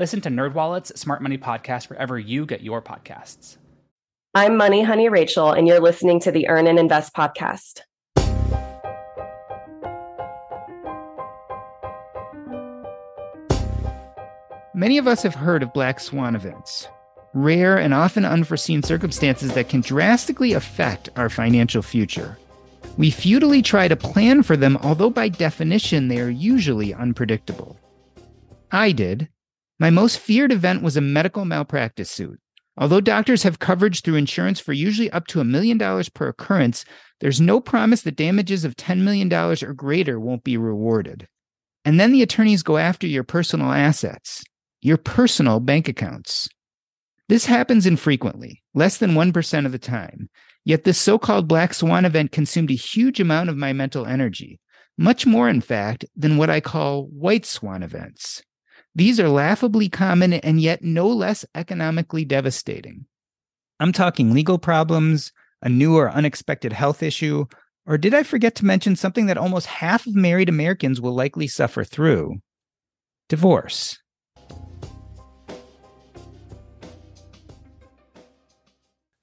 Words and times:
Listen 0.00 0.22
to 0.22 0.30
NerdWallet's 0.30 0.98
Smart 0.98 1.20
Money 1.20 1.36
Podcast 1.36 1.90
wherever 1.90 2.18
you 2.18 2.46
get 2.46 2.62
your 2.62 2.80
podcasts. 2.80 3.58
I'm 4.34 4.56
Money 4.56 4.82
Honey 4.82 5.10
Rachel, 5.10 5.52
and 5.52 5.68
you're 5.68 5.78
listening 5.78 6.20
to 6.20 6.32
the 6.32 6.48
Earn 6.48 6.66
and 6.66 6.78
Invest 6.78 7.12
podcast. 7.12 7.82
Many 14.72 14.96
of 14.96 15.06
us 15.06 15.22
have 15.22 15.34
heard 15.34 15.62
of 15.62 15.74
black 15.74 16.00
swan 16.00 16.34
events, 16.34 16.88
rare 17.34 17.76
and 17.76 17.92
often 17.92 18.24
unforeseen 18.24 18.82
circumstances 18.82 19.52
that 19.52 19.68
can 19.68 19.82
drastically 19.82 20.54
affect 20.54 21.10
our 21.16 21.28
financial 21.28 21.82
future. 21.82 22.38
We 22.96 23.10
futilely 23.10 23.60
try 23.60 23.86
to 23.86 23.96
plan 23.96 24.44
for 24.44 24.56
them, 24.56 24.78
although 24.78 25.10
by 25.10 25.28
definition 25.28 26.08
they 26.08 26.20
are 26.20 26.30
usually 26.30 26.94
unpredictable. 26.94 27.78
I 28.72 28.92
did, 28.92 29.28
my 29.80 29.88
most 29.90 30.18
feared 30.18 30.52
event 30.52 30.82
was 30.82 30.96
a 30.96 31.00
medical 31.00 31.46
malpractice 31.46 32.10
suit. 32.10 32.38
Although 32.76 33.00
doctors 33.00 33.42
have 33.42 33.58
coverage 33.58 34.02
through 34.02 34.16
insurance 34.16 34.60
for 34.60 34.74
usually 34.74 35.10
up 35.10 35.26
to 35.28 35.40
a 35.40 35.44
million 35.44 35.78
dollars 35.78 36.10
per 36.10 36.28
occurrence, 36.28 36.84
there's 37.20 37.40
no 37.40 37.60
promise 37.60 38.02
that 38.02 38.16
damages 38.16 38.64
of 38.64 38.76
$10 38.76 38.98
million 38.98 39.32
or 39.32 39.72
greater 39.72 40.20
won't 40.20 40.44
be 40.44 40.56
rewarded. 40.56 41.26
And 41.84 41.98
then 41.98 42.12
the 42.12 42.22
attorneys 42.22 42.62
go 42.62 42.76
after 42.76 43.06
your 43.06 43.24
personal 43.24 43.72
assets, 43.72 44.44
your 44.82 44.98
personal 44.98 45.60
bank 45.60 45.88
accounts. 45.88 46.48
This 47.28 47.46
happens 47.46 47.86
infrequently, 47.86 48.62
less 48.74 48.98
than 48.98 49.12
1% 49.12 49.66
of 49.66 49.72
the 49.72 49.78
time. 49.78 50.28
Yet 50.64 50.84
this 50.84 50.98
so 50.98 51.18
called 51.18 51.48
black 51.48 51.72
swan 51.72 52.04
event 52.04 52.32
consumed 52.32 52.70
a 52.70 52.74
huge 52.74 53.18
amount 53.18 53.48
of 53.48 53.56
my 53.56 53.72
mental 53.72 54.04
energy, 54.04 54.60
much 54.98 55.24
more, 55.24 55.48
in 55.48 55.62
fact, 55.62 56.04
than 56.14 56.36
what 56.36 56.50
I 56.50 56.60
call 56.60 57.04
white 57.04 57.46
swan 57.46 57.82
events. 57.82 58.42
These 58.94 59.20
are 59.20 59.28
laughably 59.28 59.88
common 59.88 60.32
and 60.32 60.60
yet 60.60 60.82
no 60.82 61.06
less 61.08 61.44
economically 61.54 62.24
devastating. 62.24 63.06
I'm 63.78 63.92
talking 63.92 64.32
legal 64.34 64.58
problems, 64.58 65.32
a 65.62 65.68
new 65.68 65.96
or 65.96 66.10
unexpected 66.10 66.72
health 66.72 67.02
issue, 67.02 67.46
or 67.86 67.98
did 67.98 68.14
I 68.14 68.24
forget 68.24 68.54
to 68.56 68.64
mention 68.64 68.96
something 68.96 69.26
that 69.26 69.38
almost 69.38 69.66
half 69.66 70.06
of 70.06 70.14
married 70.14 70.48
Americans 70.48 71.00
will 71.00 71.14
likely 71.14 71.46
suffer 71.46 71.84
through? 71.84 72.40
Divorce. 73.28 73.98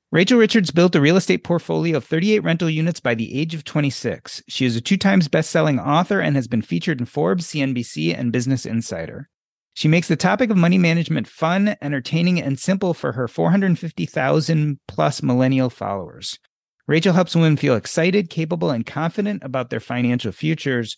Rachel 0.10 0.40
Richards 0.40 0.72
built 0.72 0.96
a 0.96 1.02
real 1.02 1.18
estate 1.18 1.44
portfolio 1.44 1.98
of 1.98 2.06
38 2.06 2.40
rental 2.40 2.70
units 2.70 3.02
by 3.02 3.14
the 3.14 3.38
age 3.38 3.54
of 3.54 3.66
26. 3.66 4.42
She 4.48 4.66
is 4.66 4.78
a 4.78 4.82
two 4.82 4.96
times 4.96 5.28
best 5.28 5.52
selling 5.52 5.78
author 5.80 6.22
and 6.22 6.38
has 6.38 6.48
been 6.48 6.62
featured 6.62 7.02
in 7.02 7.06
Forbes, 7.06 7.48
CNBC, 7.48 8.18
and 8.18 8.32
Business 8.32 8.66
Insider. 8.66 9.30
She 9.78 9.88
makes 9.88 10.08
the 10.08 10.16
topic 10.16 10.50
of 10.50 10.58
money 10.58 10.80
management 10.80 11.28
fun, 11.28 11.76
entertaining, 11.84 12.42
and 12.42 12.60
simple 12.60 12.96
for 12.96 13.12
her 13.12 13.28
450,000 13.28 14.80
plus 14.88 15.22
millennial 15.22 15.70
followers. 15.70 16.40
Rachel 16.88 17.14
helps 17.14 17.36
women 17.36 17.58
feel 17.58 17.76
excited, 17.76 18.32
capable, 18.32 18.72
and 18.72 18.88
confident 18.88 19.44
about 19.44 19.70
their 19.70 19.80
financial 19.80 20.32
futures. 20.32 20.98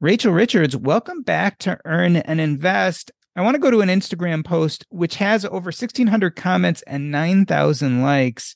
Rachel 0.00 0.32
Richards, 0.32 0.74
welcome 0.74 1.20
back 1.20 1.58
to 1.58 1.78
Earn 1.84 2.16
and 2.16 2.40
Invest. 2.40 3.12
I 3.36 3.42
want 3.42 3.56
to 3.56 3.60
go 3.60 3.70
to 3.70 3.82
an 3.82 3.90
Instagram 3.90 4.42
post 4.42 4.86
which 4.88 5.16
has 5.16 5.44
over 5.44 5.66
1,600 5.66 6.34
comments 6.34 6.80
and 6.86 7.10
9,000 7.10 8.00
likes. 8.00 8.54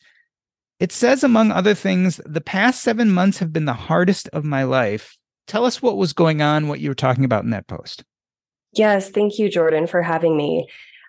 It 0.80 0.92
says, 0.92 1.22
among 1.22 1.50
other 1.50 1.74
things, 1.74 2.22
the 2.24 2.40
past 2.40 2.80
seven 2.80 3.10
months 3.10 3.36
have 3.40 3.52
been 3.52 3.66
the 3.66 3.74
hardest 3.74 4.30
of 4.30 4.44
my 4.44 4.62
life. 4.62 5.18
Tell 5.46 5.66
us 5.66 5.82
what 5.82 5.98
was 5.98 6.14
going 6.14 6.40
on, 6.40 6.68
what 6.68 6.80
you 6.80 6.88
were 6.88 6.94
talking 6.94 7.26
about 7.26 7.44
in 7.44 7.50
that 7.50 7.66
post. 7.66 8.02
Yes, 8.72 9.10
thank 9.10 9.38
you, 9.38 9.48
Jordan, 9.48 9.86
for 9.86 10.02
having 10.02 10.36
me. 10.36 10.66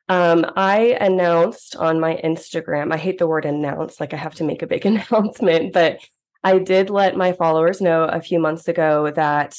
Um, 0.09 0.45
I 0.55 0.97
announced 0.99 1.75
on 1.77 1.99
my 1.99 2.19
Instagram, 2.23 2.93
I 2.93 2.97
hate 2.97 3.19
the 3.19 3.27
word 3.27 3.45
announce, 3.45 3.99
like 3.99 4.13
I 4.13 4.17
have 4.17 4.35
to 4.35 4.43
make 4.43 4.61
a 4.61 4.67
big 4.67 4.85
announcement, 4.85 5.73
but 5.73 5.99
I 6.43 6.59
did 6.59 6.89
let 6.89 7.15
my 7.15 7.31
followers 7.31 7.79
know 7.79 8.03
a 8.03 8.21
few 8.21 8.39
months 8.39 8.67
ago 8.67 9.11
that 9.15 9.57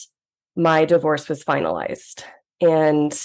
my 0.55 0.85
divorce 0.85 1.29
was 1.29 1.43
finalized. 1.43 2.25
And 2.61 3.19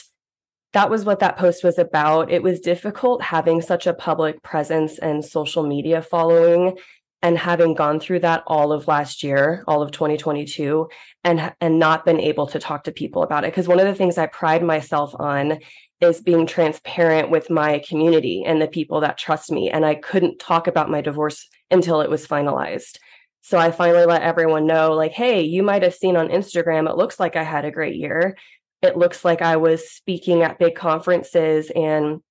that 0.74 0.90
was 0.90 1.04
what 1.04 1.20
that 1.20 1.38
post 1.38 1.64
was 1.64 1.78
about. 1.78 2.32
It 2.32 2.42
was 2.42 2.60
difficult 2.60 3.22
having 3.22 3.62
such 3.62 3.86
a 3.86 3.94
public 3.94 4.42
presence 4.44 4.98
and 5.00 5.26
social 5.26 5.66
media 5.66 6.02
following 6.02 6.78
and 7.22 7.38
having 7.38 7.74
gone 7.74 8.00
through 8.00 8.20
that 8.20 8.44
all 8.48 8.72
of 8.72 8.88
last 8.88 9.24
year 9.24 9.64
all 9.68 9.82
of 9.82 9.92
2022 9.92 10.88
and 11.24 11.54
and 11.60 11.80
not 11.80 12.06
been 12.06 12.20
able 12.20 12.48
to 12.48 12.60
talk 12.60 12.84
to 12.84 12.92
people 12.92 13.24
about 13.24 13.44
it. 13.44 13.52
Because 13.52 13.68
one 13.68 13.80
of 13.80 13.86
the 13.86 13.96
things 13.96 14.18
i 14.18 14.26
pride 14.28 14.64
myself 14.64 15.14
on 15.20 15.60
is 16.02 16.22
being 16.22 16.48
transparent 16.48 17.30
with 17.30 17.50
my 17.50 17.80
community 17.80 18.44
and 18.46 18.62
the 18.62 18.68
people 18.68 19.02
that 19.02 19.18
trust 19.18 19.52
me 19.52 19.70
and 19.70 19.86
i 19.86 19.96
couldn't 19.96 20.40
talk 20.40 20.68
about 20.68 20.90
my 20.90 21.02
divorce 21.02 21.48
until 21.72 22.02
it 22.02 22.10
was 22.10 22.28
finalized. 22.28 22.98
So 23.42 23.58
i 23.58 23.72
finally 23.72 24.06
let 24.06 24.22
everyone 24.22 24.66
know 24.66 24.94
like 24.94 25.12
hey 25.12 25.42
you 25.42 25.64
might 25.64 25.84
have 25.84 25.96
seen 25.96 26.16
on 26.16 26.30
instagram 26.30 26.90
it 26.90 26.98
looks 26.98 27.20
like 27.20 27.36
i 27.36 27.44
had 27.44 27.66
a 27.66 27.72
great 27.72 27.96
year. 27.96 28.38
It 28.82 28.98
looks 28.98 29.26
like 29.26 29.42
i 29.42 29.58
was 29.58 29.90
speaking 29.90 30.42
at 30.42 30.60
big 30.60 30.76
conferences 30.76 31.70
and 31.76 32.22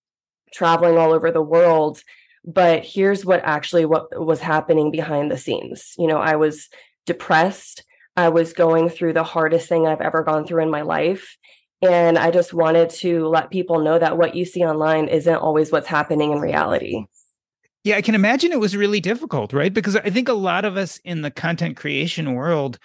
traveling 0.52 0.96
all 0.96 1.12
over 1.12 1.30
the 1.30 1.42
world 1.42 2.02
but 2.48 2.82
here's 2.82 3.26
what 3.26 3.42
actually 3.44 3.84
what 3.84 4.08
was 4.24 4.40
happening 4.40 4.90
behind 4.90 5.30
the 5.30 5.36
scenes. 5.36 5.92
You 5.98 6.06
know 6.08 6.18
i 6.18 6.34
was 6.34 6.68
depressed. 7.06 7.84
I 8.16 8.30
was 8.30 8.52
going 8.52 8.88
through 8.88 9.12
the 9.12 9.22
hardest 9.22 9.68
thing 9.68 9.86
i've 9.86 10.00
ever 10.00 10.24
gone 10.24 10.46
through 10.46 10.62
in 10.62 10.70
my 10.70 10.82
life. 10.82 11.36
And 11.82 12.18
i 12.18 12.30
just 12.30 12.54
wanted 12.54 12.90
to 12.90 13.28
let 13.28 13.50
people 13.50 13.80
know 13.80 13.98
that 13.98 14.16
what 14.16 14.34
you 14.34 14.44
see 14.44 14.64
online 14.64 15.08
isn't 15.08 15.36
always 15.36 15.70
what's 15.70 15.86
happening 15.86 16.32
in 16.32 16.40
reality. 16.40 17.04
Yeah 17.84 17.96
i 17.96 18.02
can 18.02 18.14
imagine 18.14 18.50
it 18.50 18.60
was 18.60 18.76
really 18.76 19.00
difficult 19.00 19.52
right? 19.52 19.72
Because 19.72 19.96
i 19.96 20.10
think 20.10 20.28
a 20.28 20.32
lot 20.32 20.64
of 20.64 20.76
us 20.78 20.98
in 21.04 21.20
the 21.20 21.30
content 21.30 21.76
creation 21.76 22.32
world 22.32 22.78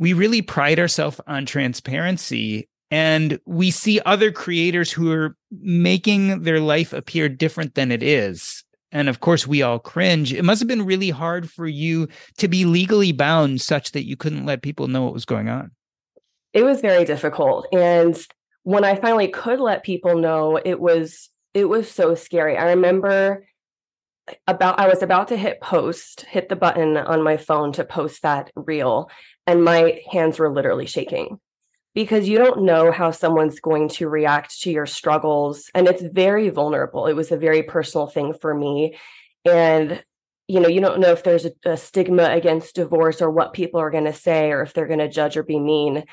we 0.00 0.12
really 0.12 0.42
pride 0.42 0.78
ourselves 0.78 1.20
on 1.26 1.46
transparency 1.46 2.68
and 2.90 3.38
we 3.46 3.70
see 3.70 4.00
other 4.06 4.32
creators 4.32 4.90
who 4.90 5.12
are 5.12 5.36
making 5.50 6.42
their 6.42 6.60
life 6.60 6.92
appear 6.92 7.28
different 7.28 7.74
than 7.74 7.92
it 7.92 8.02
is 8.02 8.64
and 8.92 9.08
of 9.08 9.20
course 9.20 9.46
we 9.46 9.62
all 9.62 9.78
cringe. 9.78 10.32
It 10.32 10.44
must 10.44 10.60
have 10.60 10.68
been 10.68 10.86
really 10.86 11.10
hard 11.10 11.50
for 11.50 11.66
you 11.66 12.08
to 12.38 12.48
be 12.48 12.64
legally 12.64 13.12
bound 13.12 13.60
such 13.60 13.92
that 13.92 14.06
you 14.06 14.16
couldn't 14.16 14.46
let 14.46 14.62
people 14.62 14.88
know 14.88 15.04
what 15.04 15.14
was 15.14 15.24
going 15.24 15.48
on. 15.48 15.70
It 16.52 16.64
was 16.64 16.80
very 16.80 17.04
difficult. 17.04 17.66
And 17.72 18.16
when 18.68 18.84
i 18.84 18.94
finally 18.94 19.28
could 19.28 19.60
let 19.60 19.82
people 19.82 20.18
know 20.18 20.60
it 20.62 20.78
was 20.78 21.30
it 21.54 21.64
was 21.64 21.90
so 21.90 22.14
scary. 22.14 22.56
I 22.56 22.70
remember 22.70 23.46
about 24.46 24.78
i 24.78 24.86
was 24.86 25.02
about 25.02 25.28
to 25.28 25.38
hit 25.38 25.58
post 25.62 26.26
hit 26.28 26.50
the 26.50 26.56
button 26.56 26.98
on 26.98 27.22
my 27.22 27.38
phone 27.38 27.72
to 27.72 27.82
post 27.82 28.20
that 28.22 28.50
reel 28.54 29.08
and 29.46 29.64
my 29.64 30.02
hands 30.12 30.38
were 30.38 30.52
literally 30.52 30.84
shaking 30.84 31.40
because 31.94 32.28
you 32.28 32.38
don't 32.38 32.62
know 32.62 32.92
how 32.92 33.10
someone's 33.10 33.60
going 33.60 33.88
to 33.88 34.08
react 34.08 34.60
to 34.60 34.70
your 34.70 34.86
struggles 34.86 35.70
and 35.74 35.88
it's 35.88 36.02
very 36.02 36.48
vulnerable 36.48 37.06
it 37.06 37.14
was 37.14 37.32
a 37.32 37.36
very 37.36 37.62
personal 37.62 38.06
thing 38.06 38.32
for 38.32 38.54
me 38.54 38.96
and 39.44 40.02
you 40.46 40.60
know 40.60 40.68
you 40.68 40.80
don't 40.80 41.00
know 41.00 41.12
if 41.12 41.24
there's 41.24 41.46
a, 41.46 41.52
a 41.64 41.76
stigma 41.76 42.24
against 42.30 42.74
divorce 42.74 43.20
or 43.20 43.30
what 43.30 43.52
people 43.52 43.80
are 43.80 43.90
going 43.90 44.04
to 44.04 44.12
say 44.12 44.50
or 44.50 44.62
if 44.62 44.72
they're 44.72 44.86
going 44.86 44.98
to 44.98 45.08
judge 45.08 45.36
or 45.36 45.42
be 45.42 45.58
mean 45.58 46.04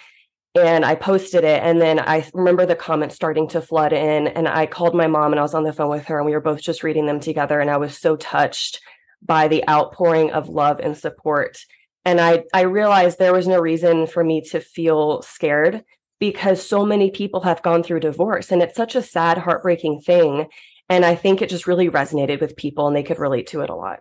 and 0.55 0.85
I 0.85 0.95
posted 0.95 1.43
it. 1.43 1.61
And 1.61 1.81
then 1.81 1.99
I 1.99 2.25
remember 2.33 2.65
the 2.65 2.75
comments 2.75 3.15
starting 3.15 3.47
to 3.49 3.61
flood 3.61 3.91
in. 3.91 4.27
And 4.27 4.47
I 4.47 4.65
called 4.65 4.95
my 4.95 5.07
mom 5.07 5.33
and 5.33 5.39
I 5.39 5.43
was 5.43 5.53
on 5.53 5.63
the 5.63 5.73
phone 5.73 5.89
with 5.89 6.05
her 6.05 6.17
and 6.17 6.25
we 6.25 6.31
were 6.31 6.41
both 6.41 6.61
just 6.61 6.83
reading 6.83 7.05
them 7.05 7.19
together. 7.19 7.59
And 7.59 7.69
I 7.69 7.77
was 7.77 7.97
so 7.97 8.15
touched 8.15 8.79
by 9.21 9.47
the 9.47 9.67
outpouring 9.69 10.31
of 10.31 10.47
love 10.47 10.79
and 10.79 10.97
support. 10.97 11.57
And 12.05 12.21
I, 12.21 12.43
I 12.53 12.61
realized 12.61 13.17
there 13.17 13.33
was 13.33 13.47
no 13.47 13.59
reason 13.59 14.05
for 14.05 14.23
me 14.23 14.41
to 14.51 14.59
feel 14.59 15.23
scared 15.23 15.83
because 16.19 16.65
so 16.65 16.85
many 16.85 17.11
people 17.11 17.41
have 17.41 17.63
gone 17.63 17.83
through 17.83 17.99
divorce 17.99 18.51
and 18.51 18.61
it's 18.61 18.75
such 18.75 18.95
a 18.95 19.01
sad, 19.01 19.39
heartbreaking 19.39 20.01
thing. 20.01 20.47
And 20.87 21.03
I 21.03 21.15
think 21.15 21.41
it 21.41 21.49
just 21.49 21.67
really 21.67 21.89
resonated 21.89 22.39
with 22.39 22.55
people 22.55 22.87
and 22.87 22.95
they 22.95 23.03
could 23.03 23.19
relate 23.19 23.47
to 23.47 23.61
it 23.61 23.69
a 23.69 23.75
lot. 23.75 23.99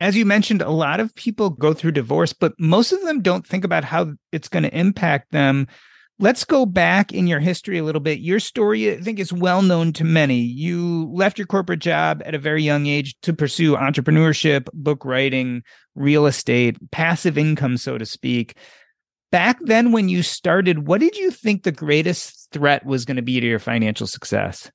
As 0.00 0.16
you 0.16 0.26
mentioned, 0.26 0.62
a 0.62 0.70
lot 0.70 1.00
of 1.00 1.14
people 1.14 1.50
go 1.50 1.72
through 1.72 1.92
divorce, 1.92 2.32
but 2.32 2.54
most 2.58 2.92
of 2.92 3.02
them 3.02 3.22
don't 3.22 3.46
think 3.46 3.64
about 3.64 3.84
how 3.84 4.12
it's 4.32 4.48
going 4.48 4.64
to 4.64 4.76
impact 4.76 5.30
them. 5.30 5.68
Let's 6.18 6.44
go 6.44 6.66
back 6.66 7.12
in 7.12 7.26
your 7.26 7.40
history 7.40 7.78
a 7.78 7.84
little 7.84 8.00
bit. 8.00 8.20
Your 8.20 8.38
story, 8.38 8.92
I 8.92 9.00
think, 9.00 9.18
is 9.18 9.32
well 9.32 9.62
known 9.62 9.92
to 9.94 10.04
many. 10.04 10.38
You 10.38 11.10
left 11.12 11.36
your 11.36 11.46
corporate 11.46 11.80
job 11.80 12.22
at 12.24 12.34
a 12.34 12.38
very 12.38 12.62
young 12.62 12.86
age 12.86 13.16
to 13.22 13.32
pursue 13.32 13.74
entrepreneurship, 13.74 14.68
book 14.72 15.04
writing, 15.04 15.62
real 15.94 16.26
estate, 16.26 16.76
passive 16.92 17.36
income, 17.36 17.76
so 17.76 17.98
to 17.98 18.06
speak 18.06 18.56
back 19.32 19.58
then 19.62 19.90
when 19.90 20.08
you 20.08 20.22
started, 20.22 20.86
what 20.86 21.00
did 21.00 21.16
you 21.16 21.32
think 21.32 21.64
the 21.64 21.72
greatest 21.72 22.48
threat 22.52 22.86
was 22.86 23.04
going 23.04 23.16
to 23.16 23.22
be 23.22 23.40
to 23.40 23.46
your 23.46 23.58
financial 23.58 24.06
success? 24.06 24.70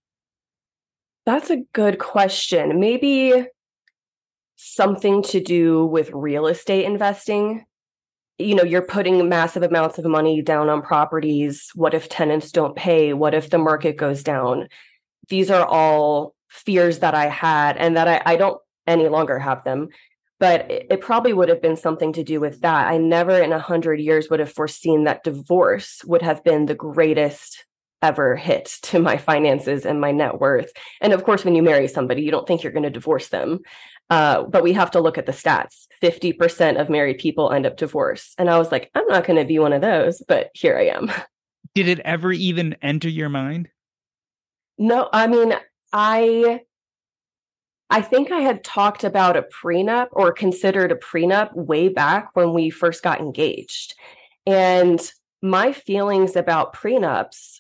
That's 1.26 1.50
a 1.50 1.64
good 1.74 2.00
question. 2.00 2.80
Maybe 2.80 3.46
something 4.56 5.22
to 5.24 5.40
do 5.40 5.86
with 5.86 6.10
real 6.12 6.48
estate 6.48 6.86
investing. 6.86 7.66
You 8.40 8.56
know, 8.56 8.64
you're 8.64 8.82
putting 8.82 9.28
massive 9.30 9.64
amounts 9.64 9.98
of 9.98 10.06
money 10.06 10.42
down 10.42 10.70
on 10.70 10.82
properties. 10.82 11.72
What 11.74 11.94
if 11.94 12.08
tenants 12.08 12.52
don't 12.52 12.76
pay? 12.76 13.14
What 13.14 13.34
if 13.34 13.50
the 13.50 13.58
market 13.58 13.98
goes 13.98 14.24
down? 14.24 14.68
These 15.30 15.50
are 15.50 15.66
all 15.66 16.36
fears 16.50 17.00
that 17.00 17.16
I 17.16 17.28
had 17.28 17.78
and 17.78 17.98
that 17.98 18.08
I, 18.08 18.22
I 18.26 18.36
don't 18.36 18.60
any 18.86 19.10
longer 19.10 19.40
have 19.40 19.64
them 19.64 19.90
but 20.40 20.70
it, 20.70 21.02
probably 21.02 21.34
would 21.34 21.50
have 21.50 21.62
been 21.62 21.76
something 21.76 22.14
to 22.14 22.24
do 22.24 22.40
with 22.40 22.62
that. 22.62 22.88
I 22.88 22.98
never 22.98 23.42
in 23.42 23.54
a 23.54 23.60
hundred 23.60 24.00
years 24.00 24.30
would 24.30 24.40
have 24.40 24.52
foreseen 24.52 25.06
that 25.06 25.24
divorce 25.24 26.02
would 26.06 26.22
have 26.22 26.44
been 26.44 26.66
the 26.66 26.76
greatest 26.76 27.66
ever 28.02 28.36
hit 28.36 28.78
to 28.84 29.00
my 29.00 29.18
finances 29.18 29.86
and 29.86 30.00
my 30.00 30.12
net 30.12 30.40
worth. 30.40 30.72
And 31.02 31.14
of 31.14 31.24
course, 31.24 31.44
when 31.44 31.56
you 31.56 31.64
marry 31.64 31.88
somebody, 31.88 32.22
you 32.22 32.32
don't 32.32 32.48
think 32.48 32.62
you're 32.62 32.72
going 32.72 32.84
to 32.84 32.90
divorce 32.90 33.30
them. 33.30 33.60
Uh, 34.10 34.44
but 34.44 34.64
we 34.64 34.74
have 34.74 34.92
to 34.92 35.02
look 35.02 35.18
at 35.18 35.26
the 35.26 35.32
stats 35.32 35.88
50% 36.02 36.80
of 36.80 36.90
married 36.90 37.18
people 37.18 37.52
end 37.52 37.66
up 37.66 37.78
divorced. 37.78 38.36
And 38.38 38.50
I 38.50 38.58
was 38.58 38.72
like, 38.72 38.90
I'm 38.96 39.08
not 39.08 39.26
going 39.26 39.40
to 39.40 39.46
be 39.46 39.60
one 39.60 39.74
of 39.74 39.82
those, 39.82 40.22
but 40.28 40.50
here 40.54 40.78
I 40.78 40.88
am. 40.88 41.12
Did 41.76 41.88
it 41.88 42.00
ever 42.00 42.32
even 42.32 42.76
enter 42.82 43.10
your 43.10 43.30
mind? 43.30 43.70
No, 44.78 45.10
I 45.12 45.28
mean, 45.28 45.54
I 45.92 46.62
I 47.90 48.02
think 48.02 48.32
I 48.32 48.42
had 48.42 48.64
talked 48.64 49.04
about 49.04 49.38
a 49.38 49.44
prenup 49.44 50.08
or 50.12 50.32
considered 50.34 50.92
a 50.92 50.96
prenup 50.96 51.54
way 51.56 51.88
back 51.88 52.30
when 52.34 52.54
we 52.54 52.70
first 52.70 53.02
got 53.02 53.22
engaged. 53.22 53.96
And 54.46 55.00
my 55.42 55.72
feelings 55.72 56.36
about 56.36 56.74
prenups 56.74 57.60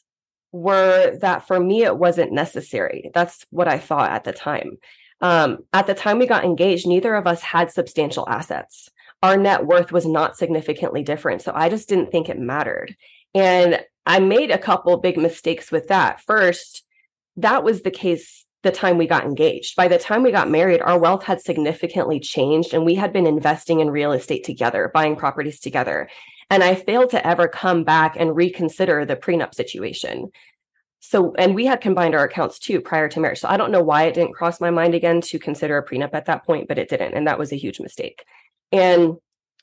were 0.52 1.18
that 1.22 1.48
for 1.48 1.60
me, 1.60 1.84
it 1.84 1.98
wasn't 1.98 2.34
necessary. 2.34 3.10
That's 3.14 3.46
what 3.52 3.68
I 3.68 3.78
thought 3.78 4.12
at 4.12 4.26
the 4.26 4.34
time. 4.34 4.78
Um, 5.22 5.60
at 5.74 5.88
the 5.88 5.94
time 5.94 6.19
we 6.19 6.28
got 6.28 6.46
engaged, 6.46 6.88
neither 6.88 7.16
of 7.16 7.28
us 7.28 7.42
had 7.42 7.72
substantial 7.72 8.28
assets. 8.30 8.90
Our 9.24 9.38
net 9.38 9.66
worth 9.66 9.92
was 9.92 10.06
not 10.06 10.38
significantly 10.38 11.04
different. 11.04 11.42
So 11.42 11.52
I 11.56 11.69
just 11.69 11.90
didn't 11.90 12.12
think 12.12 12.30
it 12.30 12.40
mattered. 12.40 12.96
And 13.34 13.84
I 14.06 14.19
made 14.19 14.52
a 14.52 14.58
couple 14.58 14.96
big 14.98 15.18
mistakes 15.18 15.72
with 15.72 15.88
that. 15.88 16.22
First, 16.22 16.84
that 17.38 17.64
was 17.64 17.81
the 17.81 17.92
case 17.92 18.46
the 18.64 18.72
time 18.72 18.98
we 18.98 19.08
got 19.08 19.24
engaged. 19.24 19.75
By 19.75 19.88
the 19.88 19.98
time 19.98 20.24
we 20.24 20.31
got 20.31 20.50
married, 20.50 20.81
our 20.81 21.00
wealth 21.00 21.24
had 21.24 21.42
significantly 21.42 22.19
changed 22.19 22.74
and 22.74 22.86
we 22.86 22.96
had 22.96 23.14
been 23.14 23.28
investing 23.28 23.80
in 23.80 23.90
real 23.90 24.12
estate 24.12 24.44
together, 24.44 24.92
buying 24.94 25.16
properties 25.16 25.60
together. 25.60 26.10
And 26.50 26.64
I 26.64 26.75
failed 26.75 27.12
to 27.12 27.28
ever 27.28 27.48
come 27.48 27.84
back 27.84 28.16
and 28.18 28.36
reconsider 28.36 29.06
the 29.06 29.16
prenup 29.16 29.54
situation. 29.54 30.31
So, 31.09 31.33
and 31.36 31.56
we 31.56 31.65
had 31.65 31.80
combined 31.80 32.15
our 32.15 32.25
accounts 32.25 32.59
too 32.59 32.81
prior 32.81 33.07
to 33.07 33.21
marriage. 33.21 33.39
So 33.39 33.48
I 33.48 33.56
don't 33.56 33.71
know 33.71 33.81
why 33.81 34.04
it 34.04 34.13
didn't 34.13 34.33
cross 34.33 34.59
my 34.59 34.71
mind 34.71 34.94
again 34.94 35.21
to 35.21 35.39
consider 35.39 35.77
a 35.77 35.86
prenup 35.86 36.09
at 36.12 36.25
that 36.25 36.45
point, 36.45 36.68
but 36.68 36.77
it 36.77 36.89
didn't. 36.89 37.13
And 37.13 37.27
that 37.27 37.39
was 37.39 37.54
a 37.54 37.57
huge 37.57 37.80
mistake. 37.80 38.25
And 38.74 39.15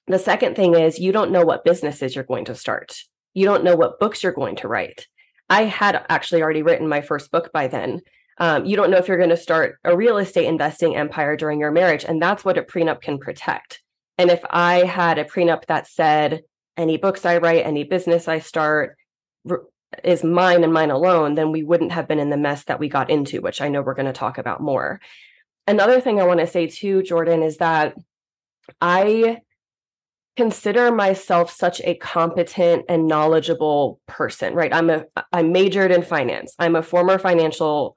the 0.06 0.18
second 0.18 0.56
thing 0.56 0.74
is 0.74 0.98
you 0.98 1.12
don't 1.12 1.32
know 1.32 1.44
what 1.44 1.62
businesses 1.62 2.14
you're 2.14 2.24
going 2.24 2.46
to 2.46 2.54
start. 2.54 2.96
You 3.34 3.44
don't 3.44 3.62
know 3.62 3.76
what 3.76 4.00
books 4.00 4.22
you're 4.22 4.32
going 4.32 4.56
to 4.56 4.68
write. 4.68 5.06
I 5.50 5.64
had 5.64 6.02
actually 6.08 6.42
already 6.42 6.62
written 6.62 6.88
my 6.88 7.02
first 7.02 7.30
book 7.30 7.52
by 7.52 7.66
then. 7.66 8.00
Um, 8.38 8.64
you 8.64 8.74
don't 8.74 8.90
know 8.90 8.96
if 8.96 9.06
you're 9.06 9.18
going 9.18 9.28
to 9.28 9.36
start 9.36 9.76
a 9.84 9.94
real 9.94 10.16
estate 10.16 10.46
investing 10.46 10.96
empire 10.96 11.36
during 11.36 11.60
your 11.60 11.72
marriage. 11.72 12.04
And 12.04 12.22
that's 12.22 12.42
what 12.42 12.56
a 12.56 12.62
prenup 12.62 13.02
can 13.02 13.18
protect. 13.18 13.82
And 14.16 14.30
if 14.30 14.40
I 14.48 14.86
had 14.86 15.18
a 15.18 15.24
prenup 15.24 15.66
that 15.66 15.88
said, 15.88 16.40
any 16.78 16.96
books 16.96 17.26
I 17.26 17.36
write, 17.36 17.66
any 17.66 17.84
business 17.84 18.28
I 18.28 18.38
start 18.38 18.96
is 20.02 20.24
mine 20.24 20.64
and 20.64 20.72
mine 20.72 20.90
alone, 20.90 21.34
then 21.34 21.52
we 21.52 21.62
wouldn't 21.62 21.92
have 21.92 22.08
been 22.08 22.18
in 22.18 22.30
the 22.30 22.36
mess 22.36 22.64
that 22.64 22.80
we 22.80 22.88
got 22.88 23.10
into, 23.10 23.40
which 23.40 23.60
I 23.60 23.68
know 23.68 23.82
we're 23.82 23.94
going 23.94 24.06
to 24.06 24.12
talk 24.12 24.38
about 24.38 24.60
more. 24.60 25.00
Another 25.66 26.00
thing 26.00 26.20
I 26.20 26.26
want 26.26 26.40
to 26.40 26.46
say 26.46 26.66
too, 26.66 27.02
Jordan, 27.02 27.42
is 27.42 27.58
that 27.58 27.94
I 28.80 29.40
consider 30.36 30.90
myself 30.90 31.52
such 31.52 31.80
a 31.84 31.94
competent 31.94 32.86
and 32.88 33.06
knowledgeable 33.06 34.00
person, 34.06 34.54
right? 34.54 34.74
I'm 34.74 34.90
a 34.90 35.04
I 35.32 35.42
majored 35.42 35.92
in 35.92 36.02
finance. 36.02 36.54
I'm 36.58 36.76
a 36.76 36.82
former 36.82 37.18
financial 37.18 37.96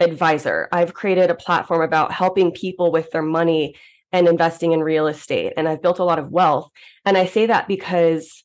advisor. 0.00 0.68
I've 0.72 0.94
created 0.94 1.30
a 1.30 1.34
platform 1.34 1.82
about 1.82 2.12
helping 2.12 2.50
people 2.50 2.90
with 2.90 3.10
their 3.12 3.22
money 3.22 3.76
and 4.12 4.28
investing 4.28 4.72
in 4.72 4.80
real 4.82 5.06
estate. 5.06 5.52
And 5.56 5.68
I've 5.68 5.82
built 5.82 5.98
a 5.98 6.04
lot 6.04 6.18
of 6.18 6.30
wealth. 6.30 6.70
And 7.04 7.16
I 7.16 7.26
say 7.26 7.46
that 7.46 7.68
because 7.68 8.44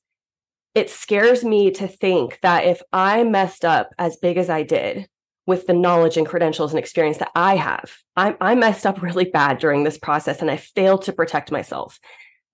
it 0.73 0.89
scares 0.89 1.43
me 1.43 1.71
to 1.71 1.87
think 1.87 2.39
that 2.41 2.65
if 2.65 2.81
I 2.93 3.23
messed 3.23 3.65
up 3.65 3.89
as 3.97 4.17
big 4.17 4.37
as 4.37 4.49
I 4.49 4.63
did 4.63 5.07
with 5.45 5.67
the 5.67 5.73
knowledge 5.73 6.17
and 6.17 6.27
credentials 6.27 6.71
and 6.71 6.79
experience 6.79 7.17
that 7.17 7.31
I 7.35 7.55
have, 7.55 7.91
I, 8.15 8.35
I 8.39 8.55
messed 8.55 8.85
up 8.85 9.01
really 9.01 9.25
bad 9.25 9.59
during 9.59 9.83
this 9.83 9.97
process 9.97 10.41
and 10.41 10.49
I 10.49 10.57
failed 10.57 11.03
to 11.03 11.13
protect 11.13 11.51
myself. 11.51 11.99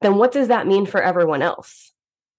Then 0.02 0.16
what 0.16 0.32
does 0.32 0.48
that 0.48 0.68
mean 0.68 0.86
for 0.86 1.02
everyone 1.02 1.42
else? 1.42 1.92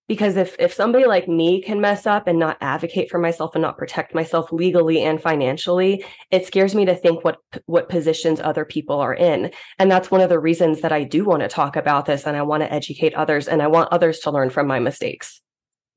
because 0.09 0.37
if 0.37 0.57
if 0.59 0.73
somebody 0.73 1.05
like 1.05 1.29
me 1.29 1.63
can 1.63 1.81
mess 1.81 2.07
up 2.07 2.27
and 2.27 2.39
not 2.39 2.57
advocate 2.61 3.11
for 3.11 3.19
myself 3.19 3.55
and 3.55 3.63
not 3.63 3.79
protect 3.79 4.15
myself 4.15 4.51
legally 4.51 5.03
and 5.03 5.23
financially 5.23 6.05
it 6.31 6.47
scares 6.47 6.75
me 6.75 6.85
to 6.87 6.97
think 6.97 7.23
what 7.23 7.37
what 7.67 7.89
positions 7.89 8.41
other 8.41 8.65
people 8.65 8.99
are 8.99 9.15
in 9.15 9.53
and 9.79 9.91
that's 9.91 10.11
one 10.11 10.20
of 10.20 10.31
the 10.31 10.39
reasons 10.39 10.81
that 10.81 10.93
I 10.93 11.05
do 11.05 11.25
want 11.25 11.43
to 11.43 11.49
talk 11.49 11.77
about 11.77 12.06
this 12.06 12.27
and 12.27 12.37
I 12.37 12.43
want 12.43 12.63
to 12.63 12.73
educate 12.73 13.15
others 13.15 13.47
and 13.47 13.63
I 13.63 13.69
want 13.69 13.93
others 13.93 14.20
to 14.20 14.31
learn 14.31 14.51
from 14.51 14.67
my 14.67 14.81
mistakes 14.81 15.41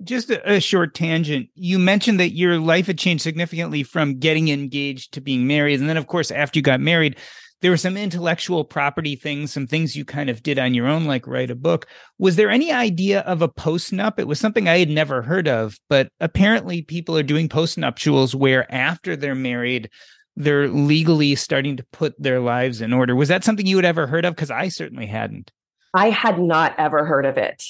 just 0.04 0.30
a, 0.30 0.56
a, 0.56 0.60
short 0.60 0.94
tangent. 0.94 1.50
You 1.56 1.80
mentioned 1.80 2.20
that 2.20 2.36
your 2.36 2.60
life 2.60 2.88
had 2.88 2.98
changed 2.98 3.24
significantly 3.24 3.84
from 3.84 4.20
getting 4.20 4.50
engaged 4.50 5.14
to 5.14 5.22
being 5.22 5.48
married. 5.48 5.80
And 5.80 5.90
then, 5.90 5.98
of 5.98 6.08
course, 6.08 6.32
after 6.32 6.60
you 6.60 6.64
got 6.64 6.80
married, 6.80 7.18
there 7.62 7.72
were 7.72 7.78
some 7.78 7.96
intellectual 7.96 8.66
property 8.66 9.16
things, 9.16 9.54
some 9.54 9.68
things 9.68 9.96
you 9.96 10.04
kind 10.04 10.30
of 10.30 10.44
did 10.44 10.58
on 10.58 10.74
your 10.74 10.88
own, 10.88 11.06
like 11.06 11.28
write 11.28 11.52
a 11.52 11.56
book. 11.56 11.86
Was 12.18 12.36
there 12.36 12.50
any 12.50 12.72
idea 12.72 13.22
of 13.22 13.42
a 13.42 13.50
postnup? 13.50 14.18
It 14.18 14.28
was 14.28 14.40
something 14.40 14.68
I 14.68 14.80
had 14.80 14.90
never 14.90 15.22
heard 15.22 15.48
of, 15.48 15.80
but 15.88 16.10
apparently 16.20 16.82
people 16.82 17.18
are 17.18 17.24
doing 17.24 17.48
postnuptials 17.48 18.34
where 18.34 18.72
after 18.74 19.16
they're 19.16 19.36
married, 19.36 19.90
they're 20.36 20.68
legally 20.68 21.36
starting 21.36 21.78
to 21.78 21.86
put 21.92 22.20
their 22.22 22.40
lives 22.40 22.82
in 22.82 22.94
order. 22.94 23.16
Was 23.16 23.30
that 23.30 23.44
something 23.44 23.68
you 23.68 23.76
had 23.76 23.86
ever 23.86 24.08
heard 24.08 24.26
of? 24.26 24.36
Because 24.36 24.52
I 24.52 24.70
certainly 24.70 25.06
hadn't. 25.06 25.52
I 25.94 26.10
had 26.10 26.40
not 26.40 26.74
ever 26.78 27.06
heard 27.06 27.26
of 27.26 27.38
it. 27.38 27.64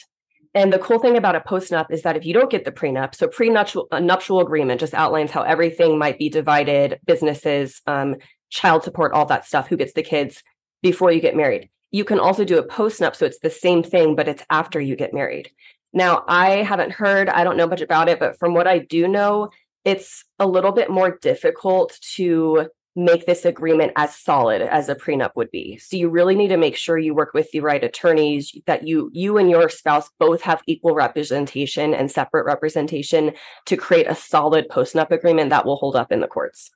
And 0.53 0.73
the 0.73 0.79
cool 0.79 0.99
thing 0.99 1.17
about 1.17 1.35
a 1.35 1.39
postnup 1.39 1.91
is 1.91 2.01
that 2.01 2.17
if 2.17 2.25
you 2.25 2.33
don't 2.33 2.51
get 2.51 2.65
the 2.65 2.71
prenup, 2.71 3.15
so 3.15 3.27
prenuptial 3.27 3.87
nuptial 3.93 4.41
agreement 4.41 4.81
just 4.81 4.93
outlines 4.93 5.31
how 5.31 5.43
everything 5.43 5.97
might 5.97 6.19
be 6.19 6.29
divided, 6.29 6.99
businesses, 7.05 7.81
um, 7.87 8.15
child 8.49 8.83
support, 8.83 9.13
all 9.13 9.25
that 9.27 9.45
stuff, 9.45 9.67
who 9.69 9.77
gets 9.77 9.93
the 9.93 10.03
kids 10.03 10.43
before 10.81 11.11
you 11.11 11.21
get 11.21 11.37
married. 11.37 11.69
You 11.91 12.03
can 12.03 12.19
also 12.19 12.43
do 12.43 12.57
a 12.57 12.67
postnup. 12.67 13.15
So 13.15 13.25
it's 13.25 13.39
the 13.39 13.49
same 13.49 13.81
thing, 13.81 14.15
but 14.15 14.27
it's 14.27 14.43
after 14.49 14.79
you 14.79 14.95
get 14.95 15.13
married. 15.13 15.51
Now, 15.93 16.23
I 16.27 16.63
haven't 16.63 16.91
heard, 16.91 17.29
I 17.29 17.43
don't 17.43 17.57
know 17.57 17.67
much 17.67 17.81
about 17.81 18.09
it, 18.09 18.19
but 18.19 18.37
from 18.39 18.53
what 18.53 18.67
I 18.67 18.79
do 18.79 19.07
know, 19.07 19.49
it's 19.83 20.23
a 20.39 20.47
little 20.47 20.71
bit 20.71 20.89
more 20.89 21.17
difficult 21.21 21.97
to 22.15 22.67
make 22.95 23.25
this 23.25 23.45
agreement 23.45 23.93
as 23.95 24.15
solid 24.15 24.61
as 24.61 24.89
a 24.89 24.95
prenup 24.95 25.31
would 25.35 25.49
be. 25.51 25.77
So 25.77 25.95
you 25.95 26.09
really 26.09 26.35
need 26.35 26.49
to 26.49 26.57
make 26.57 26.75
sure 26.75 26.97
you 26.97 27.13
work 27.13 27.33
with 27.33 27.49
the 27.51 27.61
right 27.61 27.83
attorneys 27.83 28.53
that 28.65 28.87
you 28.87 29.09
you 29.13 29.37
and 29.37 29.49
your 29.49 29.69
spouse 29.69 30.09
both 30.19 30.41
have 30.41 30.61
equal 30.67 30.93
representation 30.93 31.93
and 31.93 32.11
separate 32.11 32.45
representation 32.45 33.33
to 33.67 33.77
create 33.77 34.07
a 34.07 34.15
solid 34.15 34.67
postnup 34.69 35.11
agreement 35.11 35.51
that 35.51 35.65
will 35.65 35.77
hold 35.77 35.95
up 35.95 36.11
in 36.11 36.19
the 36.19 36.27
courts. 36.27 36.71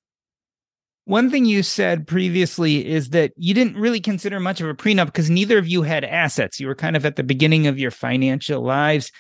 One 1.04 1.30
thing 1.30 1.46
you 1.46 1.62
said 1.62 2.08
previously 2.08 2.88
is 2.88 3.10
that 3.10 3.32
you 3.38 3.54
didn't 3.54 3.78
really 3.78 4.00
consider 4.00 4.40
much 4.40 4.60
of 4.60 4.68
a 4.68 4.74
prenup 4.74 5.06
because 5.06 5.30
neither 5.30 5.60
of 5.60 5.68
you 5.68 5.84
had 5.84 6.04
assets. 6.04 6.60
You 6.60 6.66
were 6.66 6.76
kind 6.76 6.96
of 6.96 7.06
at 7.06 7.16
the 7.16 7.24
beginning 7.24 7.68
of 7.68 7.78
your 7.78 7.92
financial 7.92 8.62
lives. 8.62 9.12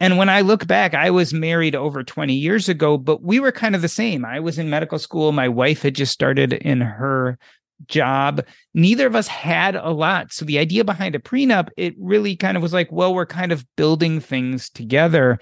And 0.00 0.16
when 0.16 0.30
I 0.30 0.40
look 0.40 0.66
back, 0.66 0.94
I 0.94 1.10
was 1.10 1.34
married 1.34 1.76
over 1.76 2.02
20 2.02 2.34
years 2.34 2.70
ago, 2.70 2.96
but 2.96 3.22
we 3.22 3.38
were 3.38 3.52
kind 3.52 3.74
of 3.74 3.82
the 3.82 3.88
same. 3.88 4.24
I 4.24 4.40
was 4.40 4.58
in 4.58 4.70
medical 4.70 4.98
school. 4.98 5.30
My 5.30 5.48
wife 5.48 5.82
had 5.82 5.94
just 5.94 6.12
started 6.12 6.54
in 6.54 6.80
her 6.80 7.38
job. 7.86 8.44
Neither 8.72 9.06
of 9.06 9.14
us 9.14 9.28
had 9.28 9.76
a 9.76 9.90
lot. 9.90 10.32
So 10.32 10.46
the 10.46 10.58
idea 10.58 10.84
behind 10.84 11.14
a 11.14 11.18
prenup, 11.18 11.68
it 11.76 11.94
really 11.98 12.34
kind 12.34 12.56
of 12.56 12.62
was 12.62 12.72
like, 12.72 12.90
well, 12.90 13.14
we're 13.14 13.26
kind 13.26 13.52
of 13.52 13.66
building 13.76 14.20
things 14.20 14.70
together. 14.70 15.38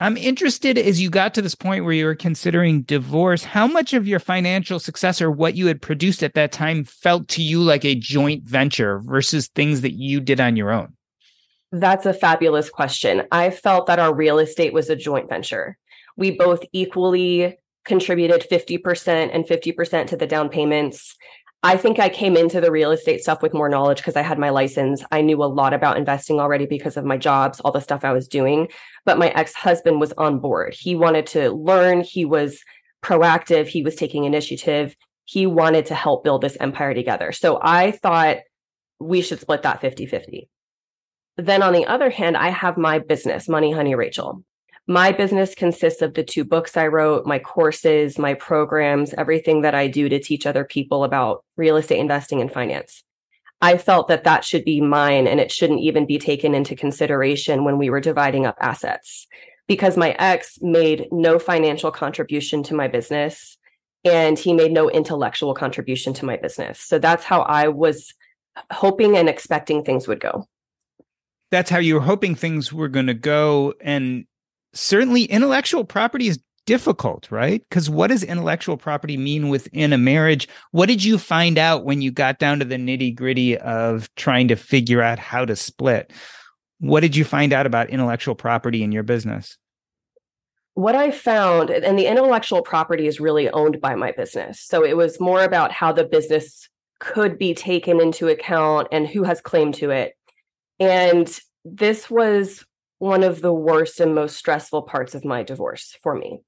I'm 0.00 0.16
interested 0.16 0.78
as 0.78 1.02
you 1.02 1.10
got 1.10 1.34
to 1.34 1.42
this 1.42 1.56
point 1.56 1.84
where 1.84 1.92
you 1.92 2.04
were 2.04 2.14
considering 2.14 2.82
divorce, 2.82 3.42
how 3.42 3.66
much 3.66 3.92
of 3.92 4.06
your 4.06 4.20
financial 4.20 4.78
success 4.78 5.20
or 5.20 5.30
what 5.30 5.56
you 5.56 5.66
had 5.66 5.82
produced 5.82 6.22
at 6.22 6.34
that 6.34 6.52
time 6.52 6.84
felt 6.84 7.26
to 7.28 7.42
you 7.42 7.60
like 7.60 7.84
a 7.84 7.96
joint 7.96 8.44
venture 8.44 9.00
versus 9.00 9.48
things 9.48 9.80
that 9.80 9.94
you 9.94 10.20
did 10.20 10.40
on 10.40 10.56
your 10.56 10.70
own? 10.70 10.94
That's 11.70 12.06
a 12.06 12.14
fabulous 12.14 12.70
question. 12.70 13.24
I 13.30 13.50
felt 13.50 13.86
that 13.86 13.98
our 13.98 14.14
real 14.14 14.38
estate 14.38 14.72
was 14.72 14.88
a 14.88 14.96
joint 14.96 15.28
venture. 15.28 15.76
We 16.16 16.30
both 16.30 16.64
equally 16.72 17.58
contributed 17.84 18.46
50% 18.50 19.30
and 19.32 19.44
50% 19.44 20.06
to 20.08 20.16
the 20.16 20.26
down 20.26 20.48
payments. 20.48 21.16
I 21.62 21.76
think 21.76 21.98
I 21.98 22.08
came 22.08 22.36
into 22.36 22.60
the 22.60 22.70
real 22.70 22.92
estate 22.92 23.20
stuff 23.20 23.42
with 23.42 23.52
more 23.52 23.68
knowledge 23.68 23.98
because 23.98 24.14
I 24.14 24.22
had 24.22 24.38
my 24.38 24.50
license. 24.50 25.02
I 25.10 25.22
knew 25.22 25.42
a 25.42 25.46
lot 25.46 25.74
about 25.74 25.96
investing 25.96 26.38
already 26.38 26.66
because 26.66 26.96
of 26.96 27.04
my 27.04 27.16
jobs, 27.16 27.60
all 27.60 27.72
the 27.72 27.80
stuff 27.80 28.04
I 28.04 28.12
was 28.12 28.28
doing. 28.28 28.68
But 29.04 29.18
my 29.18 29.28
ex 29.30 29.54
husband 29.54 30.00
was 30.00 30.12
on 30.12 30.38
board. 30.38 30.74
He 30.74 30.94
wanted 30.94 31.26
to 31.28 31.50
learn, 31.50 32.00
he 32.00 32.24
was 32.24 32.62
proactive, 33.02 33.66
he 33.66 33.82
was 33.82 33.96
taking 33.96 34.24
initiative. 34.24 34.94
He 35.24 35.46
wanted 35.46 35.86
to 35.86 35.94
help 35.94 36.24
build 36.24 36.42
this 36.42 36.56
empire 36.60 36.94
together. 36.94 37.32
So 37.32 37.58
I 37.60 37.90
thought 37.90 38.38
we 39.00 39.20
should 39.20 39.40
split 39.40 39.62
that 39.62 39.80
50 39.80 40.06
50. 40.06 40.48
Then 41.38 41.62
on 41.62 41.72
the 41.72 41.86
other 41.86 42.10
hand, 42.10 42.36
I 42.36 42.48
have 42.48 42.76
my 42.76 42.98
business, 42.98 43.48
Money 43.48 43.72
Honey 43.72 43.94
Rachel. 43.94 44.42
My 44.88 45.12
business 45.12 45.54
consists 45.54 46.02
of 46.02 46.14
the 46.14 46.24
two 46.24 46.44
books 46.44 46.76
I 46.76 46.88
wrote, 46.88 47.26
my 47.26 47.38
courses, 47.38 48.18
my 48.18 48.34
programs, 48.34 49.14
everything 49.14 49.62
that 49.62 49.74
I 49.74 49.86
do 49.86 50.08
to 50.08 50.18
teach 50.18 50.46
other 50.46 50.64
people 50.64 51.04
about 51.04 51.44
real 51.56 51.76
estate 51.76 52.00
investing 52.00 52.40
and 52.40 52.52
finance. 52.52 53.04
I 53.60 53.78
felt 53.78 54.08
that 54.08 54.24
that 54.24 54.44
should 54.44 54.64
be 54.64 54.80
mine 54.80 55.28
and 55.28 55.38
it 55.38 55.52
shouldn't 55.52 55.80
even 55.80 56.06
be 56.06 56.18
taken 56.18 56.54
into 56.54 56.74
consideration 56.74 57.64
when 57.64 57.78
we 57.78 57.88
were 57.88 58.00
dividing 58.00 58.44
up 58.44 58.56
assets 58.60 59.28
because 59.68 59.96
my 59.96 60.16
ex 60.18 60.58
made 60.60 61.06
no 61.12 61.38
financial 61.38 61.92
contribution 61.92 62.62
to 62.64 62.74
my 62.74 62.88
business 62.88 63.58
and 64.04 64.38
he 64.38 64.52
made 64.52 64.72
no 64.72 64.90
intellectual 64.90 65.54
contribution 65.54 66.14
to 66.14 66.24
my 66.24 66.36
business. 66.36 66.80
So 66.80 66.98
that's 66.98 67.24
how 67.24 67.42
I 67.42 67.68
was 67.68 68.14
hoping 68.72 69.16
and 69.16 69.28
expecting 69.28 69.84
things 69.84 70.08
would 70.08 70.20
go. 70.20 70.48
That's 71.50 71.70
how 71.70 71.78
you 71.78 71.94
were 71.94 72.00
hoping 72.00 72.34
things 72.34 72.72
were 72.72 72.88
going 72.88 73.06
to 73.06 73.14
go. 73.14 73.74
And 73.80 74.26
certainly 74.74 75.24
intellectual 75.24 75.84
property 75.84 76.28
is 76.28 76.38
difficult, 76.66 77.30
right? 77.30 77.62
Because 77.70 77.88
what 77.88 78.08
does 78.08 78.22
intellectual 78.22 78.76
property 78.76 79.16
mean 79.16 79.48
within 79.48 79.94
a 79.94 79.98
marriage? 79.98 80.46
What 80.72 80.86
did 80.86 81.02
you 81.02 81.16
find 81.16 81.56
out 81.56 81.86
when 81.86 82.02
you 82.02 82.10
got 82.10 82.38
down 82.38 82.58
to 82.58 82.66
the 82.66 82.76
nitty 82.76 83.14
gritty 83.14 83.56
of 83.56 84.14
trying 84.16 84.48
to 84.48 84.56
figure 84.56 85.00
out 85.00 85.18
how 85.18 85.46
to 85.46 85.56
split? 85.56 86.12
What 86.78 87.00
did 87.00 87.16
you 87.16 87.24
find 87.24 87.54
out 87.54 87.64
about 87.64 87.88
intellectual 87.88 88.34
property 88.34 88.82
in 88.82 88.92
your 88.92 89.02
business? 89.02 89.56
What 90.74 90.94
I 90.94 91.10
found, 91.10 91.70
and 91.70 91.98
the 91.98 92.06
intellectual 92.06 92.60
property 92.60 93.06
is 93.06 93.18
really 93.18 93.48
owned 93.48 93.80
by 93.80 93.94
my 93.94 94.12
business. 94.12 94.60
So 94.60 94.84
it 94.84 94.96
was 94.96 95.18
more 95.18 95.42
about 95.42 95.72
how 95.72 95.92
the 95.92 96.04
business 96.04 96.68
could 97.00 97.38
be 97.38 97.54
taken 97.54 97.98
into 97.98 98.28
account 98.28 98.88
and 98.92 99.08
who 99.08 99.22
has 99.22 99.40
claim 99.40 99.72
to 99.72 99.90
it. 99.90 100.17
And 100.80 101.28
this 101.64 102.10
was 102.10 102.64
one 102.98 103.22
of 103.22 103.40
the 103.40 103.52
worst 103.52 104.00
and 104.00 104.14
most 104.14 104.36
stressful 104.36 104.82
parts 104.82 105.14
of 105.14 105.24
my 105.24 105.42
divorce 105.42 105.96
for 106.02 106.14
me. 106.14 106.40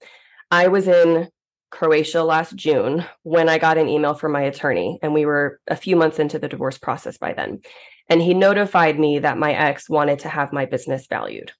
I 0.50 0.68
was 0.68 0.88
in 0.88 1.28
Croatia 1.70 2.24
last 2.24 2.56
June 2.56 3.04
when 3.22 3.48
I 3.48 3.58
got 3.58 3.78
an 3.78 3.88
email 3.88 4.14
from 4.14 4.32
my 4.32 4.42
attorney, 4.42 4.98
and 5.02 5.14
we 5.14 5.24
were 5.24 5.60
a 5.68 5.76
few 5.76 5.94
months 5.94 6.18
into 6.18 6.38
the 6.38 6.48
divorce 6.48 6.78
process 6.78 7.18
by 7.18 7.32
then. 7.32 7.60
And 8.08 8.20
he 8.20 8.34
notified 8.34 8.98
me 8.98 9.20
that 9.20 9.38
my 9.38 9.52
ex 9.52 9.88
wanted 9.88 10.18
to 10.20 10.28
have 10.28 10.52
my 10.52 10.66
business 10.66 11.06
valued. 11.06 11.52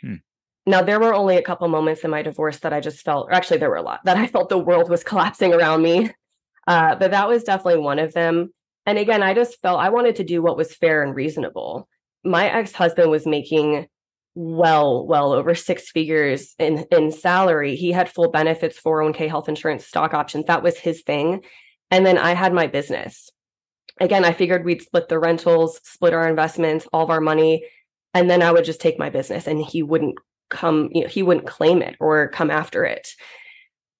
Hmm. 0.00 0.16
Now, 0.64 0.82
there 0.82 1.00
were 1.00 1.14
only 1.14 1.36
a 1.36 1.42
couple 1.42 1.66
moments 1.66 2.02
in 2.02 2.10
my 2.10 2.22
divorce 2.22 2.58
that 2.60 2.72
I 2.72 2.80
just 2.80 3.04
felt, 3.04 3.28
or 3.28 3.32
actually, 3.32 3.58
there 3.58 3.70
were 3.70 3.76
a 3.76 3.82
lot 3.82 4.00
that 4.04 4.16
I 4.16 4.28
felt 4.28 4.48
the 4.48 4.58
world 4.58 4.88
was 4.88 5.02
collapsing 5.10 5.52
around 5.52 5.82
me. 5.82 6.10
Uh, 6.68 6.94
but 6.94 7.10
that 7.10 7.28
was 7.28 7.44
definitely 7.44 7.80
one 7.80 7.98
of 7.98 8.12
them. 8.12 8.52
And 8.86 8.98
again, 8.98 9.22
I 9.22 9.34
just 9.34 9.60
felt 9.60 9.80
I 9.80 9.88
wanted 9.88 10.16
to 10.16 10.24
do 10.24 10.42
what 10.42 10.56
was 10.56 10.74
fair 10.74 11.02
and 11.02 11.16
reasonable. 11.16 11.88
My 12.24 12.50
ex 12.50 12.72
husband 12.72 13.10
was 13.10 13.26
making 13.26 13.86
well 14.34 15.04
well 15.04 15.32
over 15.32 15.52
six 15.52 15.90
figures 15.90 16.54
in 16.60 16.86
in 16.92 17.10
salary. 17.10 17.74
He 17.74 17.90
had 17.90 18.08
full 18.08 18.30
benefits 18.30 18.80
401k 18.80 19.28
health 19.28 19.48
insurance 19.48 19.84
stock 19.84 20.14
options. 20.14 20.46
That 20.46 20.62
was 20.62 20.78
his 20.78 21.02
thing. 21.02 21.42
And 21.90 22.06
then 22.06 22.18
i 22.18 22.34
had 22.34 22.52
my 22.52 22.68
business. 22.68 23.30
Again 24.00 24.24
i 24.24 24.32
figured 24.32 24.64
we'd 24.64 24.82
split 24.82 25.08
the 25.08 25.18
rentals 25.18 25.80
split 25.82 26.14
our 26.14 26.28
investments 26.28 26.86
all 26.92 27.02
of 27.02 27.10
our 27.10 27.20
money 27.20 27.64
and 28.14 28.30
then 28.30 28.42
i 28.42 28.52
would 28.52 28.64
just 28.64 28.80
take 28.80 28.96
my 28.96 29.10
business 29.10 29.48
and 29.48 29.60
he 29.60 29.82
wouldn't 29.82 30.14
come 30.50 30.88
you 30.92 31.02
know 31.02 31.08
he 31.08 31.24
wouldn't 31.24 31.48
claim 31.48 31.82
it 31.82 31.96
or 31.98 32.28
come 32.28 32.50
after 32.50 32.84
it. 32.84 33.08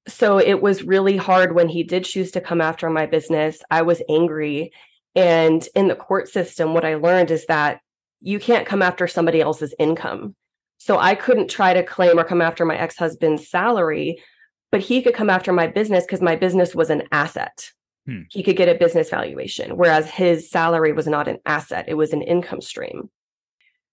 So 0.07 0.39
it 0.39 0.63
was 0.63 0.85
really 0.85 1.17
hard 1.17 1.55
when 1.55 1.69
he 1.69 1.83
did 1.83 2.05
choose 2.05 2.31
to 2.33 2.41
come 2.41 2.61
after 2.61 2.89
my 2.89 3.07
business. 3.07 3.61
I 3.71 3.83
was 3.83 4.03
angry. 4.09 4.73
And 5.17 5.67
in 5.75 5.89
the 5.89 5.97
court 5.97 6.29
system 6.29 6.75
what 6.75 6.85
i 6.85 6.95
learned 6.95 7.33
is 7.33 7.47
that 7.47 7.81
you 8.21 8.39
can't 8.39 8.67
come 8.67 8.83
after 8.83 9.07
somebody 9.07 9.41
else's 9.41 9.75
income. 9.79 10.35
So 10.79 10.99
I 10.99 11.15
couldn't 11.15 11.49
try 11.51 11.75
to 11.75 11.83
claim 11.83 12.19
or 12.19 12.25
come 12.25 12.41
after 12.41 12.65
my 12.65 12.77
ex 12.77 12.97
husband's 12.97 13.49
salary, 13.49 14.23
but 14.71 14.81
he 14.81 15.03
could 15.03 15.15
come 15.15 15.31
after 15.31 15.53
my 15.53 15.67
business 15.67 16.05
because 16.05 16.21
my 16.21 16.37
business 16.37 16.75
was 16.75 16.91
an 16.91 17.03
asset. 17.13 17.71
Hmm. 18.07 18.23
He 18.31 18.43
could 18.43 18.57
get 18.57 18.69
a 18.69 18.79
business 18.79 19.11
valuation, 19.11 19.77
whereas 19.77 20.09
his 20.09 20.51
salary 20.51 20.93
was 20.93 21.07
not 21.07 21.29
an 21.29 21.39
asset, 21.47 21.87
it 21.89 21.95
was 21.95 22.13
an 22.13 22.23
income 22.23 22.61
stream. 22.61 23.11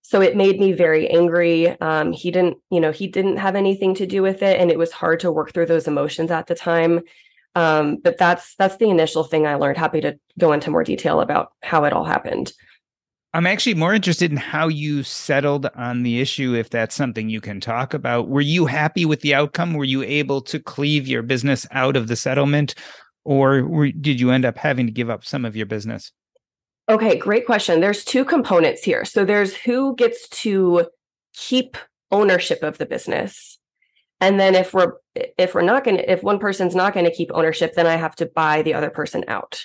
So 0.03 0.22
it 0.22 0.38
made 0.38 0.60
me 0.60 0.72
very 0.72 1.10
angry. 1.10 1.70
Um, 1.82 2.12
he 2.12 2.29
didn't, 2.29 2.58
you 2.70 2.79
know, 2.79 2.91
he 2.91 3.08
didn't 3.08 3.38
have 3.38 3.55
anything 3.55 3.96
to 3.96 4.05
do 4.05 4.22
with 4.22 4.44
it, 4.44 4.60
and 4.60 4.70
it 4.70 4.77
was 4.77 4.91
hard 4.91 5.20
to 5.22 5.32
work 5.32 5.51
through 5.51 5.65
those 5.65 5.88
emotions 5.88 6.29
at 6.29 6.46
the 6.46 6.53
time. 6.53 7.01
Um, 7.55 7.98
but 8.03 8.17
that's 8.20 8.55
that's 8.58 8.77
the 8.77 8.89
initial 8.89 9.24
thing 9.24 9.48
I 9.48 9.55
learned. 9.55 9.77
Happy 9.77 10.01
to 10.01 10.20
go 10.38 10.51
into 10.53 10.70
more 10.70 10.84
detail 10.84 11.22
about 11.22 11.53
how 11.63 11.86
it 11.86 11.94
all 11.94 12.03
happened. 12.03 12.53
I'm 13.36 13.46
actually 13.46 13.74
more 13.74 13.94
interested 13.94 14.32
in 14.32 14.38
how 14.38 14.70
you 14.70 15.04
settled 15.04 15.65
on 15.75 16.04
the 16.04 16.22
issue, 16.22 16.56
if 16.56 16.70
that's 16.70 16.96
something 16.96 17.27
you 17.27 17.42
can 17.42 17.60
talk 17.60 17.94
about. 17.94 18.30
Were 18.30 18.39
you 18.39 18.65
happy 18.65 19.04
with 19.04 19.20
the 19.20 19.34
outcome? 19.34 19.74
Were 19.74 19.84
you 19.84 20.04
able 20.04 20.39
to 20.44 20.58
cleave 20.58 21.06
your 21.06 21.22
business 21.22 21.68
out 21.72 21.98
of 21.98 22.08
the 22.08 22.15
settlement, 22.15 22.75
or 23.25 23.65
were, 23.65 23.92
did 23.92 24.22
you 24.22 24.32
end 24.32 24.46
up 24.46 24.58
having 24.58 24.86
to 24.86 24.92
give 24.94 25.10
up 25.10 25.25
some 25.25 25.44
of 25.44 25.54
your 25.54 25.65
business? 25.65 26.13
Okay, 26.88 27.18
great 27.18 27.46
question. 27.46 27.82
There's 27.82 28.06
two 28.06 28.24
components 28.24 28.84
here. 28.84 29.04
So 29.04 29.25
there's 29.25 29.54
who 29.54 29.98
gets 29.98 30.30
to 30.30 30.88
keep 31.34 31.75
ownership 32.13 32.63
of 32.63 32.77
the 32.77 32.86
business. 32.86 33.60
And 34.22 34.39
then 34.39 34.56
if 34.56 34.74
we're 34.74 34.94
if 35.13 35.54
we're 35.54 35.62
not 35.62 35.84
going 35.84 35.98
to 35.98 36.10
if 36.10 36.24
one 36.24 36.39
person's 36.39 36.74
not 36.74 36.94
going 36.94 37.06
to 37.06 37.13
keep 37.13 37.32
ownership, 37.34 37.74
then 37.74 37.86
I 37.86 37.98
have 37.98 38.15
to 38.15 38.27
buy 38.27 38.62
the 38.62 38.75
other 38.75 38.89
person 38.89 39.25
out. 39.27 39.62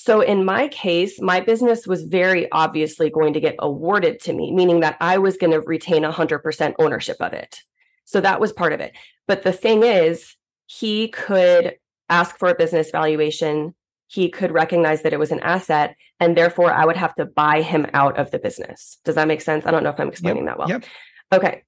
So 0.00 0.20
in 0.20 0.44
my 0.44 0.68
case, 0.68 1.20
my 1.20 1.40
business 1.40 1.84
was 1.84 2.04
very 2.04 2.48
obviously 2.52 3.10
going 3.10 3.32
to 3.32 3.40
get 3.40 3.56
awarded 3.58 4.20
to 4.20 4.32
me, 4.32 4.52
meaning 4.52 4.78
that 4.78 4.96
I 5.00 5.18
was 5.18 5.36
going 5.36 5.50
to 5.50 5.60
retain 5.60 6.04
100% 6.04 6.74
ownership 6.78 7.16
of 7.18 7.32
it. 7.32 7.62
So 8.04 8.20
that 8.20 8.40
was 8.40 8.52
part 8.52 8.72
of 8.72 8.78
it. 8.78 8.92
But 9.26 9.42
the 9.42 9.52
thing 9.52 9.82
is, 9.82 10.36
he 10.66 11.08
could 11.08 11.74
ask 12.08 12.38
for 12.38 12.48
a 12.48 12.54
business 12.54 12.92
valuation. 12.92 13.74
He 14.06 14.30
could 14.30 14.52
recognize 14.52 15.02
that 15.02 15.12
it 15.12 15.18
was 15.18 15.32
an 15.32 15.40
asset, 15.40 15.96
and 16.20 16.36
therefore 16.36 16.72
I 16.72 16.86
would 16.86 16.96
have 16.96 17.16
to 17.16 17.26
buy 17.26 17.60
him 17.62 17.84
out 17.92 18.18
of 18.18 18.30
the 18.30 18.38
business. 18.38 18.98
Does 19.04 19.16
that 19.16 19.26
make 19.26 19.40
sense? 19.40 19.66
I 19.66 19.72
don't 19.72 19.82
know 19.82 19.90
if 19.90 19.98
I'm 19.98 20.08
explaining 20.08 20.44
yep, 20.44 20.52
that 20.52 20.58
well. 20.60 20.68
Yep. 20.68 20.84
Okay. 21.32 21.62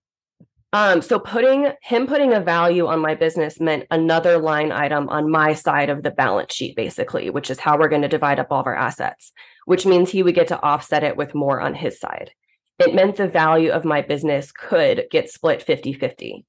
Um, 0.72 1.02
so 1.02 1.18
putting 1.18 1.72
him 1.82 2.06
putting 2.06 2.32
a 2.32 2.40
value 2.40 2.86
on 2.86 3.00
my 3.00 3.16
business 3.16 3.58
meant 3.58 3.86
another 3.90 4.38
line 4.38 4.70
item 4.70 5.08
on 5.08 5.28
my 5.28 5.52
side 5.52 5.90
of 5.90 6.04
the 6.04 6.12
balance 6.12 6.54
sheet, 6.54 6.76
basically, 6.76 7.28
which 7.28 7.50
is 7.50 7.58
how 7.58 7.76
we're 7.76 7.88
going 7.88 8.02
to 8.02 8.08
divide 8.08 8.38
up 8.38 8.48
all 8.50 8.60
of 8.60 8.66
our 8.66 8.76
assets, 8.76 9.32
which 9.64 9.84
means 9.84 10.10
he 10.10 10.22
would 10.22 10.36
get 10.36 10.48
to 10.48 10.62
offset 10.62 11.02
it 11.02 11.16
with 11.16 11.34
more 11.34 11.60
on 11.60 11.74
his 11.74 11.98
side. 11.98 12.30
It 12.78 12.94
meant 12.94 13.16
the 13.16 13.26
value 13.26 13.72
of 13.72 13.84
my 13.84 14.00
business 14.00 14.52
could 14.52 15.06
get 15.10 15.28
split 15.28 15.60
50 15.60 15.92
50. 15.92 16.46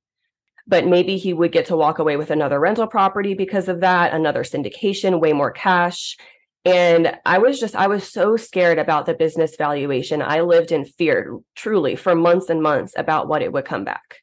But 0.68 0.86
maybe 0.86 1.18
he 1.18 1.34
would 1.34 1.52
get 1.52 1.66
to 1.66 1.76
walk 1.76 1.98
away 1.98 2.16
with 2.16 2.30
another 2.30 2.60
rental 2.60 2.86
property 2.86 3.34
because 3.34 3.68
of 3.68 3.80
that, 3.80 4.14
another 4.14 4.44
syndication, 4.44 5.20
way 5.20 5.34
more 5.34 5.52
cash. 5.52 6.16
And 6.64 7.18
I 7.26 7.40
was 7.40 7.60
just, 7.60 7.76
I 7.76 7.88
was 7.88 8.12
so 8.12 8.38
scared 8.38 8.78
about 8.78 9.06
the 9.06 9.16
business 9.16 9.56
valuation. 9.58 10.22
I 10.22 10.42
lived 10.42 10.72
in 10.72 10.86
fear 10.86 11.40
truly 11.56 11.96
for 11.96 12.14
months 12.14 12.50
and 12.50 12.62
months 12.62 12.94
about 12.96 13.28
what 13.28 13.42
it 13.42 13.52
would 13.52 13.66
come 13.66 13.84
back. 13.84 14.18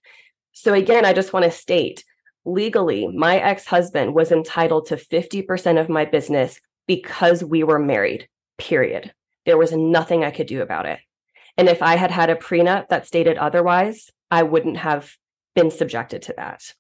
So, 0.53 0.73
again, 0.73 1.05
I 1.05 1.13
just 1.13 1.33
want 1.33 1.45
to 1.45 1.51
state 1.51 2.05
legally, 2.49 3.07
my 3.07 3.39
ex 3.39 3.67
husband 3.67 4.15
was 4.15 4.33
entitled 4.33 4.87
to 4.87 4.97
50% 4.97 5.81
of 5.81 5.89
my 5.89 6.05
business 6.05 6.61
because 6.87 7.45
we 7.45 7.63
were 7.63 7.79
married, 7.79 8.29
period. 8.57 9.13
There 9.47 9.59
was 9.59 9.73
nothing 9.73 10.25
I 10.25 10.31
could 10.31 10.47
do 10.47 10.63
about 10.63 10.87
it. 10.87 10.99
And 11.57 11.69
if 11.69 11.83
I 11.83 11.97
had 11.97 12.11
had 12.11 12.31
a 12.31 12.37
prenup 12.37 12.89
that 12.89 13.07
stated 13.07 13.37
otherwise, 13.37 14.11
I 14.31 14.43
wouldn't 14.43 14.79
have 14.79 15.13
been 15.55 15.71
subjected 15.71 16.23
to 16.23 16.35
that. 16.37 16.75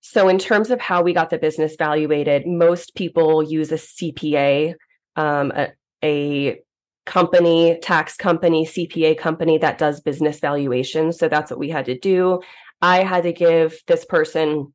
So, 0.00 0.28
in 0.28 0.38
terms 0.38 0.70
of 0.70 0.80
how 0.80 1.02
we 1.02 1.12
got 1.12 1.30
the 1.30 1.38
business 1.38 1.76
valuated, 1.76 2.46
most 2.46 2.94
people 2.94 3.42
use 3.42 3.72
a 3.72 3.76
CPA, 3.76 4.74
um, 5.16 5.52
a, 5.54 5.72
a 6.02 6.60
company, 7.04 7.78
tax 7.82 8.16
company, 8.16 8.64
CPA 8.64 9.18
company 9.18 9.58
that 9.58 9.78
does 9.78 10.00
business 10.00 10.40
valuations. 10.40 11.18
So, 11.18 11.28
that's 11.28 11.50
what 11.50 11.60
we 11.60 11.70
had 11.70 11.86
to 11.86 11.98
do. 11.98 12.40
I 12.80 13.02
had 13.02 13.24
to 13.24 13.32
give 13.32 13.80
this 13.86 14.04
person 14.04 14.72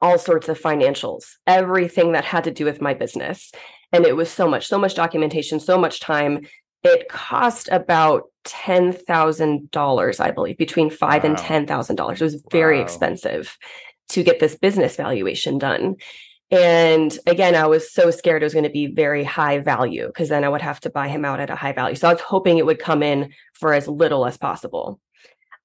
all 0.00 0.18
sorts 0.18 0.48
of 0.48 0.60
financials, 0.60 1.24
everything 1.46 2.12
that 2.12 2.24
had 2.24 2.44
to 2.44 2.50
do 2.50 2.64
with 2.64 2.80
my 2.80 2.94
business. 2.94 3.52
And 3.92 4.04
it 4.04 4.16
was 4.16 4.30
so 4.30 4.48
much, 4.48 4.66
so 4.66 4.78
much 4.78 4.94
documentation, 4.94 5.60
so 5.60 5.78
much 5.78 6.00
time. 6.00 6.46
It 6.82 7.08
cost 7.08 7.68
about 7.70 8.24
$10,000, 8.44 10.20
I 10.20 10.30
believe, 10.30 10.58
between 10.58 10.90
five 10.90 11.24
wow. 11.24 11.30
and 11.30 11.38
$10,000. 11.38 12.12
It 12.12 12.20
was 12.20 12.44
very 12.50 12.78
wow. 12.78 12.82
expensive 12.82 13.56
to 14.10 14.22
get 14.22 14.40
this 14.40 14.54
business 14.54 14.96
valuation 14.96 15.58
done. 15.58 15.96
And 16.50 17.18
again, 17.26 17.56
I 17.56 17.66
was 17.66 17.92
so 17.92 18.10
scared 18.10 18.42
it 18.42 18.46
was 18.46 18.52
going 18.52 18.64
to 18.64 18.70
be 18.70 18.86
very 18.86 19.24
high 19.24 19.58
value 19.58 20.06
because 20.06 20.28
then 20.28 20.44
I 20.44 20.48
would 20.48 20.62
have 20.62 20.78
to 20.80 20.90
buy 20.90 21.08
him 21.08 21.24
out 21.24 21.40
at 21.40 21.50
a 21.50 21.56
high 21.56 21.72
value. 21.72 21.96
So 21.96 22.08
I 22.08 22.12
was 22.12 22.22
hoping 22.22 22.58
it 22.58 22.66
would 22.66 22.78
come 22.78 23.02
in 23.02 23.32
for 23.54 23.72
as 23.72 23.88
little 23.88 24.26
as 24.26 24.36
possible. 24.36 25.00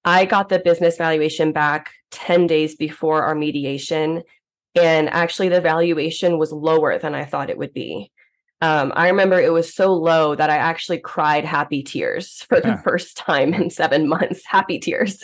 I 0.04 0.26
got 0.26 0.50
the 0.50 0.58
business 0.58 0.98
valuation 0.98 1.52
back 1.52 1.92
10 2.10 2.48
days 2.48 2.76
before 2.76 3.24
our 3.24 3.36
mediation. 3.36 4.24
And 4.74 5.10
actually, 5.10 5.50
the 5.50 5.62
valuation 5.62 6.40
was 6.40 6.52
lower 6.52 6.98
than 6.98 7.14
I 7.14 7.26
thought 7.26 7.50
it 7.50 7.58
would 7.58 7.74
be. 7.74 8.12
Um, 8.62 8.94
I 8.96 9.10
remember 9.10 9.40
it 9.40 9.52
was 9.52 9.74
so 9.74 9.94
low 9.94 10.36
that 10.36 10.50
I 10.50 10.58
actually 10.58 11.00
cried 11.00 11.46
happy 11.46 11.84
tears 11.84 12.44
for 12.50 12.60
the 12.60 12.70
yeah. 12.70 12.82
first 12.82 13.18
time 13.18 13.54
in 13.54 13.70
seven 13.70 14.08
months, 14.08 14.44
happy 14.46 14.80
tears. 14.80 15.24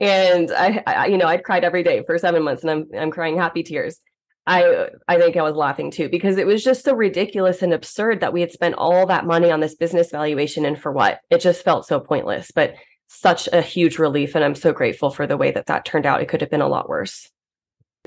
And 0.00 0.50
I, 0.50 0.82
I, 0.86 1.06
you 1.06 1.16
know, 1.16 1.26
I'd 1.26 1.44
cried 1.44 1.64
every 1.64 1.82
day 1.82 2.02
for 2.04 2.18
seven 2.18 2.42
months, 2.42 2.62
and 2.62 2.70
I'm 2.70 2.86
I'm 2.98 3.10
crying 3.10 3.36
happy 3.36 3.62
tears. 3.62 3.98
I 4.46 4.88
I 5.08 5.18
think 5.18 5.36
I 5.36 5.42
was 5.42 5.56
laughing 5.56 5.90
too 5.90 6.08
because 6.08 6.36
it 6.36 6.46
was 6.46 6.62
just 6.62 6.84
so 6.84 6.94
ridiculous 6.94 7.62
and 7.62 7.72
absurd 7.72 8.20
that 8.20 8.32
we 8.32 8.40
had 8.40 8.52
spent 8.52 8.76
all 8.76 9.06
that 9.06 9.26
money 9.26 9.50
on 9.50 9.60
this 9.60 9.74
business 9.74 10.10
valuation 10.10 10.64
and 10.64 10.78
for 10.78 10.92
what? 10.92 11.20
It 11.30 11.40
just 11.40 11.64
felt 11.64 11.86
so 11.86 11.98
pointless. 11.98 12.50
But 12.54 12.74
such 13.08 13.48
a 13.52 13.62
huge 13.62 13.98
relief, 13.98 14.34
and 14.34 14.44
I'm 14.44 14.54
so 14.54 14.72
grateful 14.72 15.10
for 15.10 15.26
the 15.26 15.36
way 15.36 15.50
that 15.52 15.66
that 15.66 15.84
turned 15.84 16.06
out. 16.06 16.22
It 16.22 16.28
could 16.28 16.40
have 16.40 16.50
been 16.50 16.60
a 16.60 16.68
lot 16.68 16.88
worse. 16.88 17.30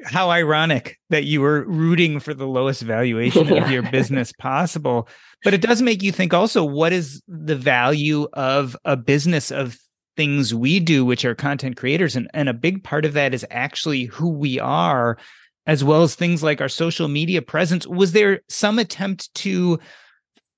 How 0.05 0.29
ironic 0.29 0.97
that 1.09 1.25
you 1.25 1.41
were 1.41 1.65
rooting 1.65 2.21
for 2.21 2.33
the 2.33 2.47
lowest 2.47 2.81
valuation 2.83 3.47
yeah. 3.49 3.63
of 3.63 3.71
your 3.71 3.83
business 3.83 4.31
possible. 4.31 5.09
But 5.43 5.53
it 5.53 5.61
does 5.61 5.81
make 5.81 6.01
you 6.01 6.11
think 6.11 6.33
also 6.33 6.63
what 6.63 6.93
is 6.93 7.21
the 7.27 7.55
value 7.55 8.27
of 8.33 8.77
a 8.85 8.95
business 8.95 9.51
of 9.51 9.77
things 10.19 10.53
we 10.53 10.81
do, 10.81 11.05
which 11.05 11.23
are 11.23 11.33
content 11.33 11.77
creators. 11.77 12.17
And, 12.17 12.29
and 12.33 12.49
a 12.49 12.53
big 12.53 12.83
part 12.83 13.05
of 13.05 13.13
that 13.13 13.33
is 13.33 13.45
actually 13.49 14.03
who 14.03 14.27
we 14.27 14.59
are, 14.59 15.17
as 15.65 15.81
well 15.81 16.03
as 16.03 16.13
things 16.13 16.43
like 16.43 16.59
our 16.59 16.67
social 16.67 17.07
media 17.07 17.41
presence. 17.41 17.87
Was 17.87 18.11
there 18.11 18.41
some 18.49 18.79
attempt 18.79 19.33
to 19.35 19.79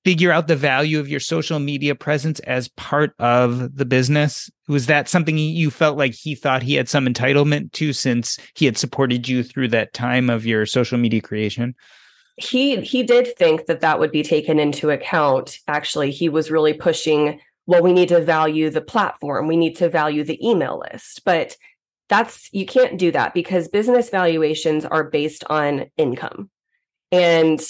figure 0.04 0.32
out 0.32 0.48
the 0.48 0.56
value 0.56 0.98
of 0.98 1.08
your 1.08 1.20
social 1.20 1.60
media 1.60 1.94
presence 1.94 2.40
as 2.40 2.66
part 2.70 3.14
of 3.20 3.76
the 3.76 3.84
business? 3.84 4.50
Was 4.66 4.86
that 4.86 5.08
something 5.08 5.38
you 5.38 5.70
felt 5.70 5.96
like 5.96 6.12
he 6.12 6.34
thought 6.34 6.64
he 6.64 6.74
had 6.74 6.88
some 6.88 7.06
entitlement 7.06 7.70
to 7.74 7.92
since 7.92 8.40
he 8.56 8.64
had 8.64 8.76
supported 8.76 9.28
you 9.28 9.44
through 9.44 9.68
that 9.68 9.92
time 9.92 10.28
of 10.28 10.44
your 10.44 10.66
social 10.66 10.98
media 10.98 11.20
creation? 11.20 11.76
He 12.36 12.80
he 12.80 13.04
did 13.04 13.36
think 13.38 13.66
that 13.66 13.82
that 13.82 14.00
would 14.00 14.10
be 14.10 14.24
taken 14.24 14.58
into 14.58 14.90
account. 14.90 15.58
Actually, 15.68 16.10
he 16.10 16.28
was 16.28 16.50
really 16.50 16.72
pushing 16.72 17.38
well, 17.66 17.82
we 17.82 17.92
need 17.92 18.08
to 18.08 18.20
value 18.20 18.70
the 18.70 18.80
platform, 18.80 19.46
we 19.46 19.56
need 19.56 19.76
to 19.76 19.88
value 19.88 20.24
the 20.24 20.44
email 20.46 20.82
list. 20.90 21.22
But 21.24 21.56
that's 22.08 22.48
you 22.52 22.66
can't 22.66 22.98
do 22.98 23.10
that 23.12 23.32
because 23.32 23.68
business 23.68 24.10
valuations 24.10 24.84
are 24.84 25.04
based 25.04 25.44
on 25.48 25.86
income. 25.96 26.50
And 27.10 27.60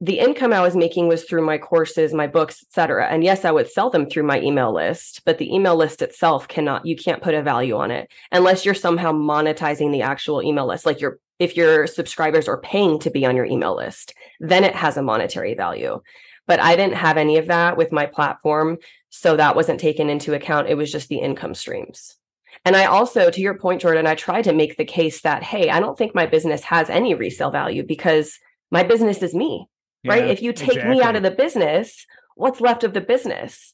the 0.00 0.18
income 0.18 0.52
I 0.52 0.60
was 0.60 0.76
making 0.76 1.08
was 1.08 1.24
through 1.24 1.46
my 1.46 1.56
courses, 1.56 2.12
my 2.12 2.26
books, 2.26 2.62
etc. 2.62 3.06
And 3.06 3.24
yes, 3.24 3.44
I 3.44 3.52
would 3.52 3.70
sell 3.70 3.90
them 3.90 4.08
through 4.08 4.24
my 4.24 4.40
email 4.40 4.72
list, 4.72 5.22
but 5.24 5.38
the 5.38 5.52
email 5.52 5.76
list 5.76 6.02
itself 6.02 6.46
cannot 6.46 6.84
you 6.84 6.94
can't 6.94 7.22
put 7.22 7.34
a 7.34 7.42
value 7.42 7.76
on 7.76 7.90
it 7.90 8.10
unless 8.30 8.64
you're 8.64 8.74
somehow 8.74 9.12
monetizing 9.12 9.92
the 9.92 10.02
actual 10.02 10.42
email 10.42 10.66
list. 10.66 10.84
Like 10.84 11.00
your 11.00 11.18
if 11.38 11.56
your 11.56 11.86
subscribers 11.86 12.48
are 12.48 12.60
paying 12.60 12.98
to 13.00 13.10
be 13.10 13.24
on 13.24 13.34
your 13.34 13.44
email 13.44 13.74
list, 13.74 14.14
then 14.40 14.62
it 14.62 14.74
has 14.74 14.96
a 14.96 15.02
monetary 15.02 15.54
value. 15.54 16.00
But 16.46 16.60
I 16.60 16.76
didn't 16.76 16.96
have 16.96 17.16
any 17.16 17.38
of 17.38 17.46
that 17.46 17.76
with 17.76 17.90
my 17.90 18.06
platform. 18.06 18.78
So 19.16 19.36
that 19.36 19.54
wasn't 19.54 19.78
taken 19.78 20.10
into 20.10 20.34
account. 20.34 20.68
It 20.68 20.74
was 20.74 20.90
just 20.90 21.08
the 21.08 21.20
income 21.20 21.54
streams. 21.54 22.16
And 22.64 22.74
I 22.74 22.86
also, 22.86 23.30
to 23.30 23.40
your 23.40 23.56
point, 23.56 23.80
Jordan, 23.80 24.08
I 24.08 24.16
tried 24.16 24.42
to 24.42 24.52
make 24.52 24.76
the 24.76 24.84
case 24.84 25.20
that, 25.20 25.44
hey, 25.44 25.70
I 25.70 25.78
don't 25.78 25.96
think 25.96 26.16
my 26.16 26.26
business 26.26 26.64
has 26.64 26.90
any 26.90 27.14
resale 27.14 27.52
value 27.52 27.84
because 27.84 28.40
my 28.72 28.82
business 28.82 29.22
is 29.22 29.32
me, 29.32 29.68
yeah, 30.02 30.12
right? 30.14 30.26
If 30.26 30.42
you 30.42 30.52
take 30.52 30.70
exactly. 30.70 30.96
me 30.96 31.02
out 31.02 31.14
of 31.14 31.22
the 31.22 31.30
business, 31.30 32.06
what's 32.34 32.60
left 32.60 32.82
of 32.82 32.92
the 32.92 33.00
business? 33.00 33.72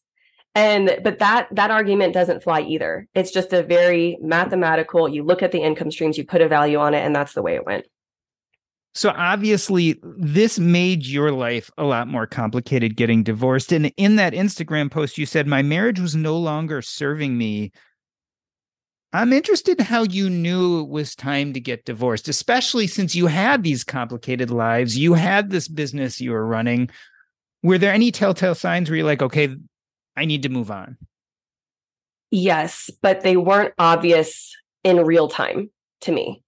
And 0.55 0.99
but 1.03 1.21
that 1.21 1.49
that 1.53 1.71
argument 1.71 2.13
doesn't 2.13 2.43
fly 2.43 2.61
either. 2.61 3.09
It's 3.15 3.31
just 3.31 3.55
a 3.55 3.63
very 3.63 4.19
mathematical, 4.21 5.09
you 5.09 5.23
look 5.23 5.43
at 5.43 5.53
the 5.53 5.63
income 5.63 5.91
streams, 5.91 6.19
you 6.19 6.27
put 6.27 6.43
a 6.43 6.49
value 6.49 6.79
on 6.79 6.93
it, 6.93 7.01
and 7.01 7.17
that's 7.17 7.33
the 7.33 7.43
way 7.43 7.55
it 7.55 7.65
went. 7.65 7.87
So 8.95 9.11
obviously, 9.17 10.01
this 10.03 10.59
made 10.59 11.07
your 11.07 11.31
life 11.31 11.71
a 11.79 11.85
lot 11.85 12.09
more 12.09 12.27
complicated 12.27 12.97
getting 12.97 13.23
divorced. 13.23 13.73
And 13.73 13.93
in 13.97 14.17
that 14.17 14.33
Instagram 14.33 14.91
post, 14.91 15.17
you 15.17 15.27
said, 15.27 15.47
My 15.47 15.63
marriage 15.63 16.01
was 16.01 16.17
no 16.17 16.37
longer 16.37 16.83
serving 16.83 17.39
me. 17.39 17.71
I'm 19.13 19.33
interested 19.33 19.79
in 19.79 19.87
how 19.87 20.05
you 20.05 20.31
knew 20.31 20.81
it 20.81 20.89
was 20.89 21.17
time 21.17 21.53
to 21.53 21.61
get 21.61 21.85
divorced, 21.85 22.29
especially 22.29 22.87
since 22.87 23.15
you 23.15 23.27
had 23.27 23.63
these 23.63 23.83
complicated 23.83 24.51
lives. 24.51 24.97
You 24.97 25.15
had 25.15 25.51
this 25.51 25.67
business 25.67 26.21
you 26.21 26.31
were 26.31 26.47
running. 26.47 26.91
Were 27.63 27.79
there 27.79 27.93
any 27.93 28.13
telltale 28.13 28.55
signs 28.55 28.89
where 28.89 28.97
you're 28.97 29.07
like, 29.07 29.23
okay, 29.23 29.55
I 30.17 30.25
need 30.25 30.43
to 30.45 30.49
move 30.49 30.71
on? 30.71 30.97
Yes, 32.31 32.91
but 33.03 33.23
they 33.23 33.37
weren't 33.37 33.75
obvious 33.79 34.55
in 34.85 35.05
real 35.05 35.29
time 35.29 35.71
to 36.03 36.13
me. 36.13 36.43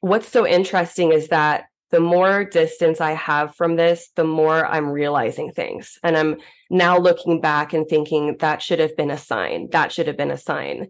What's 0.00 0.28
so 0.28 0.46
interesting 0.46 1.12
is 1.12 1.28
that 1.28 1.66
the 1.96 2.00
more 2.00 2.44
distance 2.44 3.00
I 3.00 3.12
have 3.12 3.54
from 3.54 3.76
this, 3.76 4.10
the 4.16 4.24
more 4.24 4.66
I'm 4.66 4.90
realizing 4.90 5.50
things. 5.50 5.98
And 6.02 6.14
I'm 6.14 6.36
now 6.68 6.98
looking 6.98 7.40
back 7.40 7.72
and 7.72 7.88
thinking 7.88 8.36
that 8.40 8.60
should 8.60 8.80
have 8.80 8.94
been 8.98 9.10
a 9.10 9.16
sign. 9.16 9.70
That 9.70 9.92
should 9.92 10.06
have 10.06 10.18
been 10.18 10.30
a 10.30 10.36
sign. 10.36 10.88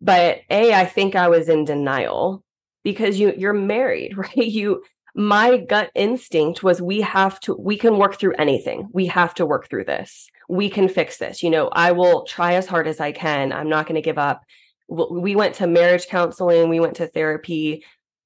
But 0.00 0.40
A, 0.50 0.74
I 0.74 0.84
think 0.84 1.14
I 1.14 1.28
was 1.28 1.48
in 1.48 1.64
denial 1.64 2.42
because 2.82 3.20
you 3.20 3.34
you're 3.38 3.52
married, 3.52 4.16
right? 4.18 4.34
You 4.34 4.82
my 5.14 5.58
gut 5.58 5.92
instinct 5.94 6.64
was 6.64 6.82
we 6.82 7.02
have 7.02 7.38
to 7.42 7.54
we 7.54 7.76
can 7.76 7.96
work 7.96 8.18
through 8.18 8.34
anything. 8.34 8.88
We 8.92 9.06
have 9.06 9.34
to 9.34 9.46
work 9.46 9.70
through 9.70 9.84
this. 9.84 10.28
We 10.48 10.70
can 10.70 10.88
fix 10.88 11.18
this. 11.18 11.40
You 11.40 11.50
know, 11.50 11.68
I 11.68 11.92
will 11.92 12.24
try 12.24 12.54
as 12.54 12.66
hard 12.66 12.88
as 12.88 12.98
I 12.98 13.12
can. 13.12 13.52
I'm 13.52 13.68
not 13.68 13.86
going 13.86 13.94
to 13.94 14.02
give 14.02 14.18
up. 14.18 14.42
We 14.88 15.36
went 15.36 15.54
to 15.56 15.68
marriage 15.68 16.08
counseling, 16.08 16.68
we 16.68 16.80
went 16.80 16.96
to 16.96 17.06
therapy 17.06 17.84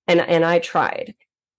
and 0.09 0.19
and 0.19 0.47
I 0.47 0.61
tried 0.61 1.15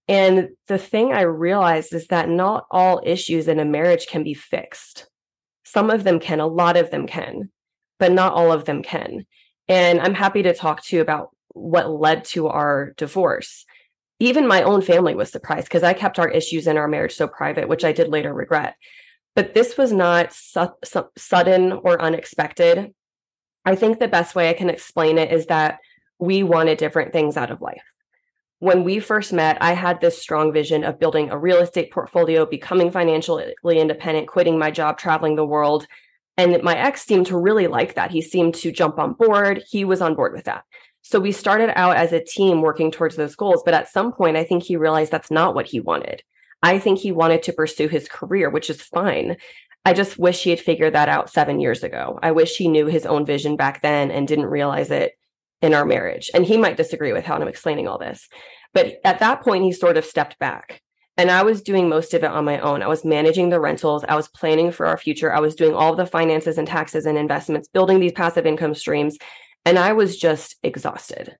and 0.07 0.49
the 0.67 0.77
thing 0.77 1.13
I 1.13 1.21
realized 1.21 1.93
is 1.93 2.07
that 2.07 2.29
not 2.29 2.65
all 2.69 3.01
issues 3.05 3.47
in 3.47 3.59
a 3.59 3.65
marriage 3.65 4.07
can 4.07 4.23
be 4.23 4.33
fixed. 4.33 5.07
Some 5.63 5.89
of 5.89 6.03
them 6.03 6.19
can, 6.19 6.39
a 6.39 6.47
lot 6.47 6.75
of 6.75 6.91
them 6.91 7.07
can, 7.07 7.51
but 7.99 8.11
not 8.11 8.33
all 8.33 8.51
of 8.51 8.65
them 8.65 8.83
can. 8.83 9.25
And 9.67 10.01
I'm 10.01 10.13
happy 10.13 10.43
to 10.43 10.53
talk 10.53 10.83
to 10.85 10.95
you 10.95 11.01
about 11.01 11.29
what 11.53 11.89
led 11.89 12.25
to 12.25 12.47
our 12.47 12.93
divorce. 12.97 13.65
Even 14.19 14.47
my 14.47 14.61
own 14.63 14.81
family 14.81 15.15
was 15.15 15.31
surprised 15.31 15.67
because 15.67 15.83
I 15.83 15.93
kept 15.93 16.19
our 16.19 16.29
issues 16.29 16.67
in 16.67 16.77
our 16.77 16.87
marriage 16.87 17.13
so 17.13 17.27
private, 17.27 17.69
which 17.69 17.85
I 17.85 17.93
did 17.93 18.09
later 18.09 18.33
regret. 18.33 18.75
But 19.35 19.53
this 19.53 19.77
was 19.77 19.93
not 19.93 20.33
su- 20.33 20.67
su- 20.83 21.09
sudden 21.17 21.71
or 21.71 22.01
unexpected. 22.01 22.93
I 23.65 23.75
think 23.75 23.99
the 23.99 24.07
best 24.07 24.35
way 24.35 24.49
I 24.49 24.53
can 24.53 24.69
explain 24.69 25.17
it 25.17 25.31
is 25.31 25.45
that 25.45 25.79
we 26.19 26.43
wanted 26.43 26.77
different 26.77 27.13
things 27.13 27.37
out 27.37 27.51
of 27.51 27.61
life 27.61 27.81
when 28.63 28.85
we 28.85 28.97
first 28.97 29.33
met, 29.33 29.57
I 29.59 29.73
had 29.73 29.99
this 29.99 30.21
strong 30.21 30.53
vision 30.53 30.85
of 30.85 30.97
building 30.97 31.29
a 31.29 31.37
real 31.37 31.57
estate 31.57 31.91
portfolio, 31.91 32.45
becoming 32.45 32.91
financially 32.91 33.53
independent, 33.65 34.29
quitting 34.29 34.57
my 34.57 34.71
job, 34.71 34.97
traveling 34.97 35.35
the 35.35 35.45
world. 35.45 35.85
And 36.37 36.63
my 36.63 36.77
ex 36.77 37.03
seemed 37.03 37.25
to 37.25 37.37
really 37.37 37.67
like 37.67 37.95
that. 37.95 38.11
He 38.11 38.21
seemed 38.21 38.55
to 38.55 38.71
jump 38.71 38.99
on 38.99 39.15
board. 39.15 39.61
He 39.69 39.83
was 39.83 39.99
on 39.99 40.15
board 40.15 40.31
with 40.31 40.45
that. 40.45 40.63
So 41.01 41.19
we 41.19 41.33
started 41.33 41.77
out 41.77 41.97
as 41.97 42.13
a 42.13 42.23
team 42.23 42.61
working 42.61 42.89
towards 42.89 43.17
those 43.17 43.35
goals. 43.35 43.63
But 43.65 43.73
at 43.73 43.89
some 43.89 44.13
point, 44.13 44.37
I 44.37 44.45
think 44.45 44.63
he 44.63 44.77
realized 44.77 45.11
that's 45.11 45.29
not 45.29 45.55
what 45.55 45.67
he 45.67 45.81
wanted. 45.81 46.23
I 46.61 46.79
think 46.79 46.99
he 46.99 47.11
wanted 47.11 47.43
to 47.43 47.51
pursue 47.51 47.89
his 47.89 48.07
career, 48.07 48.49
which 48.49 48.69
is 48.69 48.81
fine. 48.81 49.35
I 49.83 49.91
just 49.91 50.17
wish 50.17 50.41
he 50.41 50.51
had 50.51 50.61
figured 50.61 50.93
that 50.93 51.09
out 51.09 51.29
seven 51.29 51.59
years 51.59 51.83
ago. 51.83 52.17
I 52.23 52.31
wish 52.31 52.55
he 52.55 52.69
knew 52.69 52.85
his 52.85 53.05
own 53.05 53.25
vision 53.25 53.57
back 53.57 53.81
then 53.81 54.09
and 54.09 54.25
didn't 54.25 54.45
realize 54.45 54.89
it 54.89 55.17
in 55.63 55.73
our 55.73 55.85
marriage. 55.85 56.29
And 56.33 56.45
he 56.45 56.57
might 56.57 56.77
disagree 56.77 57.13
with 57.13 57.25
how 57.25 57.35
I'm 57.35 57.47
explaining 57.47 57.87
all 57.87 57.97
this. 57.97 58.27
But 58.73 58.97
at 59.05 59.19
that 59.19 59.41
point, 59.41 59.63
he 59.63 59.71
sort 59.71 59.97
of 59.97 60.05
stepped 60.05 60.37
back. 60.37 60.81
And 61.15 61.31
I 61.31 61.43
was 61.43 61.61
doing 61.61 61.87
most 61.87 62.13
of 62.13 62.23
it 62.23 62.29
on 62.29 62.43
my 62.43 62.59
own. 62.59 62.83
I 62.83 62.87
was 62.87 63.05
managing 63.05 63.49
the 63.49 63.59
rentals. 63.59 64.03
I 64.03 64.15
was 64.15 64.27
planning 64.27 64.71
for 64.71 64.85
our 64.85 64.97
future. 64.97 65.33
I 65.33 65.39
was 65.39 65.55
doing 65.55 65.73
all 65.73 65.95
the 65.95 66.05
finances 66.05 66.57
and 66.57 66.67
taxes 66.67 67.05
and 67.05 67.17
investments, 67.17 67.69
building 67.69 67.99
these 67.99 68.11
passive 68.11 68.45
income 68.45 68.75
streams. 68.75 69.17
And 69.63 69.79
I 69.79 69.93
was 69.93 70.17
just 70.17 70.57
exhausted. 70.63 71.37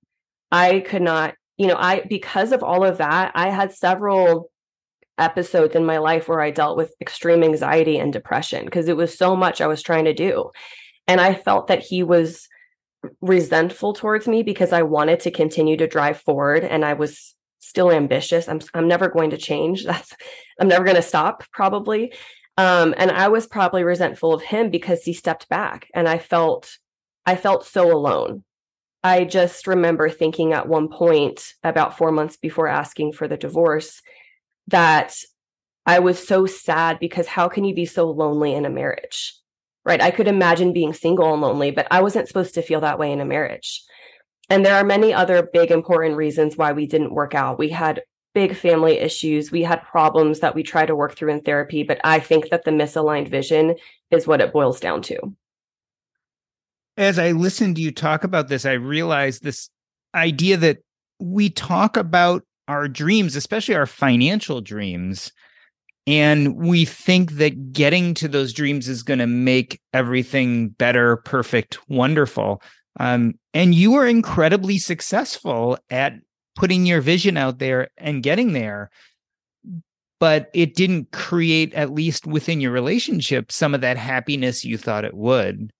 I 0.52 0.80
could 0.80 1.02
not, 1.02 1.34
you 1.58 1.68
know, 1.68 1.76
I, 1.78 2.06
because 2.08 2.52
of 2.52 2.64
all 2.64 2.86
of 2.86 3.00
that, 3.00 3.32
I 3.36 3.50
had 3.50 3.74
several 3.74 4.52
episodes 5.18 5.76
in 5.76 5.86
my 5.86 5.98
life 5.98 6.28
where 6.28 6.42
I 6.42 6.52
dealt 6.52 6.78
with 6.78 6.94
extreme 7.02 7.44
anxiety 7.44 7.98
and 7.98 8.14
depression 8.14 8.66
because 8.66 8.88
it 8.88 8.96
was 8.96 9.18
so 9.18 9.36
much 9.36 9.60
I 9.60 9.68
was 9.68 9.82
trying 9.82 10.06
to 10.06 10.14
do. 10.14 10.52
And 11.08 11.20
I 11.20 11.34
felt 11.34 11.68
that 11.68 11.82
he 11.82 12.04
was 12.04 12.48
resentful 13.22 13.94
towards 13.94 14.28
me 14.28 14.44
because 14.44 14.72
I 14.72 14.84
wanted 14.84 15.20
to 15.22 15.32
continue 15.32 15.78
to 15.78 15.88
drive 15.88 16.22
forward 16.22 16.64
and 16.64 16.86
I 16.86 16.94
was 16.94 17.36
still 17.60 17.92
ambitious. 17.92 18.48
I'm 18.48 18.62
I'm 18.74 18.88
never 18.88 19.10
going 19.10 19.32
to 19.32 19.38
change. 19.38 19.86
That's 19.86 20.16
I'm 20.60 20.68
never 20.68 20.84
going 20.84 20.96
to 20.96 21.02
stop 21.02 21.44
probably. 21.52 22.14
Um, 22.58 22.94
and 22.98 23.10
I 23.10 23.30
was 23.30 23.48
probably 23.48 23.84
resentful 23.84 24.34
of 24.34 24.44
him 24.44 24.70
because 24.70 25.04
he 25.04 25.14
stepped 25.14 25.50
back 25.50 25.90
and 25.94 26.08
I 26.08 26.20
felt 26.20 26.78
I 27.26 27.36
felt 27.36 27.66
so 27.66 27.92
alone. 27.92 28.44
I 29.04 29.26
just 29.26 29.68
remember 29.68 30.10
thinking 30.10 30.54
at 30.54 30.68
one 30.68 30.88
point 30.88 31.54
about 31.64 31.98
4 31.98 32.12
months 32.12 32.38
before 32.38 32.68
asking 32.68 33.14
for 33.14 33.28
the 33.28 33.38
divorce 33.38 34.02
that 34.68 35.14
I 35.86 36.00
was 36.00 36.26
so 36.26 36.46
sad 36.46 37.00
because 37.00 37.28
how 37.28 37.50
can 37.50 37.66
you 37.66 37.76
be 37.76 37.86
so 37.86 38.10
lonely 38.10 38.54
in 38.54 38.66
a 38.66 38.70
marriage? 38.70 39.36
Right? 39.86 40.02
I 40.02 40.12
could 40.12 40.28
imagine 40.28 40.72
being 40.72 40.94
single 40.94 41.34
and 41.34 41.42
lonely, 41.42 41.72
but 41.72 41.88
I 41.92 42.02
wasn't 42.02 42.28
supposed 42.28 42.54
to 42.56 42.62
feel 42.62 42.82
that 42.82 43.00
way 43.00 43.12
in 43.12 43.20
a 43.20 43.26
marriage. 43.26 43.84
And 44.50 44.66
there 44.66 44.76
are 44.76 44.84
many 44.84 45.14
other 45.14 45.50
big 45.52 45.72
important 45.72 46.16
reasons 46.16 46.58
why 46.58 46.72
we 46.72 46.86
didn't 46.86 47.14
work 47.14 47.36
out. 47.36 47.60
We 47.60 47.70
had 47.70 48.02
big 48.34 48.56
family 48.56 48.98
issues. 48.98 49.52
We 49.52 49.64
had 49.64 49.84
problems 49.84 50.40
that 50.40 50.56
we 50.56 50.64
try 50.64 50.86
to 50.86 50.96
work 50.96 51.16
through 51.16 51.32
in 51.32 51.42
therapy, 51.42 51.84
but 51.84 52.00
I 52.04 52.20
think 52.20 52.50
that 52.50 52.64
the 52.66 52.72
misaligned 52.72 53.30
vision 53.30 53.76
is 54.12 54.28
what 54.28 54.42
it 54.42 54.54
boils 54.54 54.80
down 54.80 55.02
to. 55.04 55.20
As 56.98 57.18
I 57.18 57.32
listened 57.32 57.76
to 57.78 57.82
you 57.82 57.92
talk 57.92 58.24
about 58.24 58.50
this, 58.50 58.66
I 58.66 58.74
realized 58.74 59.44
this 59.44 59.70
idea 60.14 60.58
that 60.58 60.80
we 61.20 61.50
talk 61.50 61.98
about 61.98 62.44
our 62.68 62.88
dreams, 62.88 63.36
especially 63.36 63.76
our 63.76 63.86
financial 63.86 64.62
dreams, 64.62 65.32
and 66.06 66.56
we 66.56 66.86
think 66.86 67.34
that 67.34 67.72
getting 67.72 68.14
to 68.16 68.28
those 68.28 68.54
dreams 68.54 68.88
is 68.88 69.04
going 69.04 69.20
to 69.20 69.28
make 69.28 69.80
everything 69.94 70.70
better, 70.70 71.18
perfect, 71.18 71.78
wonderful. 71.90 72.62
Um, 73.00 73.36
and 73.54 73.74
you 73.74 73.92
were 73.92 74.06
incredibly 74.06 74.78
successful 74.78 75.78
at 75.90 76.14
putting 76.56 76.86
your 76.86 77.02
vision 77.02 77.38
out 77.38 77.60
there 77.60 77.90
and 77.98 78.24
getting 78.24 78.54
there 78.54 78.90
but 80.20 80.50
it 80.54 80.74
didn't 80.74 81.12
create 81.12 81.74
at 81.74 81.92
least 81.92 82.26
within 82.26 82.62
your 82.62 82.72
relationship 82.72 83.52
some 83.52 83.74
of 83.74 83.82
that 83.82 83.98
happiness 83.98 84.64
you 84.64 84.78
thought 84.78 85.04
it 85.04 85.16
would 85.16 85.72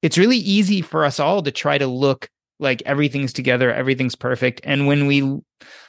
it's 0.00 0.18
really 0.18 0.38
easy 0.38 0.82
for 0.82 1.04
us 1.04 1.20
all 1.20 1.42
to 1.42 1.50
try 1.50 1.78
to 1.78 1.86
look 1.86 2.28
like 2.62 2.82
everything's 2.86 3.32
together 3.32 3.72
everything's 3.72 4.14
perfect 4.14 4.60
and 4.64 4.86
when 4.86 5.06
we 5.06 5.22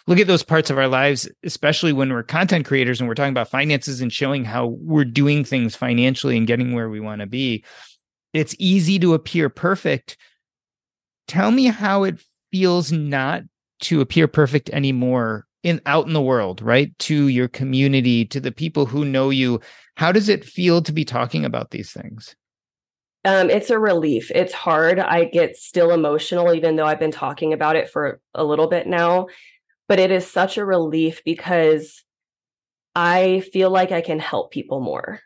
look 0.08 0.20
at 0.20 0.28
those 0.28 0.44
parts 0.44 0.70
of 0.70 0.78
our 0.78 0.88
lives 0.88 1.30
especially 1.44 1.94
when 1.94 2.12
we're 2.12 2.24
content 2.24 2.66
creators 2.66 3.00
and 3.00 3.08
we're 3.08 3.16
talking 3.16 3.32
about 3.32 3.48
finances 3.48 4.02
and 4.02 4.12
showing 4.12 4.44
how 4.44 4.68
we're 4.82 5.06
doing 5.06 5.44
things 5.44 5.76
financially 5.76 6.38
and 6.38 6.48
getting 6.48 6.74
where 6.74 6.90
we 6.90 7.00
want 7.00 7.22
to 7.22 7.28
be 7.28 7.64
it's 8.34 8.56
easy 8.60 9.00
to 9.00 9.14
appear 9.14 9.50
perfect 9.50 10.18
tell 11.28 11.52
me 11.52 11.66
how 11.66 12.04
it 12.04 12.20
feels 12.52 12.92
not 12.92 13.44
to 13.80 14.02
appear 14.02 14.28
perfect 14.28 14.70
anymore 14.72 15.46
in 15.64 15.82
out 15.86 16.06
in 16.08 16.14
the 16.14 16.22
world, 16.22 16.62
right? 16.62 16.98
To 17.00 17.28
your 17.28 17.48
community, 17.48 18.26
to 18.26 18.40
the 18.40 18.52
people 18.52 18.86
who 18.86 19.06
know 19.06 19.30
you. 19.30 19.60
How 19.96 20.12
does 20.12 20.30
it 20.30 20.46
feel 20.46 20.82
to 20.82 20.92
be 20.92 21.06
talking 21.06 21.46
about 21.46 21.72
these 21.72 21.92
things? 21.92 22.36
Um, 23.26 23.50
it's 23.50 23.70
a 23.70 23.80
relief. 23.80 24.32
It's 24.34 24.54
hard. 24.54 25.00
I 25.00 25.26
get 25.26 25.56
still 25.56 25.92
emotional, 25.92 26.54
even 26.54 26.76
though 26.76 26.86
I've 26.86 27.00
been 27.00 27.12
talking 27.12 27.54
about 27.54 27.76
it 27.76 27.90
for 27.90 28.20
a 28.34 28.44
little 28.44 28.68
bit 28.68 28.88
now. 28.88 29.28
But 29.88 30.00
it 30.00 30.12
is 30.12 30.30
such 30.30 30.58
a 30.58 30.66
relief 30.66 31.22
because 31.24 32.04
I 32.96 33.44
feel 33.52 33.70
like 33.70 33.92
I 33.92 34.02
can 34.02 34.20
help 34.20 34.52
people 34.52 34.82
more. 34.82 35.22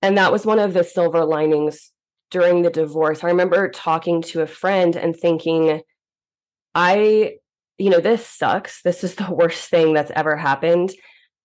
And 0.00 0.18
that 0.18 0.32
was 0.32 0.46
one 0.46 0.58
of 0.58 0.74
the 0.74 0.84
silver 0.84 1.24
linings 1.24 1.90
during 2.30 2.62
the 2.62 2.70
divorce. 2.70 3.22
I 3.22 3.28
remember 3.28 3.70
talking 3.70 4.22
to 4.22 4.42
a 4.42 4.46
friend 4.46 4.96
and 4.96 5.14
thinking, 5.14 5.82
I 6.74 7.36
you 7.78 7.90
know, 7.90 8.00
this 8.00 8.26
sucks. 8.26 8.82
This 8.82 9.04
is 9.04 9.14
the 9.14 9.30
worst 9.32 9.68
thing 9.68 9.94
that's 9.94 10.12
ever 10.14 10.36
happened. 10.36 10.92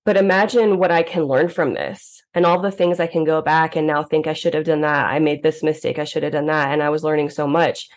But 0.05 0.17
imagine 0.17 0.77
what 0.77 0.91
I 0.91 1.03
can 1.03 1.23
learn 1.23 1.49
from 1.49 1.73
this 1.73 2.23
and 2.33 2.45
all 2.45 2.61
the 2.61 2.71
things 2.71 2.99
I 2.99 3.07
can 3.07 3.25
go 3.25 3.41
back 3.41 3.75
and 3.75 3.85
now 3.85 4.03
think 4.03 4.27
I 4.27 4.33
should 4.33 4.53
have 4.53 4.63
done 4.63 4.81
that. 4.81 5.05
I 5.05 5.19
made 5.19 5.43
this 5.43 5.61
mistake. 5.61 5.99
I 5.99 6.05
should 6.05 6.23
have 6.23 6.31
done 6.31 6.47
that. 6.47 6.71
And 6.71 6.81
I 6.81 6.89
was 6.89 7.03
learning 7.03 7.29
so 7.29 7.47
much. 7.47 7.89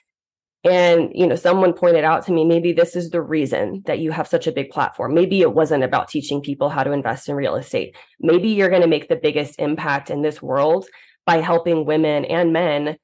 And, 0.64 1.10
you 1.12 1.26
know, 1.26 1.34
someone 1.34 1.72
pointed 1.72 2.04
out 2.04 2.24
to 2.26 2.32
me, 2.32 2.44
maybe 2.44 2.72
this 2.72 2.94
is 2.94 3.10
the 3.10 3.20
reason 3.20 3.82
that 3.86 3.98
you 3.98 4.12
have 4.12 4.28
such 4.28 4.46
a 4.46 4.52
big 4.52 4.70
platform. 4.70 5.12
Maybe 5.12 5.40
it 5.40 5.52
wasn't 5.52 5.82
about 5.82 6.08
teaching 6.08 6.40
people 6.40 6.68
how 6.68 6.84
to 6.84 6.92
invest 6.92 7.28
in 7.28 7.34
real 7.34 7.56
estate. 7.56 7.96
Maybe 8.20 8.50
you're 8.50 8.68
going 8.68 8.82
to 8.82 8.88
make 8.88 9.08
the 9.08 9.16
biggest 9.16 9.58
impact 9.58 10.08
in 10.10 10.22
this 10.22 10.40
world 10.40 10.86
by 11.26 11.38
helping 11.38 11.84
women 11.84 12.24
and 12.24 12.52
men 12.52 12.96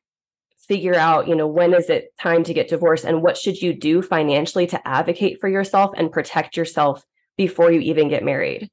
figure 0.69 0.95
out, 0.95 1.27
you 1.27 1.35
know, 1.35 1.49
when 1.49 1.75
is 1.75 1.89
it 1.89 2.13
time 2.21 2.45
to 2.45 2.55
get 2.55 2.69
divorced 2.69 3.05
and 3.05 3.23
what 3.23 3.37
should 3.37 3.61
you 3.61 3.73
do 3.73 4.03
financially 4.03 4.67
to 4.69 4.89
advocate 4.89 5.41
for 5.41 5.49
yourself 5.49 5.93
and 5.97 6.13
protect 6.13 6.57
yourself 6.57 7.05
before 7.37 7.73
you 7.73 7.81
even 7.81 8.09
get 8.09 8.25
married. 8.25 8.69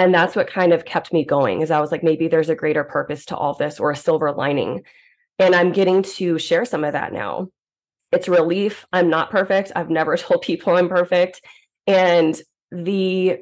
And 0.00 0.14
that's 0.14 0.34
what 0.34 0.48
kind 0.48 0.72
of 0.72 0.86
kept 0.86 1.12
me 1.12 1.26
going 1.26 1.60
is 1.60 1.70
I 1.70 1.78
was 1.78 1.92
like, 1.92 2.02
maybe 2.02 2.26
there's 2.26 2.48
a 2.48 2.54
greater 2.54 2.84
purpose 2.84 3.26
to 3.26 3.36
all 3.36 3.52
this 3.52 3.78
or 3.78 3.90
a 3.90 3.96
silver 3.96 4.32
lining. 4.32 4.84
And 5.38 5.54
I'm 5.54 5.72
getting 5.72 6.02
to 6.14 6.38
share 6.38 6.64
some 6.64 6.84
of 6.84 6.94
that 6.94 7.12
now. 7.12 7.48
It's 8.10 8.26
relief. 8.26 8.86
I'm 8.94 9.10
not 9.10 9.30
perfect. 9.30 9.72
I've 9.76 9.90
never 9.90 10.16
told 10.16 10.40
people 10.40 10.74
I'm 10.74 10.88
perfect. 10.88 11.42
And 11.86 12.34
the 12.72 13.40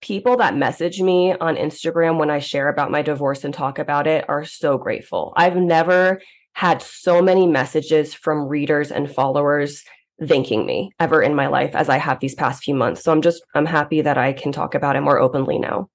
people 0.00 0.38
that 0.38 0.56
message 0.56 1.02
me 1.02 1.34
on 1.34 1.56
Instagram 1.56 2.18
when 2.18 2.30
I 2.30 2.38
share 2.38 2.70
about 2.70 2.90
my 2.90 3.02
divorce 3.02 3.44
and 3.44 3.52
talk 3.52 3.78
about 3.78 4.06
it 4.06 4.24
are 4.26 4.46
so 4.46 4.78
grateful. 4.78 5.34
I've 5.36 5.56
never 5.56 6.22
had 6.54 6.80
so 6.80 7.20
many 7.20 7.46
messages 7.46 8.14
from 8.14 8.48
readers 8.48 8.90
and 8.90 9.14
followers 9.14 9.84
thanking 10.26 10.66
me 10.66 10.92
ever 11.00 11.22
in 11.22 11.34
my 11.34 11.46
life 11.46 11.74
as 11.74 11.88
I 11.88 11.96
have 11.96 12.20
these 12.20 12.34
past 12.34 12.62
few 12.62 12.74
months. 12.74 13.02
So 13.02 13.12
I'm 13.12 13.22
just 13.22 13.42
I'm 13.54 13.66
happy 13.66 14.00
that 14.02 14.18
I 14.18 14.32
can 14.32 14.52
talk 14.52 14.74
about 14.74 14.96
it 14.96 15.00
more 15.00 15.18
openly 15.18 15.58
now. 15.58 15.88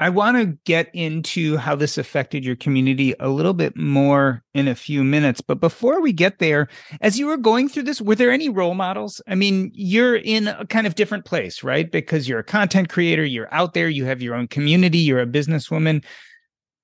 I 0.00 0.10
want 0.10 0.36
to 0.36 0.58
get 0.64 0.90
into 0.94 1.56
how 1.56 1.74
this 1.74 1.98
affected 1.98 2.44
your 2.44 2.56
community 2.56 3.14
a 3.18 3.28
little 3.28 3.54
bit 3.54 3.76
more 3.76 4.44
in 4.54 4.68
a 4.68 4.74
few 4.74 5.02
minutes. 5.02 5.40
But 5.40 5.60
before 5.60 6.00
we 6.00 6.12
get 6.12 6.38
there, 6.38 6.68
as 7.00 7.18
you 7.18 7.26
were 7.26 7.36
going 7.36 7.68
through 7.68 7.84
this, 7.84 8.00
were 8.00 8.14
there 8.14 8.30
any 8.30 8.48
role 8.48 8.74
models? 8.74 9.20
I 9.26 9.34
mean, 9.34 9.70
you're 9.74 10.16
in 10.16 10.48
a 10.48 10.66
kind 10.66 10.86
of 10.86 10.94
different 10.94 11.24
place, 11.24 11.64
right? 11.64 11.90
Because 11.90 12.28
you're 12.28 12.38
a 12.38 12.44
content 12.44 12.90
creator, 12.90 13.24
you're 13.24 13.52
out 13.52 13.74
there, 13.74 13.88
you 13.88 14.04
have 14.04 14.22
your 14.22 14.34
own 14.34 14.46
community, 14.46 14.98
you're 14.98 15.20
a 15.20 15.26
businesswoman 15.26 16.04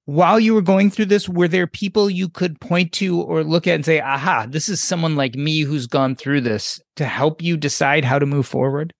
while 0.06 0.38
you 0.38 0.54
were 0.54 0.62
going 0.62 0.90
through 0.90 1.06
this, 1.06 1.28
were 1.28 1.48
there 1.48 1.66
people 1.66 2.10
you 2.10 2.28
could 2.28 2.60
point 2.60 2.92
to 2.92 3.22
or 3.22 3.42
look 3.42 3.66
at 3.66 3.74
and 3.74 3.84
say, 3.84 4.00
aha, 4.00 4.46
this 4.48 4.68
is 4.68 4.82
someone 4.82 5.16
like 5.16 5.34
me 5.34 5.62
who's 5.62 5.86
gone 5.86 6.14
through 6.14 6.42
this 6.42 6.80
to 6.96 7.06
help 7.06 7.42
you 7.42 7.56
decide 7.56 8.04
how 8.04 8.18
to 8.18 8.26
move 8.26 8.46
forward? 8.46 8.92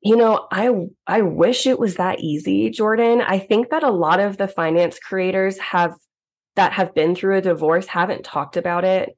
You 0.00 0.16
know, 0.16 0.46
I 0.50 0.70
I 1.06 1.22
wish 1.22 1.66
it 1.66 1.78
was 1.78 1.96
that 1.96 2.20
easy, 2.20 2.70
Jordan. 2.70 3.22
I 3.22 3.38
think 3.38 3.70
that 3.70 3.82
a 3.82 3.90
lot 3.90 4.20
of 4.20 4.36
the 4.36 4.48
finance 4.48 4.98
creators 4.98 5.58
have 5.58 5.94
that 6.56 6.72
have 6.72 6.94
been 6.94 7.14
through 7.14 7.38
a 7.38 7.42
divorce 7.42 7.86
haven't 7.86 8.24
talked 8.24 8.56
about 8.56 8.84
it. 8.84 9.16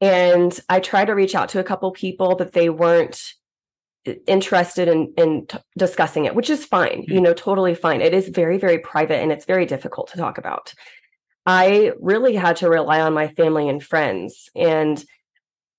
And 0.00 0.58
I 0.68 0.80
tried 0.80 1.06
to 1.06 1.14
reach 1.14 1.34
out 1.34 1.48
to 1.50 1.60
a 1.60 1.64
couple 1.64 1.90
people, 1.92 2.36
but 2.36 2.52
they 2.52 2.68
weren't 2.68 3.20
interested 4.26 4.88
in 4.88 5.12
in 5.16 5.46
t- 5.46 5.58
discussing 5.76 6.24
it 6.24 6.34
which 6.34 6.50
is 6.50 6.64
fine 6.64 7.02
mm-hmm. 7.02 7.12
you 7.12 7.20
know 7.20 7.34
totally 7.34 7.74
fine. 7.74 8.00
It 8.00 8.14
is 8.14 8.28
very 8.28 8.58
very 8.58 8.78
private 8.78 9.20
and 9.20 9.32
it's 9.32 9.44
very 9.44 9.66
difficult 9.66 10.08
to 10.08 10.16
talk 10.16 10.38
about. 10.38 10.74
I 11.46 11.92
really 12.00 12.34
had 12.34 12.56
to 12.56 12.68
rely 12.68 13.00
on 13.00 13.14
my 13.14 13.28
family 13.28 13.68
and 13.68 13.82
friends 13.82 14.50
and 14.54 15.02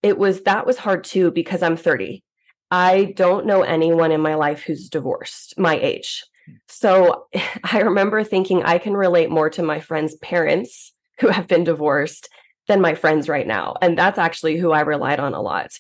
it 0.02 0.18
was 0.18 0.42
that 0.42 0.65
was 0.65 0.78
hard 0.78 1.04
too 1.04 1.32
because 1.32 1.63
i'm 1.63 1.78
30 1.78 2.24
i 2.72 3.13
don't 3.15 3.46
know 3.46 3.62
anyone 3.62 4.12
in 4.12 4.22
my 4.22 4.36
life 4.36 4.62
who's 4.62 4.89
divorced 4.89 5.58
my 5.58 5.78
age. 5.78 6.24
Hmm. 6.46 6.56
so 6.68 7.26
i 7.63 7.82
remember 7.82 8.24
thinking 8.24 8.63
i 8.63 8.78
can 8.78 8.96
relate 8.96 9.30
more 9.30 9.50
to 9.52 9.63
my 9.63 9.80
friends 9.80 10.15
parents 10.15 10.94
who 11.20 11.28
have 11.28 11.48
been 11.48 11.63
divorced 11.63 12.30
than 12.68 12.82
my 12.82 12.96
friends 12.96 13.28
right 13.28 13.48
now 13.48 13.76
and 13.82 13.98
that's 13.98 14.20
actually 14.20 14.58
who 14.58 14.72
i 14.72 14.82
relied 14.82 15.20
on 15.20 15.34
a 15.34 15.42
lot 15.42 15.72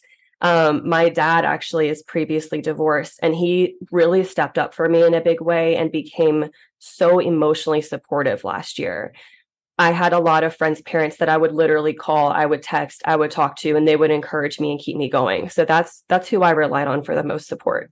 um, 0.41 0.87
my 0.87 1.09
dad 1.09 1.45
actually 1.45 1.89
is 1.89 2.03
previously 2.03 2.61
divorced, 2.61 3.19
and 3.21 3.35
he 3.35 3.75
really 3.91 4.23
stepped 4.23 4.57
up 4.57 4.73
for 4.73 4.87
me 4.87 5.03
in 5.03 5.13
a 5.13 5.21
big 5.21 5.41
way 5.41 5.75
and 5.75 5.91
became 5.91 6.49
so 6.79 7.19
emotionally 7.19 7.81
supportive 7.81 8.43
last 8.43 8.79
year. 8.79 9.13
I 9.77 9.91
had 9.91 10.11
a 10.11 10.19
lot 10.19 10.43
of 10.43 10.55
friends' 10.55 10.81
parents 10.81 11.17
that 11.17 11.29
I 11.29 11.37
would 11.37 11.53
literally 11.53 11.93
call, 11.93 12.29
I 12.29 12.45
would 12.45 12.61
text, 12.61 13.01
I 13.05 13.15
would 13.15 13.31
talk 13.31 13.55
to, 13.57 13.75
and 13.75 13.87
they 13.87 13.95
would 13.95 14.11
encourage 14.11 14.59
me 14.59 14.71
and 14.71 14.79
keep 14.79 14.97
me 14.97 15.09
going. 15.09 15.49
So 15.49 15.65
that's 15.65 16.03
that's 16.09 16.27
who 16.27 16.43
I 16.43 16.51
relied 16.51 16.87
on 16.87 17.03
for 17.03 17.15
the 17.15 17.23
most 17.23 17.47
support. 17.47 17.91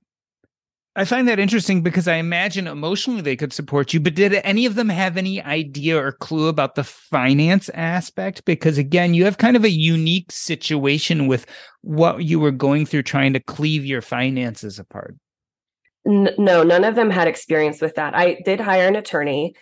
I 0.98 1.06
find 1.06 1.28
that 1.28 1.38
interesting 1.38 1.84
because 1.84 2.08
I 2.08 2.16
imagine 2.16 2.66
emotionally 2.66 3.22
they 3.22 3.36
could 3.36 3.54
support 3.54 3.94
you, 3.94 4.00
but 4.00 4.16
did 4.16 4.34
any 4.44 4.66
of 4.66 4.74
them 4.74 4.90
have 4.90 5.16
any 5.16 5.40
idea 5.44 5.96
or 6.04 6.12
clue 6.12 6.48
about 6.48 6.74
the 6.74 6.84
finance 6.84 7.70
aspect? 7.76 8.44
Because 8.46 8.80
again, 8.80 9.14
you 9.14 9.24
have 9.26 9.38
kind 9.38 9.56
of 9.56 9.64
a 9.64 9.70
unique 9.70 10.32
situation 10.32 11.28
with 11.28 11.46
what 11.82 12.24
you 12.24 12.40
were 12.40 12.50
going 12.50 12.88
through 12.88 13.04
trying 13.04 13.34
to 13.34 13.40
cleave 13.40 13.86
your 13.86 14.02
finances 14.02 14.80
apart. 14.80 15.16
no, 16.04 16.64
none 16.64 16.84
of 16.84 16.96
them 16.96 17.12
had 17.12 17.28
experience 17.28 17.80
with 17.80 17.94
that. 17.94 18.16
I 18.16 18.40
did 18.44 18.60
hire 18.60 18.88
an 18.88 18.96
attorney. 18.96 19.54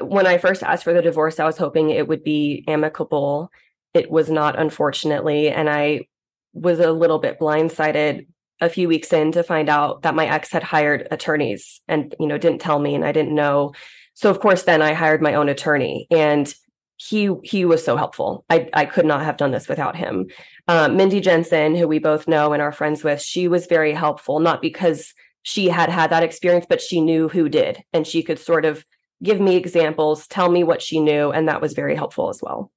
When 0.00 0.26
I 0.26 0.36
first 0.36 0.64
asked 0.64 0.82
for 0.82 0.92
the 0.92 1.00
divorce, 1.00 1.38
I 1.38 1.46
was 1.46 1.58
hoping 1.58 1.90
it 1.90 2.08
would 2.08 2.24
be 2.24 2.64
amicable. 2.66 3.52
It 3.94 4.10
was 4.10 4.28
not, 4.30 4.58
unfortunately. 4.58 5.48
And 5.48 5.70
I 5.70 6.06
was 6.54 6.80
a 6.80 6.90
little 6.90 7.20
bit 7.20 7.38
blindsided 7.38 8.26
a 8.62 8.70
few 8.70 8.88
weeks 8.88 9.12
in 9.12 9.32
to 9.32 9.42
find 9.42 9.68
out 9.68 10.02
that 10.02 10.14
my 10.14 10.26
ex 10.26 10.50
had 10.52 10.62
hired 10.62 11.08
attorneys 11.10 11.80
and 11.88 12.14
you 12.18 12.26
know 12.26 12.38
didn't 12.38 12.60
tell 12.60 12.78
me 12.78 12.94
and 12.94 13.04
I 13.04 13.12
didn't 13.12 13.34
know. 13.34 13.72
So 14.14 14.30
of 14.30 14.40
course 14.40 14.62
then 14.62 14.80
I 14.80 14.94
hired 14.94 15.20
my 15.20 15.34
own 15.34 15.48
attorney 15.48 16.06
and 16.10 16.52
he 16.96 17.34
he 17.42 17.64
was 17.64 17.84
so 17.84 17.96
helpful. 17.96 18.44
I 18.48 18.70
I 18.72 18.84
could 18.86 19.04
not 19.04 19.24
have 19.24 19.36
done 19.36 19.50
this 19.50 19.68
without 19.68 19.96
him. 19.96 20.28
Um, 20.68 20.96
Mindy 20.96 21.20
Jensen, 21.20 21.74
who 21.74 21.88
we 21.88 21.98
both 21.98 22.28
know 22.28 22.52
and 22.52 22.62
are 22.62 22.72
friends 22.72 23.02
with, 23.02 23.20
she 23.20 23.48
was 23.48 23.66
very 23.66 23.92
helpful. 23.92 24.38
Not 24.38 24.62
because 24.62 25.12
she 25.42 25.68
had 25.68 25.88
had 25.88 26.10
that 26.10 26.22
experience, 26.22 26.66
but 26.68 26.80
she 26.80 27.00
knew 27.00 27.28
who 27.28 27.48
did, 27.48 27.82
and 27.92 28.06
she 28.06 28.22
could 28.22 28.38
sort 28.38 28.64
of 28.64 28.86
give 29.22 29.40
me 29.40 29.56
examples, 29.56 30.28
tell 30.28 30.48
me 30.48 30.62
what 30.62 30.80
she 30.80 31.00
knew, 31.00 31.32
and 31.32 31.48
that 31.48 31.60
was 31.60 31.72
very 31.74 31.96
helpful 31.96 32.28
as 32.28 32.40
well. 32.40 32.70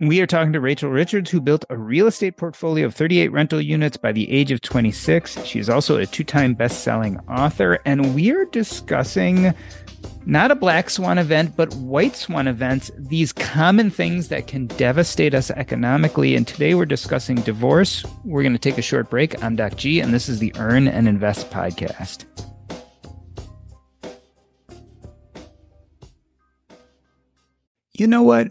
We 0.00 0.22
are 0.22 0.26
talking 0.26 0.54
to 0.54 0.60
Rachel 0.60 0.88
Richards, 0.88 1.30
who 1.30 1.42
built 1.42 1.66
a 1.68 1.76
real 1.76 2.06
estate 2.06 2.38
portfolio 2.38 2.86
of 2.86 2.94
38 2.94 3.28
rental 3.28 3.60
units 3.60 3.98
by 3.98 4.12
the 4.12 4.30
age 4.30 4.50
of 4.50 4.62
26. 4.62 5.44
She 5.44 5.58
is 5.58 5.68
also 5.68 5.98
a 5.98 6.06
two 6.06 6.24
time 6.24 6.54
best 6.54 6.82
selling 6.82 7.18
author. 7.28 7.80
And 7.84 8.14
we 8.14 8.30
are 8.30 8.46
discussing 8.46 9.52
not 10.24 10.50
a 10.50 10.54
black 10.54 10.88
swan 10.88 11.18
event, 11.18 11.54
but 11.54 11.74
white 11.74 12.16
swan 12.16 12.48
events, 12.48 12.90
these 12.96 13.30
common 13.34 13.90
things 13.90 14.28
that 14.28 14.46
can 14.46 14.68
devastate 14.68 15.34
us 15.34 15.50
economically. 15.50 16.34
And 16.34 16.48
today 16.48 16.72
we're 16.72 16.86
discussing 16.86 17.36
divorce. 17.36 18.02
We're 18.24 18.42
going 18.42 18.54
to 18.54 18.58
take 18.58 18.78
a 18.78 18.82
short 18.82 19.10
break. 19.10 19.44
I'm 19.44 19.54
Doc 19.54 19.76
G, 19.76 20.00
and 20.00 20.14
this 20.14 20.30
is 20.30 20.38
the 20.38 20.54
Earn 20.56 20.88
and 20.88 21.08
Invest 21.08 21.50
podcast. 21.50 22.24
You 27.92 28.06
know 28.06 28.22
what? 28.22 28.50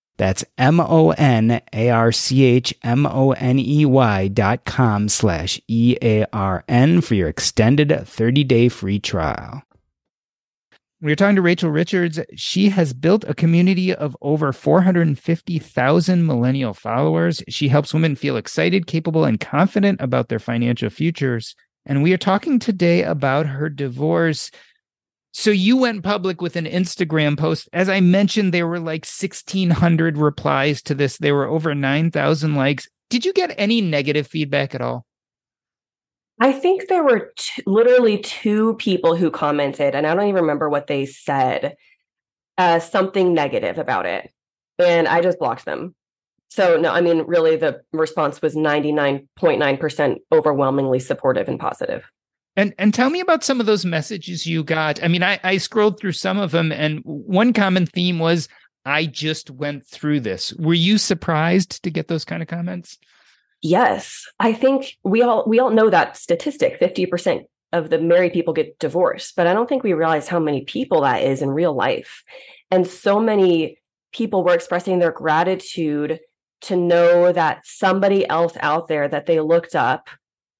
That's 0.17 0.45
M 0.57 0.79
O 0.79 1.11
N 1.11 1.61
A 1.73 1.89
R 1.89 2.11
C 2.11 2.43
H 2.43 2.73
M 2.83 3.05
O 3.05 3.31
N 3.31 3.59
E 3.59 3.85
Y 3.85 4.27
dot 4.27 4.65
com 4.65 5.09
slash 5.09 5.59
E 5.67 5.97
A 6.01 6.25
R 6.31 6.63
N 6.67 7.01
for 7.01 7.15
your 7.15 7.29
extended 7.29 8.07
30 8.07 8.43
day 8.43 8.69
free 8.69 8.99
trial. 8.99 9.63
We 11.03 11.11
are 11.11 11.15
talking 11.15 11.35
to 11.35 11.41
Rachel 11.41 11.71
Richards. 11.71 12.19
She 12.35 12.69
has 12.69 12.93
built 12.93 13.23
a 13.27 13.33
community 13.33 13.91
of 13.91 14.15
over 14.21 14.53
450,000 14.53 16.27
millennial 16.27 16.75
followers. 16.75 17.43
She 17.49 17.69
helps 17.69 17.91
women 17.91 18.15
feel 18.15 18.37
excited, 18.37 18.85
capable, 18.85 19.25
and 19.25 19.39
confident 19.39 19.99
about 19.99 20.29
their 20.29 20.37
financial 20.37 20.91
futures. 20.91 21.55
And 21.87 22.03
we 22.03 22.13
are 22.13 22.17
talking 22.17 22.59
today 22.59 23.01
about 23.01 23.47
her 23.47 23.67
divorce. 23.67 24.51
So 25.33 25.49
you 25.49 25.77
went 25.77 26.03
public 26.03 26.41
with 26.41 26.55
an 26.55 26.65
Instagram 26.65 27.37
post. 27.37 27.69
As 27.71 27.87
I 27.87 28.01
mentioned, 28.01 28.53
there 28.53 28.67
were 28.67 28.79
like 28.79 29.05
1,600 29.05 30.17
replies 30.17 30.81
to 30.83 30.95
this. 30.95 31.17
There 31.17 31.35
were 31.35 31.47
over 31.47 31.73
9,000 31.73 32.55
likes. 32.55 32.87
Did 33.09 33.25
you 33.25 33.33
get 33.33 33.55
any 33.57 33.81
negative 33.81 34.27
feedback 34.27 34.75
at 34.75 34.81
all? 34.81 35.05
I 36.39 36.51
think 36.51 36.87
there 36.87 37.03
were 37.03 37.31
t- 37.37 37.63
literally 37.65 38.17
two 38.17 38.75
people 38.75 39.15
who 39.15 39.29
commented, 39.29 39.93
and 39.93 40.07
I 40.07 40.15
don't 40.15 40.27
even 40.27 40.41
remember 40.41 40.69
what 40.69 40.87
they 40.87 41.05
said, 41.05 41.75
uh, 42.57 42.79
something 42.79 43.33
negative 43.33 43.77
about 43.77 44.05
it. 44.07 44.31
And 44.79 45.07
I 45.07 45.21
just 45.21 45.39
blocked 45.39 45.65
them. 45.65 45.95
So, 46.49 46.77
no, 46.77 46.91
I 46.91 47.01
mean, 47.01 47.19
really, 47.27 47.55
the 47.55 47.81
response 47.93 48.41
was 48.41 48.55
99.9% 48.55 50.15
overwhelmingly 50.33 50.99
supportive 50.99 51.47
and 51.47 51.59
positive. 51.59 52.09
And 52.57 52.73
and 52.77 52.93
tell 52.93 53.09
me 53.09 53.21
about 53.21 53.43
some 53.43 53.59
of 53.59 53.65
those 53.65 53.85
messages 53.85 54.45
you 54.45 54.63
got. 54.63 55.01
I 55.01 55.07
mean, 55.07 55.23
I, 55.23 55.39
I 55.43 55.57
scrolled 55.57 55.99
through 55.99 56.11
some 56.11 56.37
of 56.37 56.51
them, 56.51 56.71
and 56.71 56.99
one 57.03 57.53
common 57.53 57.85
theme 57.85 58.19
was, 58.19 58.49
I 58.85 59.05
just 59.05 59.49
went 59.49 59.85
through 59.85 60.21
this. 60.21 60.53
Were 60.53 60.73
you 60.73 60.97
surprised 60.97 61.83
to 61.83 61.89
get 61.89 62.07
those 62.07 62.25
kind 62.25 62.41
of 62.41 62.47
comments? 62.47 62.97
Yes. 63.61 64.27
I 64.39 64.53
think 64.53 64.97
we 65.03 65.21
all 65.21 65.43
we 65.47 65.59
all 65.59 65.69
know 65.69 65.89
that 65.89 66.17
statistic. 66.17 66.79
50% 66.79 67.43
of 67.73 67.89
the 67.89 67.99
married 67.99 68.33
people 68.33 68.53
get 68.53 68.77
divorced, 68.79 69.35
but 69.35 69.47
I 69.47 69.53
don't 69.53 69.69
think 69.69 69.83
we 69.83 69.93
realize 69.93 70.27
how 70.27 70.39
many 70.39 70.65
people 70.65 71.01
that 71.01 71.23
is 71.23 71.41
in 71.41 71.49
real 71.49 71.73
life. 71.73 72.23
And 72.69 72.85
so 72.85 73.19
many 73.19 73.77
people 74.11 74.43
were 74.43 74.53
expressing 74.53 74.99
their 74.99 75.11
gratitude 75.11 76.19
to 76.61 76.75
know 76.75 77.31
that 77.31 77.61
somebody 77.65 78.27
else 78.27 78.57
out 78.59 78.87
there 78.87 79.07
that 79.07 79.25
they 79.25 79.39
looked 79.39 79.75
up 79.75 80.09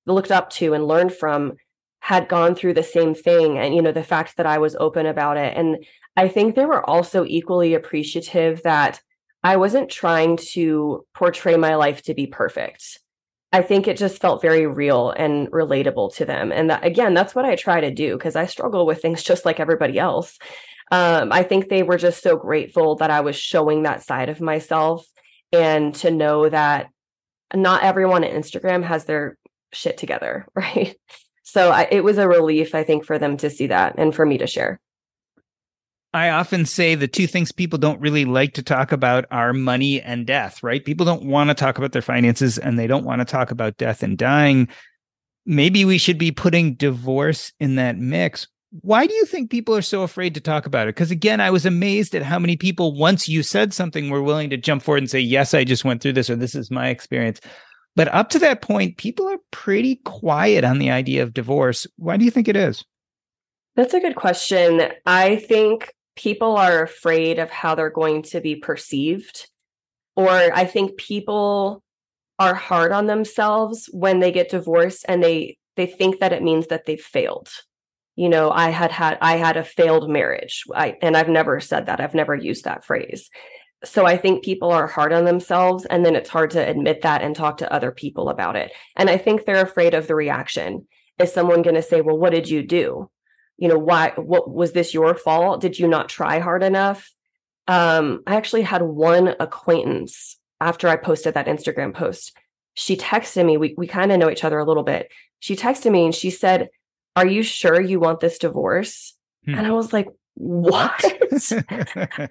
looked 0.06 0.32
up 0.32 0.50
to 0.50 0.74
and 0.74 0.88
learned 0.88 1.14
from 1.14 1.54
had 2.02 2.28
gone 2.28 2.56
through 2.56 2.74
the 2.74 2.84
same 2.84 3.16
thing 3.16 3.58
and 3.58 3.74
you 3.74 3.82
know 3.82 3.92
the 3.92 4.04
fact 4.04 4.36
that 4.38 4.46
I 4.46 4.58
was 4.58 4.76
open 4.76 5.06
about 5.06 5.38
it 5.38 5.56
and 5.56 5.78
I 6.18 6.28
think 6.28 6.56
they 6.56 6.66
were 6.66 6.88
also 6.88 7.26
equally 7.26 7.74
appreciative 7.74 8.64
that 8.64 9.02
I 9.44 9.58
wasn't 9.58 9.90
trying 9.90 10.38
to 10.52 11.06
portray 11.14 11.56
my 11.56 11.76
life 11.76 12.04
to 12.04 12.14
be 12.14 12.28
perfect. 12.28 13.00
I 13.54 13.62
think 13.62 13.88
it 13.88 13.98
just 13.98 14.22
felt 14.22 14.42
very 14.42 14.68
real 14.68 15.12
and 15.12 15.50
relatable 15.52 16.16
to 16.16 16.26
them. 16.26 16.52
And 16.52 16.70
that, 16.70 16.86
again, 16.86 17.14
that's 17.14 17.36
what 17.36 17.46
I 17.46 17.56
try 17.56 17.82
to 17.82 17.92
do 17.92 18.18
because 18.18 18.36
I 18.36 18.46
struggle 18.46 18.86
with 18.86 19.02
things 19.02 19.24
just 19.32 19.46
like 19.46 19.60
everybody 19.60 20.00
else. 20.00 20.38
Um, 20.92 21.32
I 21.32 21.44
think 21.44 21.70
they 21.70 21.84
were 21.84 21.98
just 21.98 22.22
so 22.22 22.36
grateful 22.36 22.96
that 22.98 23.12
I 23.12 23.22
was 23.22 23.36
showing 23.36 23.84
that 23.84 24.04
side 24.04 24.30
of 24.30 24.42
myself 24.42 25.06
and 25.54 25.96
to 25.96 26.12
know 26.12 26.50
that 26.50 26.90
not 27.54 27.84
everyone 27.84 28.24
at 28.24 28.34
Instagram 28.34 28.84
has 28.84 29.06
their 29.06 29.38
shit 29.72 29.98
together, 29.98 30.48
right? 30.56 30.96
So 31.52 31.70
I, 31.70 31.86
it 31.92 32.06
was 32.06 32.18
a 32.18 32.30
relief, 32.30 32.74
I 32.74 32.84
think, 32.84 33.04
for 33.04 33.20
them 33.20 33.36
to 33.36 33.50
see 33.50 33.68
that 33.68 33.96
and 33.98 34.16
for 34.16 34.26
me 34.26 34.38
to 34.38 34.48
share. 34.48 34.80
I 36.14 36.30
often 36.30 36.66
say 36.66 36.96
the 36.96 37.10
two 37.10 37.28
things 37.28 37.52
people 37.52 37.78
don't 37.78 38.00
really 38.00 38.24
like 38.24 38.54
to 38.54 38.64
talk 38.64 38.94
about 38.94 39.26
are 39.32 39.52
money 39.52 40.02
and 40.02 40.26
death, 40.26 40.64
right? 40.64 40.84
People 40.84 41.06
don't 41.06 41.26
want 41.26 41.50
to 41.50 41.54
talk 41.54 41.78
about 41.78 41.92
their 41.92 42.02
finances 42.02 42.58
and 42.58 42.80
they 42.80 42.88
don't 42.88 43.04
want 43.04 43.20
to 43.20 43.26
talk 43.26 43.52
about 43.52 43.76
death 43.76 44.02
and 44.02 44.18
dying. 44.18 44.70
Maybe 45.46 45.84
we 45.84 45.98
should 45.98 46.18
be 46.18 46.32
putting 46.32 46.76
divorce 46.76 47.52
in 47.60 47.76
that 47.76 47.98
mix. 47.98 48.48
Why 48.80 49.06
do 49.06 49.14
you 49.14 49.26
think 49.26 49.52
people 49.52 49.76
are 49.76 49.82
so 49.82 50.04
afraid 50.04 50.34
to 50.36 50.42
talk 50.42 50.66
about 50.66 50.88
it? 50.88 50.96
Because 50.96 51.12
again, 51.12 51.42
I 51.42 51.52
was 51.52 51.66
amazed 51.66 52.16
at 52.16 52.24
how 52.24 52.40
many 52.40 52.56
people, 52.56 52.98
once 52.98 53.28
you 53.28 53.44
said 53.44 53.74
something, 53.74 54.10
were 54.10 54.24
willing 54.24 54.50
to 54.52 54.58
jump 54.58 54.84
forward 54.84 55.00
and 55.00 55.10
say, 55.10 55.20
Yes, 55.20 55.54
I 55.54 55.66
just 55.66 55.84
went 55.84 56.02
through 56.02 56.14
this, 56.14 56.30
or 56.30 56.38
this 56.38 56.56
is 56.56 56.72
my 56.72 56.88
experience. 56.88 57.42
But 57.96 58.14
up 58.14 58.30
to 58.30 58.40
that 58.40 58.62
point, 58.62 58.98
people 58.98 59.28
are 59.28 59.40
pretty 59.52 59.98
quiet 59.98 60.64
on 60.64 60.80
the 60.80 60.92
idea 60.92 61.24
of 61.24 61.34
divorce. 61.34 61.86
Why 61.98 62.18
do 62.18 62.26
you 62.26 62.32
think 62.32 62.48
it 62.48 62.56
is? 62.56 62.86
That's 63.76 63.94
a 63.94 64.00
good 64.00 64.16
question. 64.16 64.84
I 65.06 65.38
think 65.38 65.94
people 66.16 66.58
are 66.58 66.84
afraid 66.84 67.40
of 67.40 67.50
how 67.50 67.76
they're 67.76 67.90
going 67.90 68.24
to 68.24 68.42
be 68.42 68.56
perceived. 68.56 69.50
Or 70.16 70.30
I 70.30 70.66
think 70.66 70.98
people 70.98 71.84
are 72.40 72.56
hard 72.56 72.92
on 72.92 73.08
themselves 73.08 73.90
when 73.94 74.20
they 74.20 74.32
get 74.32 74.50
divorced 74.50 75.06
and 75.08 75.24
they 75.24 75.58
they 75.78 75.86
think 75.86 76.20
that 76.20 76.34
it 76.34 76.44
means 76.44 76.68
that 76.68 76.86
they've 76.86 77.00
failed. 77.02 77.50
You 78.16 78.28
know, 78.28 78.52
I 78.52 78.72
had 78.72 78.92
had 78.92 79.18
I 79.22 79.38
had 79.38 79.58
a 79.58 79.64
failed 79.64 80.10
marriage. 80.10 80.64
I 80.76 80.98
and 81.02 81.16
I've 81.16 81.30
never 81.30 81.60
said 81.60 81.86
that. 81.86 82.02
I've 82.02 82.16
never 82.16 82.36
used 82.36 82.66
that 82.66 82.84
phrase. 82.84 83.30
So 83.84 84.06
I 84.06 84.16
think 84.18 84.44
people 84.44 84.72
are 84.72 84.88
hard 84.88 85.12
on 85.12 85.26
themselves 85.26 85.86
and 85.86 86.06
then 86.06 86.16
it's 86.16 86.30
hard 86.30 86.52
to 86.52 86.68
admit 86.68 87.02
that 87.02 87.24
and 87.24 87.36
talk 87.36 87.58
to 87.58 87.74
other 87.74 87.92
people 87.92 88.30
about 88.30 88.56
it. 88.56 88.72
And 88.96 89.10
I 89.10 89.18
think 89.18 89.46
they're 89.46 89.64
afraid 89.64 89.94
of 89.94 90.08
the 90.08 90.16
reaction. 90.16 90.88
Is 91.18 91.34
someone 91.34 91.62
going 91.62 91.76
to 91.76 91.82
say, 91.82 92.02
"Well, 92.02 92.18
what 92.18 92.32
did 92.32 92.50
you 92.50 92.64
do?" 92.64 93.10
you 93.62 93.68
know 93.68 93.78
why 93.78 94.12
what 94.16 94.52
was 94.52 94.74
this 94.74 94.94
your 94.94 95.14
fault 95.14 95.62
did 95.62 95.78
you 95.78 95.88
not 95.88 96.10
try 96.10 96.40
hard 96.40 96.64
enough 96.64 97.10
um 97.68 98.22
i 98.28 98.36
actually 98.36 98.64
had 98.64 98.82
one 98.82 99.36
acquaintance 99.40 100.38
after 100.60 100.90
i 100.90 100.96
posted 100.98 101.36
that 101.36 101.46
instagram 101.46 101.94
post 101.94 102.36
she 102.74 102.98
texted 102.98 103.46
me 103.46 103.58
we, 103.58 103.76
we 103.78 103.88
kind 103.88 104.12
of 104.12 104.18
know 104.20 104.32
each 104.32 104.44
other 104.44 104.58
a 104.58 104.66
little 104.66 104.84
bit 104.84 105.12
she 105.40 105.56
texted 105.56 105.92
me 105.92 106.04
and 106.04 106.16
she 106.16 106.32
said 106.32 106.70
are 107.16 107.28
you 107.28 107.44
sure 107.44 107.80
you 107.80 108.00
want 108.00 108.20
this 108.20 108.40
divorce 108.40 109.16
hmm. 109.46 109.54
and 109.54 109.68
i 109.68 109.72
was 109.72 109.94
like 109.94 110.08
what 110.36 111.04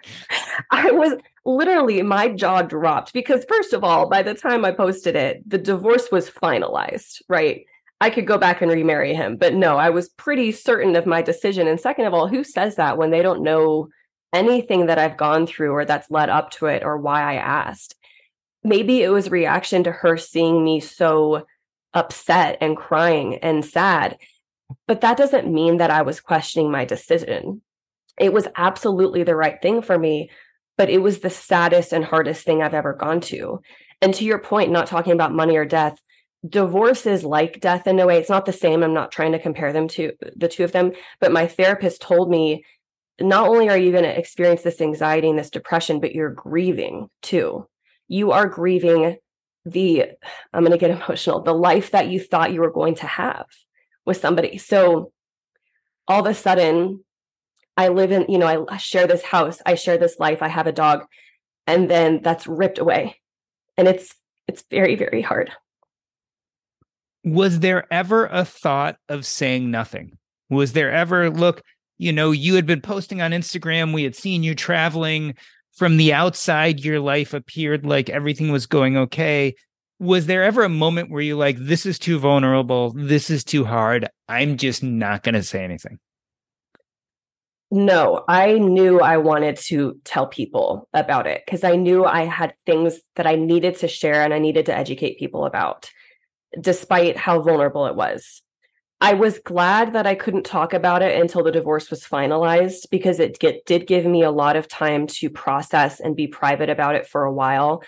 i 0.70 0.90
was 0.90 1.14
literally 1.44 2.02
my 2.02 2.28
jaw 2.28 2.62
dropped 2.62 3.12
because 3.12 3.44
first 3.48 3.72
of 3.72 3.84
all 3.84 4.08
by 4.08 4.22
the 4.22 4.34
time 4.34 4.64
i 4.64 4.72
posted 4.72 5.14
it 5.14 5.48
the 5.48 5.58
divorce 5.58 6.10
was 6.10 6.30
finalized 6.30 7.22
right 7.28 7.66
I 8.00 8.10
could 8.10 8.26
go 8.26 8.38
back 8.38 8.62
and 8.62 8.70
remarry 8.70 9.14
him. 9.14 9.36
But 9.36 9.54
no, 9.54 9.76
I 9.76 9.90
was 9.90 10.08
pretty 10.08 10.52
certain 10.52 10.96
of 10.96 11.04
my 11.04 11.20
decision. 11.20 11.68
And 11.68 11.78
second 11.78 12.06
of 12.06 12.14
all, 12.14 12.28
who 12.28 12.42
says 12.44 12.76
that 12.76 12.96
when 12.96 13.10
they 13.10 13.20
don't 13.20 13.42
know 13.42 13.88
anything 14.32 14.86
that 14.86 14.98
I've 14.98 15.16
gone 15.16 15.46
through 15.46 15.72
or 15.72 15.84
that's 15.84 16.10
led 16.10 16.30
up 16.30 16.50
to 16.52 16.66
it 16.66 16.82
or 16.82 16.96
why 16.96 17.22
I 17.22 17.34
asked? 17.34 17.94
Maybe 18.64 19.02
it 19.02 19.10
was 19.10 19.30
reaction 19.30 19.84
to 19.84 19.92
her 19.92 20.16
seeing 20.16 20.64
me 20.64 20.80
so 20.80 21.46
upset 21.92 22.58
and 22.60 22.76
crying 22.76 23.36
and 23.36 23.64
sad. 23.64 24.16
But 24.86 25.00
that 25.02 25.16
doesn't 25.16 25.52
mean 25.52 25.78
that 25.78 25.90
I 25.90 26.02
was 26.02 26.20
questioning 26.20 26.70
my 26.70 26.84
decision. 26.84 27.60
It 28.20 28.32
was 28.32 28.46
absolutely 28.54 29.24
the 29.24 29.34
right 29.34 29.60
thing 29.60 29.82
for 29.82 29.98
me, 29.98 30.30
but 30.76 30.90
it 30.90 30.98
was 30.98 31.18
the 31.18 31.30
saddest 31.30 31.92
and 31.92 32.04
hardest 32.04 32.44
thing 32.44 32.62
I've 32.62 32.74
ever 32.74 32.92
gone 32.92 33.20
to. 33.22 33.60
And 34.02 34.14
to 34.14 34.24
your 34.24 34.38
point, 34.38 34.70
not 34.70 34.86
talking 34.86 35.12
about 35.12 35.32
money 35.32 35.56
or 35.56 35.64
death, 35.64 35.98
divorce 36.46 37.06
is 37.06 37.24
like 37.24 37.60
death 37.60 37.86
in 37.86 37.98
a 37.98 38.06
way. 38.06 38.18
It's 38.18 38.30
not 38.30 38.46
the 38.46 38.52
same. 38.52 38.82
I'm 38.82 38.94
not 38.94 39.10
trying 39.10 39.32
to 39.32 39.38
compare 39.38 39.72
them 39.72 39.88
to 39.88 40.12
the 40.36 40.48
two 40.48 40.64
of 40.64 40.72
them, 40.72 40.92
but 41.18 41.32
my 41.32 41.46
therapist 41.46 42.02
told 42.02 42.30
me 42.30 42.64
not 43.20 43.48
only 43.48 43.68
are 43.68 43.76
you 43.76 43.90
going 43.90 44.04
to 44.04 44.18
experience 44.18 44.62
this 44.62 44.80
anxiety 44.80 45.28
and 45.28 45.38
this 45.38 45.50
depression, 45.50 46.00
but 46.00 46.14
you're 46.14 46.30
grieving 46.30 47.08
too. 47.22 47.66
You 48.08 48.32
are 48.32 48.46
grieving 48.46 49.16
the, 49.64 50.06
I'm 50.52 50.64
going 50.64 50.72
to 50.72 50.78
get 50.78 50.90
emotional, 51.02 51.42
the 51.42 51.54
life 51.54 51.90
that 51.92 52.08
you 52.08 52.20
thought 52.20 52.52
you 52.52 52.60
were 52.60 52.70
going 52.70 52.96
to 52.96 53.06
have 53.06 53.46
with 54.06 54.18
somebody. 54.18 54.58
So 54.58 55.12
all 56.08 56.20
of 56.20 56.26
a 56.26 56.34
sudden, 56.34 57.04
I 57.80 57.88
live 57.88 58.12
in, 58.12 58.26
you 58.28 58.38
know, 58.38 58.66
I 58.68 58.76
share 58.76 59.06
this 59.06 59.22
house, 59.22 59.60
I 59.66 59.74
share 59.74 59.98
this 59.98 60.18
life, 60.18 60.42
I 60.42 60.48
have 60.48 60.66
a 60.66 60.72
dog, 60.72 61.04
and 61.66 61.90
then 61.90 62.20
that's 62.22 62.46
ripped 62.46 62.78
away. 62.78 63.20
And 63.76 63.88
it's, 63.88 64.14
it's 64.46 64.64
very, 64.70 64.96
very 64.96 65.22
hard 65.22 65.50
was 67.24 67.60
there 67.60 67.92
ever 67.92 68.26
a 68.26 68.44
thought 68.44 68.96
of 69.08 69.26
saying 69.26 69.70
nothing? 69.70 70.16
Was 70.48 70.72
there 70.72 70.90
ever, 70.90 71.30
look, 71.30 71.62
you 71.98 72.12
know, 72.12 72.30
you 72.30 72.54
had 72.54 72.66
been 72.66 72.80
posting 72.80 73.20
on 73.20 73.32
Instagram, 73.32 73.92
we 73.92 74.04
had 74.04 74.16
seen 74.16 74.42
you 74.42 74.54
traveling. 74.54 75.34
From 75.72 75.96
the 75.96 76.12
outside, 76.12 76.80
your 76.80 77.00
life 77.00 77.32
appeared 77.32 77.86
like 77.86 78.10
everything 78.10 78.50
was 78.50 78.66
going 78.66 78.96
okay. 78.96 79.54
Was 79.98 80.26
there 80.26 80.42
ever 80.42 80.62
a 80.64 80.68
moment 80.68 81.10
where 81.10 81.22
you 81.22 81.36
like, 81.36 81.56
this 81.58 81.86
is 81.86 81.98
too 81.98 82.18
vulnerable, 82.18 82.92
this 82.94 83.30
is 83.30 83.44
too 83.44 83.64
hard, 83.64 84.08
I'm 84.28 84.56
just 84.56 84.82
not 84.82 85.22
going 85.22 85.34
to 85.34 85.42
say 85.42 85.62
anything? 85.62 85.98
No, 87.72 88.24
I 88.26 88.54
knew 88.54 89.00
I 89.00 89.18
wanted 89.18 89.56
to 89.68 90.00
tell 90.04 90.26
people 90.26 90.88
about 90.92 91.28
it 91.28 91.42
because 91.46 91.62
I 91.62 91.76
knew 91.76 92.04
I 92.04 92.24
had 92.24 92.54
things 92.66 92.98
that 93.14 93.28
I 93.28 93.36
needed 93.36 93.76
to 93.76 93.88
share 93.88 94.22
and 94.22 94.34
I 94.34 94.40
needed 94.40 94.66
to 94.66 94.76
educate 94.76 95.18
people 95.18 95.44
about 95.44 95.88
despite 96.60 97.16
how 97.16 97.40
vulnerable 97.40 97.86
it 97.86 97.94
was. 97.94 98.42
I 99.00 99.14
was 99.14 99.38
glad 99.38 99.94
that 99.94 100.06
I 100.06 100.16
couldn't 100.16 100.44
talk 100.44 100.74
about 100.74 101.00
it 101.00 101.18
until 101.18 101.44
the 101.44 101.52
divorce 101.52 101.90
was 101.90 102.04
finalized 102.04 102.90
because 102.90 103.20
it 103.20 103.38
get, 103.38 103.64
did 103.64 103.86
give 103.86 104.04
me 104.04 104.22
a 104.24 104.32
lot 104.32 104.56
of 104.56 104.68
time 104.68 105.06
to 105.06 105.30
process 105.30 106.00
and 106.00 106.16
be 106.16 106.26
private 106.26 106.68
about 106.68 106.96
it 106.96 107.06
for 107.06 107.24
a 107.24 107.32
while. 107.32 107.82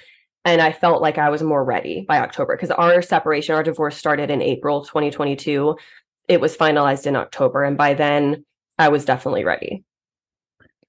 And 0.45 0.63
I 0.63 0.73
felt 0.73 1.03
like 1.03 1.19
I 1.19 1.29
was 1.29 1.43
more 1.43 1.65
ready 1.65 2.07
by 2.09 2.21
October 2.21 2.57
because 2.57 2.71
our 2.71 3.03
separation, 3.03 3.55
our 3.55 3.63
divorce 3.63 3.97
started 3.97 4.31
in 4.31 4.41
April 4.41 4.85
2022. 4.85 5.77
It 6.29 6.41
was 6.41 6.57
finalized 6.57 7.07
in 7.07 7.17
October. 7.17 7.63
And 7.65 7.77
by 7.77 7.95
then, 7.95 8.45
I 8.79 8.89
was 8.89 9.05
definitely 9.05 9.45
ready. 9.45 9.85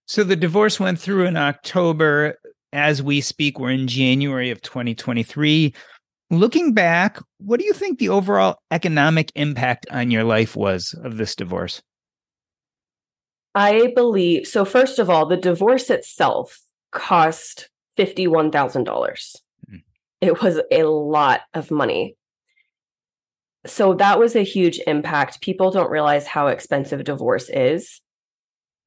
So 0.06 0.24
the 0.24 0.36
divorce 0.36 0.80
went 0.80 1.00
through 1.00 1.26
in 1.26 1.38
October. 1.38 2.38
As 2.72 3.04
we 3.04 3.22
speak, 3.22 3.60
we're 3.60 3.72
in 3.72 3.88
January 3.88 4.50
of 4.50 4.62
2023. 4.62 5.74
Looking 6.32 6.74
back, 6.74 7.20
what 7.38 7.60
do 7.60 7.66
you 7.66 7.74
think 7.74 8.00
the 8.00 8.10
overall 8.10 8.58
economic 8.72 9.32
impact 9.36 9.86
on 9.92 10.10
your 10.10 10.24
life 10.24 10.56
was 10.56 10.96
of 11.04 11.18
this 11.18 11.36
divorce? 11.36 11.82
I 13.56 13.92
believe 13.96 14.48
so. 14.48 14.66
First 14.66 14.98
of 14.98 15.10
all, 15.10 15.28
the 15.28 15.38
divorce 15.38 15.90
itself 15.92 16.60
cost 16.92 17.70
$51,000. 17.98 18.86
Mm. 18.86 19.84
It 20.22 20.42
was 20.42 20.60
a 20.72 20.84
lot 20.84 21.42
of 21.54 21.70
money. 21.70 22.16
So 23.66 23.94
that 23.96 24.20
was 24.20 24.36
a 24.36 24.44
huge 24.44 24.80
impact. 24.88 25.42
People 25.42 25.72
don't 25.72 25.92
realize 25.92 26.28
how 26.28 26.48
expensive 26.48 27.04
divorce 27.04 27.50
is. 27.50 28.02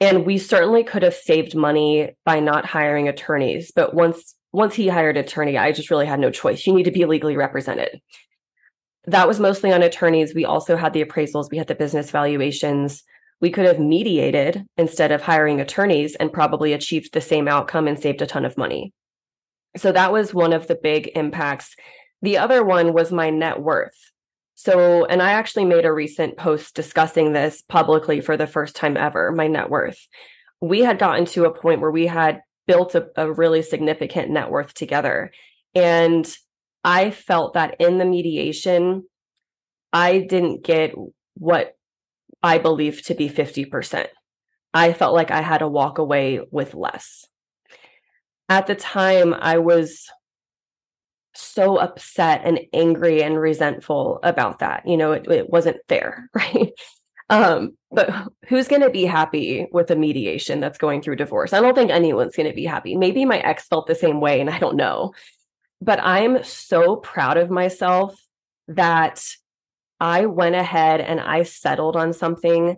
And 0.01 0.27
we 0.27 0.37
certainly 0.37 0.85
could 0.85 1.03
have 1.03 1.15
saved 1.15 1.55
money 1.55 2.11
by 2.25 2.41
not 2.41 2.67
hiring 2.67 3.09
attorneys. 3.09 3.73
But 3.75 3.95
once 3.95 4.35
once 4.53 4.75
he 4.75 4.89
hired 4.89 5.19
attorney, 5.19 5.59
I 5.59 5.73
just 5.73 5.91
really 5.91 6.07
had 6.07 6.21
no 6.21 6.31
choice. 6.31 6.67
You 6.67 6.73
need 6.73 6.85
to 6.85 6.91
be 6.91 7.05
legally 7.05 7.37
represented. 7.37 8.01
That 9.05 9.29
was 9.29 9.39
mostly 9.39 9.71
on 9.71 9.83
attorneys. 9.83 10.35
We 10.35 10.45
also 10.45 10.77
had 10.77 10.93
the 10.93 11.05
appraisals, 11.05 11.51
we 11.51 11.59
had 11.59 11.67
the 11.67 11.75
business 11.75 12.11
valuations. 12.11 13.05
We 13.41 13.51
could 13.51 13.67
have 13.67 13.79
mediated 13.79 14.65
instead 14.79 15.13
of 15.13 15.21
hiring 15.21 15.61
attorneys 15.61 16.15
and 16.15 16.33
probably 16.33 16.73
achieved 16.73 17.13
the 17.13 17.21
same 17.21 17.49
outcome 17.49 17.87
and 17.87 17.99
saved 17.99 18.23
a 18.23 18.27
ton 18.27 18.47
of 18.47 18.57
money. 18.57 18.95
So 19.77 19.93
that 19.93 20.11
was 20.11 20.33
one 20.33 20.55
of 20.55 20.69
the 20.69 20.75
big 20.75 21.11
impacts. 21.15 21.77
The 22.23 22.39
other 22.39 22.65
one 22.65 22.95
was 22.95 23.13
my 23.13 23.29
net 23.29 23.61
worth. 23.61 24.11
So, 24.57 25.05
and 25.05 25.23
I 25.23 25.33
actually 25.33 25.67
made 25.67 25.85
a 25.85 25.93
recent 25.93 26.39
post 26.39 26.75
discussing 26.75 27.33
this 27.33 27.63
publicly 27.63 28.23
for 28.23 28.39
the 28.39 28.47
first 28.47 28.75
time 28.75 28.97
ever 28.97 29.31
my 29.31 29.47
net 29.47 29.69
worth. 29.69 29.99
We 30.63 30.81
had 30.81 30.99
gotten 30.99 31.27
to 31.27 31.45
a 31.45 31.55
point 31.55 31.83
where 31.83 31.91
we 31.91 32.07
had 32.07 32.41
built 32.67 32.95
a, 32.95 33.09
a 33.17 33.31
really 33.31 33.61
significant 33.61 34.31
net 34.31 34.51
worth 34.51 34.73
together. 34.73 35.31
And 35.75 36.27
I 36.83 37.11
felt 37.11 37.53
that 37.53 37.77
in 37.81 37.99
the 37.99 38.07
mediation, 38.07 39.05
I 39.93 40.21
didn't 40.21 40.65
get 40.65 40.95
what 41.35 41.77
I 42.43 42.57
believe 42.57 43.03
to 43.05 43.15
be 43.15 43.29
50%. 43.29 44.07
I 44.73 44.95
felt 44.95 45.15
like 45.15 45.31
I 45.31 45.43
had 45.43 45.59
to 45.59 45.69
walk 45.69 45.99
away 45.99 46.41
with 46.51 46.75
less. 46.75 47.27
At 48.49 48.67
the 48.67 48.75
time, 48.75 49.35
I 49.35 49.59
was 49.59 50.07
so 51.37 51.77
upset 51.77 52.43
and 52.45 52.61
angry 52.73 53.23
and 53.23 53.39
resentful 53.39 54.21
about 54.23 54.61
that. 54.61 54.87
You 54.87 54.97
know, 54.97 55.13
it, 55.13 55.31
it 55.31 55.51
wasn't 55.51 55.79
fair, 55.89 56.31
right? 56.35 56.73
Um, 57.29 57.77
but 57.91 58.11
who's 58.49 58.69
going 58.69 58.83
to 58.83 58.91
be 58.91 59.05
happy 59.05 59.67
with 59.73 59.91
a 59.91 59.97
mediation 59.97 60.61
that's 60.61 60.79
going 60.79 61.03
through 61.03 61.17
divorce? 61.17 61.53
I 61.53 61.61
don't 61.61 61.75
think 61.75 61.91
anyone's 61.91 62.37
going 62.37 62.49
to 62.49 62.55
be 62.55 62.65
happy. 62.65 62.97
Maybe 62.97 63.25
my 63.25 63.39
ex 63.39 63.67
felt 63.67 63.87
the 63.87 63.95
same 63.95 64.21
way, 64.21 64.41
and 64.41 64.51
I 64.51 64.59
don't 64.59 64.77
know. 64.77 65.13
But 65.81 66.01
I'm 66.03 66.43
so 66.45 66.97
proud 66.97 67.37
of 67.37 67.51
myself 67.51 68.19
that 68.69 69.23
I 70.01 70.27
went 70.27 70.55
ahead 70.55 71.01
and 71.01 71.21
I 71.21 71.43
settled 71.43 71.97
on 71.97 72.13
something, 72.13 72.77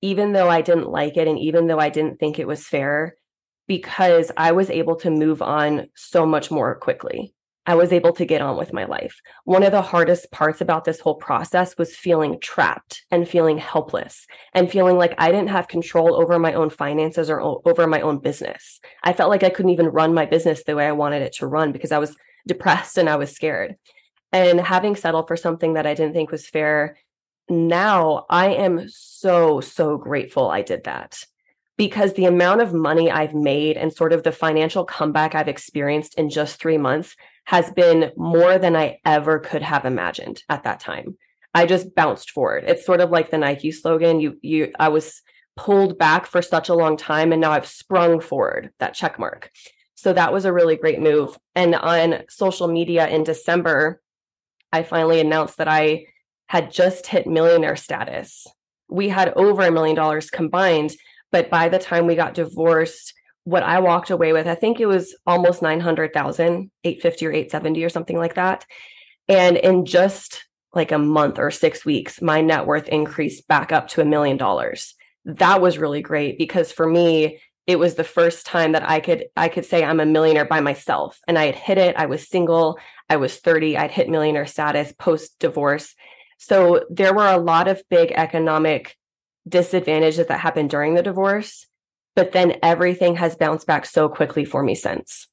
even 0.00 0.32
though 0.32 0.48
I 0.48 0.62
didn't 0.62 0.90
like 0.90 1.16
it 1.16 1.28
and 1.28 1.38
even 1.38 1.66
though 1.66 1.78
I 1.78 1.88
didn't 1.88 2.18
think 2.18 2.38
it 2.38 2.46
was 2.46 2.66
fair, 2.66 3.16
because 3.66 4.30
I 4.36 4.52
was 4.52 4.70
able 4.70 4.96
to 4.96 5.10
move 5.10 5.40
on 5.40 5.88
so 5.94 6.26
much 6.26 6.50
more 6.50 6.74
quickly. 6.74 7.34
I 7.64 7.76
was 7.76 7.92
able 7.92 8.12
to 8.14 8.24
get 8.24 8.42
on 8.42 8.56
with 8.56 8.72
my 8.72 8.84
life. 8.84 9.20
One 9.44 9.62
of 9.62 9.70
the 9.70 9.82
hardest 9.82 10.32
parts 10.32 10.60
about 10.60 10.84
this 10.84 10.98
whole 10.98 11.14
process 11.14 11.78
was 11.78 11.94
feeling 11.94 12.40
trapped 12.40 13.04
and 13.10 13.28
feeling 13.28 13.58
helpless 13.58 14.26
and 14.52 14.70
feeling 14.70 14.96
like 14.96 15.14
I 15.16 15.30
didn't 15.30 15.50
have 15.50 15.68
control 15.68 16.16
over 16.20 16.38
my 16.40 16.54
own 16.54 16.70
finances 16.70 17.30
or 17.30 17.40
over 17.40 17.86
my 17.86 18.00
own 18.00 18.18
business. 18.18 18.80
I 19.04 19.12
felt 19.12 19.30
like 19.30 19.44
I 19.44 19.50
couldn't 19.50 19.70
even 19.70 19.86
run 19.86 20.12
my 20.12 20.26
business 20.26 20.64
the 20.64 20.74
way 20.74 20.86
I 20.86 20.92
wanted 20.92 21.22
it 21.22 21.34
to 21.34 21.46
run 21.46 21.70
because 21.70 21.92
I 21.92 21.98
was 21.98 22.16
depressed 22.48 22.98
and 22.98 23.08
I 23.08 23.16
was 23.16 23.30
scared. 23.30 23.76
And 24.32 24.60
having 24.60 24.96
settled 24.96 25.28
for 25.28 25.36
something 25.36 25.74
that 25.74 25.86
I 25.86 25.94
didn't 25.94 26.14
think 26.14 26.32
was 26.32 26.48
fair, 26.48 26.96
now 27.48 28.26
I 28.28 28.54
am 28.54 28.88
so, 28.88 29.60
so 29.60 29.98
grateful 29.98 30.50
I 30.50 30.62
did 30.62 30.84
that 30.84 31.24
because 31.76 32.14
the 32.14 32.24
amount 32.24 32.60
of 32.60 32.74
money 32.74 33.10
I've 33.10 33.34
made 33.34 33.76
and 33.76 33.92
sort 33.92 34.12
of 34.12 34.22
the 34.22 34.32
financial 34.32 34.84
comeback 34.84 35.34
I've 35.34 35.48
experienced 35.48 36.14
in 36.18 36.28
just 36.28 36.60
three 36.60 36.78
months 36.78 37.14
has 37.44 37.70
been 37.72 38.12
more 38.16 38.58
than 38.58 38.76
I 38.76 38.98
ever 39.04 39.38
could 39.38 39.62
have 39.62 39.84
imagined 39.84 40.42
at 40.48 40.64
that 40.64 40.80
time. 40.80 41.16
I 41.54 41.66
just 41.66 41.94
bounced 41.94 42.30
forward. 42.30 42.64
It's 42.66 42.86
sort 42.86 43.00
of 43.00 43.10
like 43.10 43.30
the 43.30 43.38
Nike 43.38 43.72
slogan. 43.72 44.20
You 44.20 44.38
you 44.42 44.72
I 44.78 44.88
was 44.88 45.20
pulled 45.56 45.98
back 45.98 46.26
for 46.26 46.40
such 46.40 46.68
a 46.68 46.74
long 46.74 46.96
time 46.96 47.32
and 47.32 47.40
now 47.40 47.50
I've 47.50 47.66
sprung 47.66 48.20
forward, 48.20 48.70
that 48.78 48.94
check 48.94 49.18
mark. 49.18 49.50
So 49.94 50.12
that 50.12 50.32
was 50.32 50.44
a 50.44 50.52
really 50.52 50.76
great 50.76 51.00
move. 51.00 51.38
And 51.54 51.74
on 51.74 52.22
social 52.28 52.68
media 52.68 53.06
in 53.06 53.22
December, 53.22 54.00
I 54.72 54.82
finally 54.82 55.20
announced 55.20 55.58
that 55.58 55.68
I 55.68 56.06
had 56.46 56.72
just 56.72 57.06
hit 57.06 57.26
millionaire 57.26 57.76
status. 57.76 58.46
We 58.88 59.10
had 59.10 59.32
over 59.34 59.62
a 59.62 59.70
million 59.70 59.94
dollars 59.94 60.30
combined, 60.30 60.92
but 61.30 61.50
by 61.50 61.68
the 61.68 61.78
time 61.78 62.06
we 62.06 62.14
got 62.14 62.34
divorced, 62.34 63.14
what 63.44 63.62
I 63.62 63.80
walked 63.80 64.10
away 64.10 64.32
with, 64.32 64.46
I 64.46 64.54
think 64.54 64.80
it 64.80 64.86
was 64.86 65.16
almost 65.26 65.62
900,000, 65.62 66.70
850 66.84 67.26
or 67.26 67.32
870 67.32 67.84
or 67.84 67.88
something 67.88 68.16
like 68.16 68.34
that. 68.34 68.64
And 69.28 69.56
in 69.56 69.84
just 69.84 70.44
like 70.74 70.92
a 70.92 70.98
month 70.98 71.38
or 71.38 71.50
six 71.50 71.84
weeks, 71.84 72.22
my 72.22 72.40
net 72.40 72.66
worth 72.66 72.88
increased 72.88 73.48
back 73.48 73.72
up 73.72 73.88
to 73.88 74.00
a 74.00 74.06
million 74.06 74.36
dollars. 74.36 74.94
That 75.24 75.60
was 75.60 75.78
really 75.78 76.02
great 76.02 76.38
because 76.38 76.72
for 76.72 76.86
me, 76.86 77.40
it 77.66 77.78
was 77.78 77.94
the 77.94 78.04
first 78.04 78.46
time 78.46 78.72
that 78.72 78.88
I 78.88 78.98
could 79.00 79.26
I 79.36 79.48
could 79.48 79.64
say 79.64 79.84
I'm 79.84 80.00
a 80.00 80.06
millionaire 80.06 80.44
by 80.44 80.60
myself. 80.60 81.20
And 81.28 81.38
I 81.38 81.46
had 81.46 81.54
hit 81.54 81.78
it. 81.78 81.96
I 81.96 82.06
was 82.06 82.28
single. 82.28 82.78
I 83.08 83.16
was 83.16 83.36
30. 83.36 83.76
I'd 83.76 83.92
hit 83.92 84.08
millionaire 84.08 84.46
status 84.46 84.92
post 84.92 85.38
divorce. 85.38 85.94
So 86.38 86.84
there 86.90 87.14
were 87.14 87.26
a 87.26 87.38
lot 87.38 87.68
of 87.68 87.82
big 87.88 88.10
economic 88.12 88.96
disadvantages 89.48 90.26
that 90.26 90.40
happened 90.40 90.70
during 90.70 90.94
the 90.94 91.02
divorce 91.02 91.66
but 92.14 92.32
then 92.32 92.56
everything 92.62 93.16
has 93.16 93.36
bounced 93.36 93.66
back 93.66 93.86
so 93.86 94.08
quickly 94.08 94.44
for 94.44 94.62
me 94.62 94.74
since. 94.74 95.28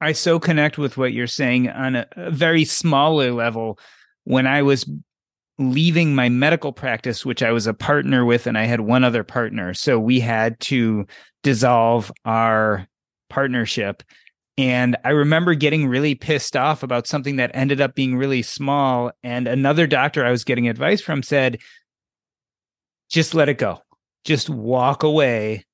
I 0.00 0.12
so 0.12 0.38
connect 0.38 0.78
with 0.78 0.96
what 0.96 1.12
you're 1.12 1.26
saying 1.26 1.68
on 1.68 1.96
a, 1.96 2.06
a 2.16 2.30
very 2.30 2.64
smaller 2.64 3.32
level. 3.32 3.78
When 4.24 4.46
I 4.46 4.62
was 4.62 4.88
leaving 5.58 6.14
my 6.14 6.28
medical 6.28 6.72
practice, 6.72 7.26
which 7.26 7.42
I 7.42 7.50
was 7.50 7.66
a 7.66 7.74
partner 7.74 8.24
with, 8.24 8.46
and 8.46 8.56
I 8.56 8.64
had 8.64 8.80
one 8.80 9.04
other 9.04 9.24
partner. 9.24 9.74
So 9.74 9.98
we 9.98 10.20
had 10.20 10.58
to 10.60 11.06
dissolve 11.42 12.12
our 12.24 12.86
partnership. 13.28 14.02
And 14.56 14.96
I 15.04 15.10
remember 15.10 15.54
getting 15.54 15.86
really 15.86 16.14
pissed 16.14 16.56
off 16.56 16.82
about 16.82 17.06
something 17.06 17.36
that 17.36 17.50
ended 17.54 17.80
up 17.80 17.94
being 17.94 18.16
really 18.16 18.42
small. 18.42 19.12
And 19.22 19.48
another 19.48 19.86
doctor 19.86 20.24
I 20.24 20.30
was 20.30 20.44
getting 20.44 20.68
advice 20.68 21.00
from 21.00 21.22
said, 21.22 21.58
just 23.10 23.34
let 23.34 23.48
it 23.48 23.58
go, 23.58 23.80
just 24.24 24.50
walk 24.50 25.02
away 25.02 25.64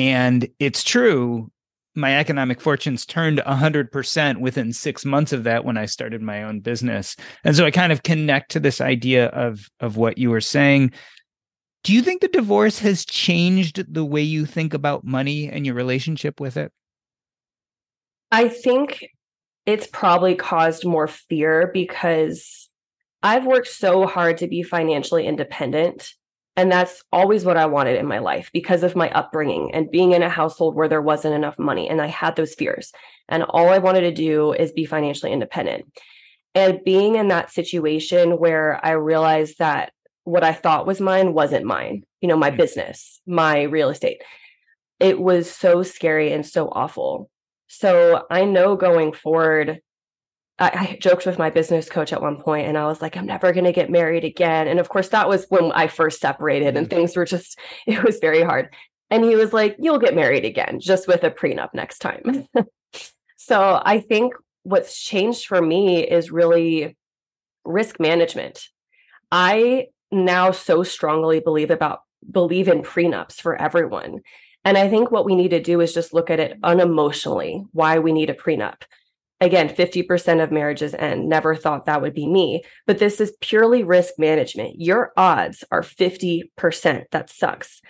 and 0.00 0.48
it's 0.58 0.82
true. 0.82 1.50
My 1.94 2.18
economic 2.18 2.58
fortunes 2.58 3.04
turned 3.04 3.36
100% 3.46 4.40
within 4.40 4.72
six 4.72 5.04
months 5.04 5.34
of 5.34 5.44
that 5.44 5.66
when 5.66 5.76
I 5.76 5.84
started 5.84 6.22
my 6.22 6.42
own 6.42 6.60
business. 6.60 7.16
And 7.44 7.54
so 7.54 7.66
I 7.66 7.70
kind 7.70 7.92
of 7.92 8.02
connect 8.02 8.50
to 8.52 8.60
this 8.60 8.80
idea 8.80 9.26
of, 9.26 9.68
of 9.78 9.98
what 9.98 10.16
you 10.16 10.30
were 10.30 10.40
saying. 10.40 10.92
Do 11.84 11.92
you 11.92 12.00
think 12.00 12.22
the 12.22 12.28
divorce 12.28 12.78
has 12.78 13.04
changed 13.04 13.92
the 13.92 14.04
way 14.04 14.22
you 14.22 14.46
think 14.46 14.72
about 14.72 15.04
money 15.04 15.50
and 15.50 15.66
your 15.66 15.74
relationship 15.74 16.40
with 16.40 16.56
it? 16.56 16.72
I 18.32 18.48
think 18.48 19.06
it's 19.66 19.86
probably 19.86 20.36
caused 20.36 20.86
more 20.86 21.08
fear 21.08 21.70
because 21.74 22.70
I've 23.22 23.44
worked 23.44 23.68
so 23.68 24.06
hard 24.06 24.38
to 24.38 24.48
be 24.48 24.62
financially 24.62 25.26
independent 25.26 26.14
and 26.60 26.70
that's 26.70 27.02
always 27.10 27.46
what 27.46 27.56
I 27.56 27.64
wanted 27.64 27.98
in 27.98 28.04
my 28.04 28.18
life 28.18 28.50
because 28.52 28.82
of 28.82 28.94
my 28.94 29.10
upbringing 29.12 29.70
and 29.72 29.90
being 29.90 30.12
in 30.12 30.22
a 30.22 30.28
household 30.28 30.74
where 30.74 30.88
there 30.88 31.00
wasn't 31.00 31.34
enough 31.34 31.58
money. 31.58 31.88
And 31.88 32.02
I 32.02 32.06
had 32.06 32.36
those 32.36 32.52
fears. 32.52 32.92
And 33.30 33.44
all 33.44 33.70
I 33.70 33.78
wanted 33.78 34.02
to 34.02 34.12
do 34.12 34.52
is 34.52 34.70
be 34.70 34.84
financially 34.84 35.32
independent. 35.32 35.86
And 36.54 36.84
being 36.84 37.14
in 37.14 37.28
that 37.28 37.50
situation 37.50 38.38
where 38.38 38.78
I 38.84 38.90
realized 38.90 39.58
that 39.58 39.94
what 40.24 40.44
I 40.44 40.52
thought 40.52 40.86
was 40.86 41.00
mine 41.00 41.32
wasn't 41.32 41.64
mine, 41.64 42.04
you 42.20 42.28
know, 42.28 42.36
my 42.36 42.50
mm. 42.50 42.58
business, 42.58 43.22
my 43.26 43.62
real 43.62 43.88
estate, 43.88 44.22
it 44.98 45.18
was 45.18 45.50
so 45.50 45.82
scary 45.82 46.30
and 46.30 46.44
so 46.44 46.68
awful. 46.68 47.30
So 47.68 48.26
I 48.30 48.44
know 48.44 48.76
going 48.76 49.14
forward, 49.14 49.80
I, 50.60 50.68
I 50.68 50.98
joked 51.00 51.26
with 51.26 51.38
my 51.38 51.50
business 51.50 51.88
coach 51.88 52.12
at 52.12 52.20
one 52.20 52.36
point 52.36 52.68
and 52.68 52.76
I 52.76 52.86
was 52.86 53.00
like, 53.00 53.16
I'm 53.16 53.26
never 53.26 53.52
going 53.52 53.64
to 53.64 53.72
get 53.72 53.90
married 53.90 54.24
again. 54.24 54.68
And 54.68 54.78
of 54.78 54.90
course, 54.90 55.08
that 55.08 55.28
was 55.28 55.46
when 55.48 55.72
I 55.72 55.88
first 55.88 56.20
separated 56.20 56.76
and 56.76 56.86
mm-hmm. 56.86 56.96
things 56.96 57.16
were 57.16 57.24
just, 57.24 57.58
it 57.86 58.02
was 58.04 58.18
very 58.18 58.42
hard. 58.42 58.72
And 59.10 59.24
he 59.24 59.34
was 59.34 59.52
like, 59.52 59.74
You'll 59.80 59.98
get 59.98 60.14
married 60.14 60.44
again, 60.44 60.78
just 60.78 61.08
with 61.08 61.24
a 61.24 61.30
prenup 61.30 61.74
next 61.74 61.98
time. 61.98 62.46
so 63.36 63.82
I 63.84 63.98
think 63.98 64.34
what's 64.62 65.02
changed 65.02 65.46
for 65.46 65.60
me 65.60 66.06
is 66.06 66.30
really 66.30 66.96
risk 67.64 67.98
management. 67.98 68.68
I 69.32 69.86
now 70.12 70.52
so 70.52 70.84
strongly 70.84 71.40
believe 71.40 71.70
about 71.70 72.02
believe 72.30 72.68
in 72.68 72.82
prenups 72.82 73.40
for 73.40 73.60
everyone. 73.60 74.20
And 74.64 74.76
I 74.76 74.88
think 74.88 75.10
what 75.10 75.24
we 75.24 75.34
need 75.34 75.50
to 75.50 75.60
do 75.60 75.80
is 75.80 75.94
just 75.94 76.12
look 76.12 76.30
at 76.30 76.38
it 76.38 76.60
unemotionally, 76.60 77.64
why 77.72 77.98
we 77.98 78.12
need 78.12 78.30
a 78.30 78.34
prenup 78.34 78.82
again 79.40 79.68
50% 79.68 80.42
of 80.42 80.52
marriages 80.52 80.94
end 80.94 81.28
never 81.28 81.54
thought 81.54 81.86
that 81.86 82.02
would 82.02 82.14
be 82.14 82.26
me 82.26 82.62
but 82.86 82.98
this 82.98 83.20
is 83.20 83.32
purely 83.40 83.82
risk 83.82 84.14
management 84.18 84.74
your 84.78 85.12
odds 85.16 85.64
are 85.70 85.82
50% 85.82 87.04
that 87.10 87.30
sucks 87.30 87.80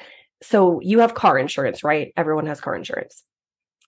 so 0.42 0.80
you 0.80 1.00
have 1.00 1.14
car 1.14 1.38
insurance, 1.38 1.84
right? 1.84 2.12
Everyone 2.16 2.46
has 2.46 2.60
car 2.60 2.74
insurance. 2.74 3.24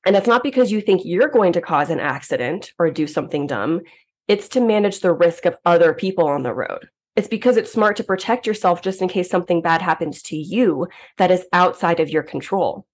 And 0.05 0.17
it's 0.17 0.27
not 0.27 0.43
because 0.43 0.73
you 0.73 0.81
think 0.81 1.03
you're 1.05 1.29
going 1.29 1.53
to 1.53 1.61
cause 1.61 1.91
an 1.91 2.01
accident 2.01 2.73
or 2.79 2.91
do 2.91 3.07
something 3.07 3.47
dumb. 3.47 3.81
It's 4.29 4.49
to 4.49 4.61
manage 4.61 5.01
the 5.01 5.13
risk 5.13 5.47
of 5.47 5.57
other 5.65 5.95
people 5.95 6.27
on 6.27 6.43
the 6.43 6.55
road. 6.55 6.89
It's 7.15 7.29
because 7.29 7.57
it's 7.57 7.73
smart 7.73 7.97
to 7.97 8.05
protect 8.05 8.47
yourself 8.47 8.83
just 8.83 9.03
in 9.03 9.09
case 9.09 9.31
something 9.31 9.63
bad 9.63 9.83
happens 9.83 10.23
to 10.23 10.37
you 10.37 10.89
that 11.19 11.31
is 11.31 11.45
outside 11.53 12.01
of 12.01 12.09
your 12.09 12.23
control. 12.23 12.87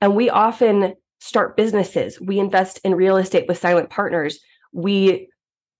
And 0.00 0.14
we 0.14 0.30
often 0.30 0.94
start 1.26 1.56
businesses, 1.56 2.20
we 2.20 2.38
invest 2.38 2.80
in 2.84 2.94
real 2.94 3.16
estate 3.16 3.46
with 3.48 3.58
silent 3.58 3.90
partners, 3.90 4.40
we 4.72 5.28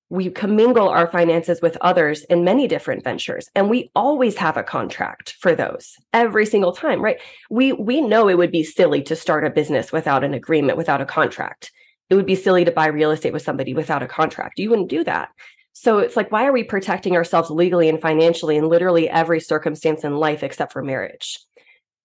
we 0.09 0.31
commingle 0.31 0.89
our 0.89 1.09
finances 1.09 1.61
with 1.61 1.77
others 1.81 2.23
in 2.25 2.45
many 2.45 2.69
different 2.69 3.03
ventures 3.03 3.49
and 3.57 3.69
we 3.69 3.91
always 3.97 4.37
have 4.37 4.57
a 4.57 4.63
contract 4.63 5.35
for 5.41 5.55
those 5.55 5.97
every 6.13 6.47
single 6.47 6.73
time 6.73 7.03
right? 7.03 7.21
We 7.51 7.73
we 7.73 8.01
know 8.01 8.29
it 8.29 8.39
would 8.39 8.53
be 8.53 8.63
silly 8.63 9.03
to 9.03 9.17
start 9.17 9.45
a 9.45 9.51
business 9.51 9.93
without 9.93 10.23
an 10.23 10.35
agreement 10.35 10.79
without 10.79 11.01
a 11.01 11.07
contract. 11.07 11.73
It 12.09 12.15
would 12.15 12.27
be 12.27 12.37
silly 12.37 12.65
to 12.65 12.71
buy 12.71 12.87
real 12.87 13.11
estate 13.11 13.33
with 13.33 13.43
somebody 13.43 13.75
without 13.75 14.03
a 14.03 14.07
contract. 14.07 14.61
You 14.61 14.71
wouldn't 14.71 14.91
do 14.91 15.03
that. 15.05 15.31
So 15.73 15.99
it's 15.99 16.17
like 16.17 16.31
why 16.31 16.47
are 16.47 16.53
we 16.53 16.63
protecting 16.63 17.17
ourselves 17.17 17.51
legally 17.51 17.89
and 17.89 18.01
financially 18.01 18.57
in 18.57 18.69
literally 18.69 19.11
every 19.11 19.41
circumstance 19.41 20.05
in 20.05 20.17
life 20.17 20.45
except 20.45 20.73
for 20.73 20.85
marriage? 20.85 21.41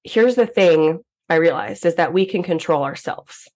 Here's 0.04 0.36
the 0.36 0.48
thing 0.48 1.02
i 1.32 1.36
realized 1.36 1.86
is 1.86 1.96
that 1.96 2.14
we 2.14 2.26
can 2.26 2.44
control 2.44 2.84
ourselves 2.84 3.50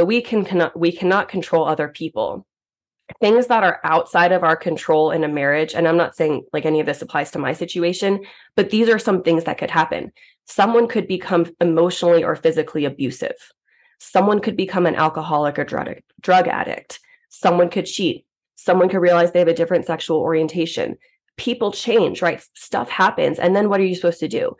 but 0.00 0.06
we 0.06 0.22
can 0.22 0.46
cannot 0.46 0.78
we 0.78 0.92
cannot 0.92 1.28
control 1.28 1.66
other 1.66 1.86
people. 1.88 2.46
Things 3.20 3.48
that 3.48 3.64
are 3.64 3.80
outside 3.84 4.32
of 4.32 4.44
our 4.44 4.56
control 4.56 5.10
in 5.10 5.24
a 5.24 5.28
marriage 5.28 5.74
and 5.74 5.86
i'm 5.86 5.98
not 5.98 6.16
saying 6.16 6.44
like 6.54 6.64
any 6.64 6.80
of 6.80 6.86
this 6.86 7.02
applies 7.02 7.30
to 7.32 7.38
my 7.38 7.52
situation 7.52 8.24
but 8.56 8.70
these 8.70 8.88
are 8.88 8.98
some 8.98 9.22
things 9.22 9.44
that 9.44 9.58
could 9.58 9.70
happen. 9.70 10.10
Someone 10.46 10.88
could 10.88 11.06
become 11.06 11.46
emotionally 11.60 12.24
or 12.24 12.34
physically 12.34 12.86
abusive. 12.86 13.36
Someone 13.98 14.40
could 14.40 14.56
become 14.56 14.86
an 14.86 14.94
alcoholic 14.94 15.58
or 15.58 15.64
drug, 15.64 16.00
drug 16.20 16.48
addict. 16.48 17.00
Someone 17.28 17.68
could 17.68 17.84
cheat. 17.84 18.24
Someone 18.56 18.88
could 18.88 19.02
realize 19.02 19.32
they 19.32 19.38
have 19.40 19.48
a 19.48 19.54
different 19.54 19.84
sexual 19.84 20.18
orientation. 20.18 20.96
People 21.36 21.72
change 21.72 22.22
right? 22.22 22.42
Stuff 22.54 22.88
happens 22.88 23.38
and 23.38 23.54
then 23.54 23.68
what 23.68 23.80
are 23.80 23.84
you 23.84 23.94
supposed 23.94 24.20
to 24.20 24.28
do 24.28 24.56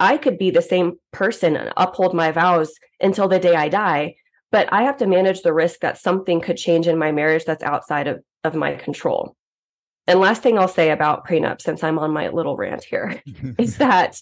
i 0.00 0.16
could 0.16 0.38
be 0.38 0.50
the 0.50 0.62
same 0.62 0.98
person 1.12 1.56
and 1.56 1.72
uphold 1.76 2.14
my 2.14 2.32
vows 2.32 2.72
until 3.00 3.28
the 3.28 3.38
day 3.38 3.54
i 3.54 3.68
die 3.68 4.14
but 4.52 4.72
I 4.72 4.82
have 4.82 4.96
to 4.98 5.06
manage 5.06 5.42
the 5.42 5.52
risk 5.52 5.80
that 5.80 5.98
something 5.98 6.40
could 6.40 6.56
change 6.56 6.88
in 6.88 6.98
my 6.98 7.12
marriage 7.12 7.44
that's 7.44 7.62
outside 7.62 8.08
of, 8.08 8.22
of 8.44 8.54
my 8.54 8.74
control. 8.74 9.36
And 10.06 10.18
last 10.18 10.42
thing 10.42 10.58
I'll 10.58 10.68
say 10.68 10.90
about 10.90 11.26
prenup, 11.26 11.60
since 11.60 11.84
I'm 11.84 11.98
on 11.98 12.10
my 12.10 12.28
little 12.28 12.56
rant 12.56 12.82
here, 12.82 13.22
is 13.58 13.78
that 13.78 14.20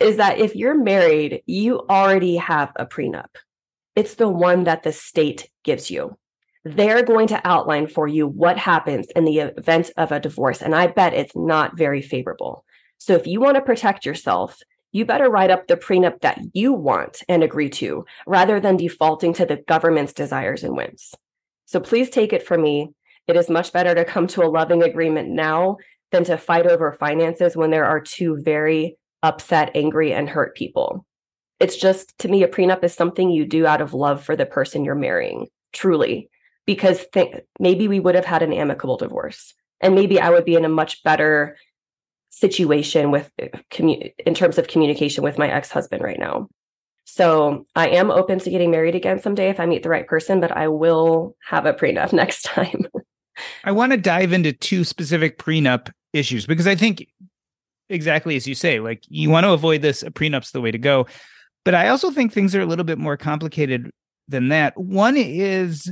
is 0.00 0.18
that 0.18 0.38
if 0.38 0.54
you're 0.54 0.78
married, 0.78 1.42
you 1.46 1.80
already 1.90 2.36
have 2.36 2.70
a 2.76 2.86
prenup. 2.86 3.34
It's 3.96 4.14
the 4.14 4.28
one 4.28 4.64
that 4.64 4.84
the 4.84 4.92
state 4.92 5.50
gives 5.64 5.90
you. 5.90 6.16
They're 6.64 7.02
going 7.02 7.28
to 7.28 7.40
outline 7.44 7.88
for 7.88 8.06
you 8.06 8.28
what 8.28 8.58
happens 8.58 9.08
in 9.16 9.24
the 9.24 9.38
event 9.38 9.90
of 9.96 10.12
a 10.12 10.20
divorce. 10.20 10.62
And 10.62 10.72
I 10.72 10.86
bet 10.86 11.14
it's 11.14 11.34
not 11.34 11.76
very 11.76 12.00
favorable. 12.00 12.64
So 12.98 13.14
if 13.14 13.26
you 13.26 13.40
want 13.40 13.56
to 13.56 13.60
protect 13.60 14.06
yourself, 14.06 14.60
you 14.92 15.04
better 15.04 15.28
write 15.28 15.50
up 15.50 15.66
the 15.66 15.76
prenup 15.76 16.20
that 16.20 16.40
you 16.52 16.72
want 16.72 17.22
and 17.28 17.42
agree 17.42 17.70
to 17.70 18.04
rather 18.26 18.60
than 18.60 18.76
defaulting 18.76 19.32
to 19.34 19.46
the 19.46 19.56
government's 19.56 20.12
desires 20.12 20.64
and 20.64 20.76
whims. 20.76 21.14
So 21.66 21.80
please 21.80 22.08
take 22.10 22.32
it 22.32 22.46
from 22.46 22.62
me. 22.62 22.90
It 23.26 23.36
is 23.36 23.50
much 23.50 23.72
better 23.72 23.94
to 23.94 24.04
come 24.04 24.26
to 24.28 24.42
a 24.42 24.48
loving 24.48 24.82
agreement 24.82 25.28
now 25.28 25.76
than 26.10 26.24
to 26.24 26.38
fight 26.38 26.66
over 26.66 26.96
finances 26.98 27.56
when 27.56 27.70
there 27.70 27.84
are 27.84 28.00
two 28.00 28.38
very 28.42 28.96
upset, 29.22 29.72
angry, 29.74 30.14
and 30.14 30.28
hurt 30.28 30.56
people. 30.56 31.04
It's 31.60 31.76
just, 31.76 32.16
to 32.20 32.28
me, 32.28 32.42
a 32.42 32.48
prenup 32.48 32.84
is 32.84 32.94
something 32.94 33.30
you 33.30 33.44
do 33.44 33.66
out 33.66 33.80
of 33.80 33.92
love 33.92 34.24
for 34.24 34.36
the 34.36 34.46
person 34.46 34.84
you're 34.84 34.94
marrying, 34.94 35.48
truly, 35.72 36.30
because 36.66 37.04
th- 37.12 37.44
maybe 37.58 37.88
we 37.88 38.00
would 38.00 38.14
have 38.14 38.24
had 38.24 38.42
an 38.42 38.52
amicable 38.52 38.96
divorce. 38.96 39.52
And 39.80 39.94
maybe 39.94 40.20
I 40.20 40.30
would 40.30 40.44
be 40.44 40.54
in 40.54 40.64
a 40.64 40.70
much 40.70 41.02
better 41.02 41.56
situation 42.30 43.10
with 43.10 43.30
commu- 43.70 44.12
in 44.24 44.34
terms 44.34 44.58
of 44.58 44.68
communication 44.68 45.24
with 45.24 45.38
my 45.38 45.48
ex-husband 45.50 46.02
right 46.02 46.18
now. 46.18 46.48
So 47.04 47.66
I 47.74 47.88
am 47.88 48.10
open 48.10 48.38
to 48.40 48.50
getting 48.50 48.70
married 48.70 48.94
again 48.94 49.20
someday 49.20 49.48
if 49.48 49.58
I 49.58 49.66
meet 49.66 49.82
the 49.82 49.88
right 49.88 50.06
person, 50.06 50.40
but 50.40 50.54
I 50.54 50.68
will 50.68 51.36
have 51.42 51.64
a 51.64 51.72
prenup 51.72 52.12
next 52.12 52.42
time. 52.42 52.86
I 53.64 53.72
want 53.72 53.92
to 53.92 53.98
dive 53.98 54.32
into 54.32 54.52
two 54.52 54.84
specific 54.84 55.38
prenup 55.38 55.90
issues 56.12 56.46
because 56.46 56.66
I 56.66 56.74
think 56.74 57.06
exactly 57.88 58.36
as 58.36 58.46
you 58.46 58.54
say, 58.54 58.80
like 58.80 59.04
you 59.08 59.30
want 59.30 59.44
to 59.44 59.52
avoid 59.52 59.82
this, 59.82 60.02
a 60.02 60.10
prenup's 60.10 60.50
the 60.50 60.60
way 60.60 60.70
to 60.70 60.78
go. 60.78 61.06
But 61.64 61.74
I 61.74 61.88
also 61.88 62.10
think 62.10 62.32
things 62.32 62.54
are 62.54 62.60
a 62.60 62.66
little 62.66 62.84
bit 62.84 62.98
more 62.98 63.16
complicated 63.16 63.90
than 64.28 64.48
that. 64.48 64.76
One 64.76 65.16
is 65.16 65.90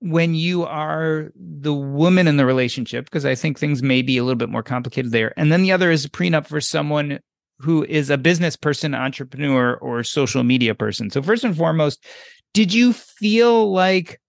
when 0.00 0.34
you 0.34 0.64
are 0.64 1.30
the 1.34 1.74
woman 1.74 2.28
in 2.28 2.36
the 2.36 2.46
relationship, 2.46 3.04
because 3.06 3.24
I 3.24 3.34
think 3.34 3.58
things 3.58 3.82
may 3.82 4.02
be 4.02 4.16
a 4.16 4.24
little 4.24 4.36
bit 4.36 4.48
more 4.48 4.62
complicated 4.62 5.12
there. 5.12 5.32
And 5.36 5.50
then 5.50 5.62
the 5.62 5.72
other 5.72 5.90
is 5.90 6.04
a 6.04 6.10
prenup 6.10 6.46
for 6.46 6.60
someone 6.60 7.18
who 7.58 7.84
is 7.84 8.08
a 8.08 8.18
business 8.18 8.54
person, 8.56 8.94
entrepreneur, 8.94 9.74
or 9.74 10.04
social 10.04 10.44
media 10.44 10.74
person. 10.74 11.10
So, 11.10 11.20
first 11.22 11.42
and 11.42 11.56
foremost, 11.56 12.04
did 12.54 12.72
you 12.72 12.92
feel 12.92 13.72
like 13.72 14.20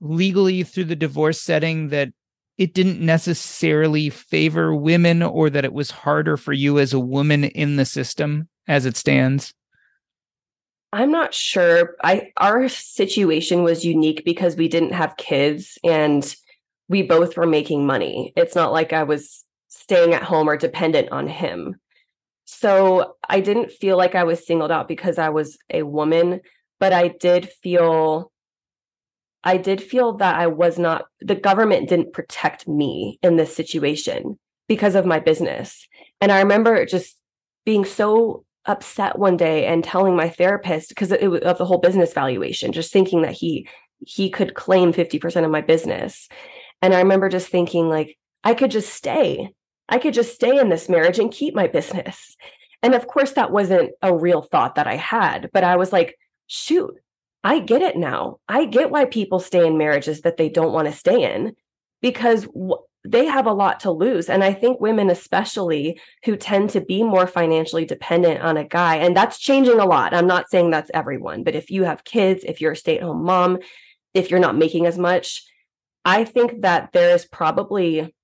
legally 0.00 0.62
through 0.62 0.84
the 0.84 0.96
divorce 0.96 1.40
setting 1.40 1.88
that 1.88 2.10
it 2.58 2.74
didn't 2.74 3.00
necessarily 3.00 4.10
favor 4.10 4.74
women 4.74 5.22
or 5.22 5.50
that 5.50 5.64
it 5.64 5.72
was 5.72 5.90
harder 5.90 6.36
for 6.36 6.52
you 6.52 6.78
as 6.78 6.92
a 6.92 7.00
woman 7.00 7.44
in 7.44 7.76
the 7.76 7.84
system 7.84 8.48
as 8.68 8.86
it 8.86 8.96
stands? 8.96 9.52
I'm 10.92 11.12
not 11.12 11.34
sure. 11.34 11.94
I 12.02 12.32
our 12.36 12.68
situation 12.68 13.62
was 13.62 13.84
unique 13.84 14.24
because 14.24 14.56
we 14.56 14.68
didn't 14.68 14.92
have 14.92 15.16
kids 15.16 15.78
and 15.84 16.34
we 16.88 17.02
both 17.02 17.36
were 17.36 17.46
making 17.46 17.86
money. 17.86 18.32
It's 18.36 18.56
not 18.56 18.72
like 18.72 18.92
I 18.92 19.04
was 19.04 19.44
staying 19.68 20.14
at 20.14 20.24
home 20.24 20.48
or 20.48 20.56
dependent 20.56 21.10
on 21.12 21.28
him. 21.28 21.76
So 22.44 23.14
I 23.28 23.40
didn't 23.40 23.70
feel 23.70 23.96
like 23.96 24.16
I 24.16 24.24
was 24.24 24.44
singled 24.44 24.72
out 24.72 24.88
because 24.88 25.18
I 25.18 25.28
was 25.28 25.56
a 25.72 25.84
woman, 25.84 26.40
but 26.80 26.92
I 26.92 27.08
did 27.08 27.48
feel 27.62 28.32
I 29.44 29.56
did 29.56 29.80
feel 29.80 30.16
that 30.16 30.34
I 30.34 30.48
was 30.48 30.78
not 30.78 31.04
the 31.20 31.36
government 31.36 31.88
didn't 31.88 32.12
protect 32.12 32.66
me 32.66 33.20
in 33.22 33.36
this 33.36 33.54
situation 33.54 34.38
because 34.66 34.96
of 34.96 35.06
my 35.06 35.20
business. 35.20 35.86
And 36.20 36.32
I 36.32 36.40
remember 36.40 36.84
just 36.84 37.16
being 37.64 37.84
so 37.84 38.44
upset 38.66 39.18
one 39.18 39.36
day 39.36 39.66
and 39.66 39.82
telling 39.82 40.16
my 40.16 40.28
therapist 40.28 40.90
because 40.90 41.12
of 41.12 41.58
the 41.58 41.64
whole 41.64 41.78
business 41.78 42.12
valuation 42.12 42.72
just 42.72 42.92
thinking 42.92 43.22
that 43.22 43.32
he 43.32 43.66
he 44.06 44.30
could 44.30 44.54
claim 44.54 44.94
50% 44.94 45.44
of 45.44 45.50
my 45.50 45.60
business. 45.60 46.28
And 46.82 46.94
i 46.94 46.98
remember 46.98 47.28
just 47.28 47.48
thinking 47.48 47.88
like 47.88 48.18
i 48.44 48.54
could 48.54 48.70
just 48.70 48.92
stay. 48.92 49.50
I 49.88 49.98
could 49.98 50.14
just 50.14 50.34
stay 50.34 50.58
in 50.58 50.68
this 50.68 50.88
marriage 50.88 51.18
and 51.18 51.32
keep 51.32 51.54
my 51.54 51.66
business. 51.66 52.36
And 52.82 52.94
of 52.94 53.06
course 53.06 53.32
that 53.32 53.50
wasn't 53.50 53.90
a 54.02 54.14
real 54.14 54.42
thought 54.42 54.76
that 54.76 54.86
i 54.86 54.96
had 54.96 55.50
but 55.52 55.64
i 55.64 55.76
was 55.76 55.92
like 55.92 56.18
shoot 56.46 56.94
i 57.42 57.58
get 57.58 57.82
it 57.82 57.96
now. 57.96 58.38
I 58.48 58.66
get 58.66 58.90
why 58.90 59.06
people 59.06 59.40
stay 59.40 59.66
in 59.66 59.78
marriages 59.78 60.22
that 60.22 60.36
they 60.36 60.48
don't 60.48 60.72
want 60.72 60.88
to 60.88 60.94
stay 60.94 61.34
in 61.34 61.54
because 62.02 62.46
they 63.04 63.26
have 63.26 63.46
a 63.46 63.52
lot 63.52 63.80
to 63.80 63.90
lose. 63.90 64.28
And 64.28 64.44
I 64.44 64.52
think 64.52 64.80
women, 64.80 65.08
especially 65.08 65.98
who 66.24 66.36
tend 66.36 66.70
to 66.70 66.80
be 66.80 67.02
more 67.02 67.26
financially 67.26 67.84
dependent 67.84 68.42
on 68.42 68.56
a 68.56 68.64
guy, 68.64 68.96
and 68.96 69.16
that's 69.16 69.38
changing 69.38 69.80
a 69.80 69.86
lot. 69.86 70.14
I'm 70.14 70.26
not 70.26 70.50
saying 70.50 70.70
that's 70.70 70.90
everyone, 70.92 71.42
but 71.42 71.54
if 71.54 71.70
you 71.70 71.84
have 71.84 72.04
kids, 72.04 72.44
if 72.44 72.60
you're 72.60 72.72
a 72.72 72.76
stay 72.76 72.98
at 72.98 73.02
home 73.02 73.24
mom, 73.24 73.58
if 74.12 74.30
you're 74.30 74.40
not 74.40 74.56
making 74.56 74.86
as 74.86 74.98
much, 74.98 75.44
I 76.04 76.24
think 76.24 76.62
that 76.62 76.92
there 76.92 77.14
is 77.14 77.24
probably 77.24 78.14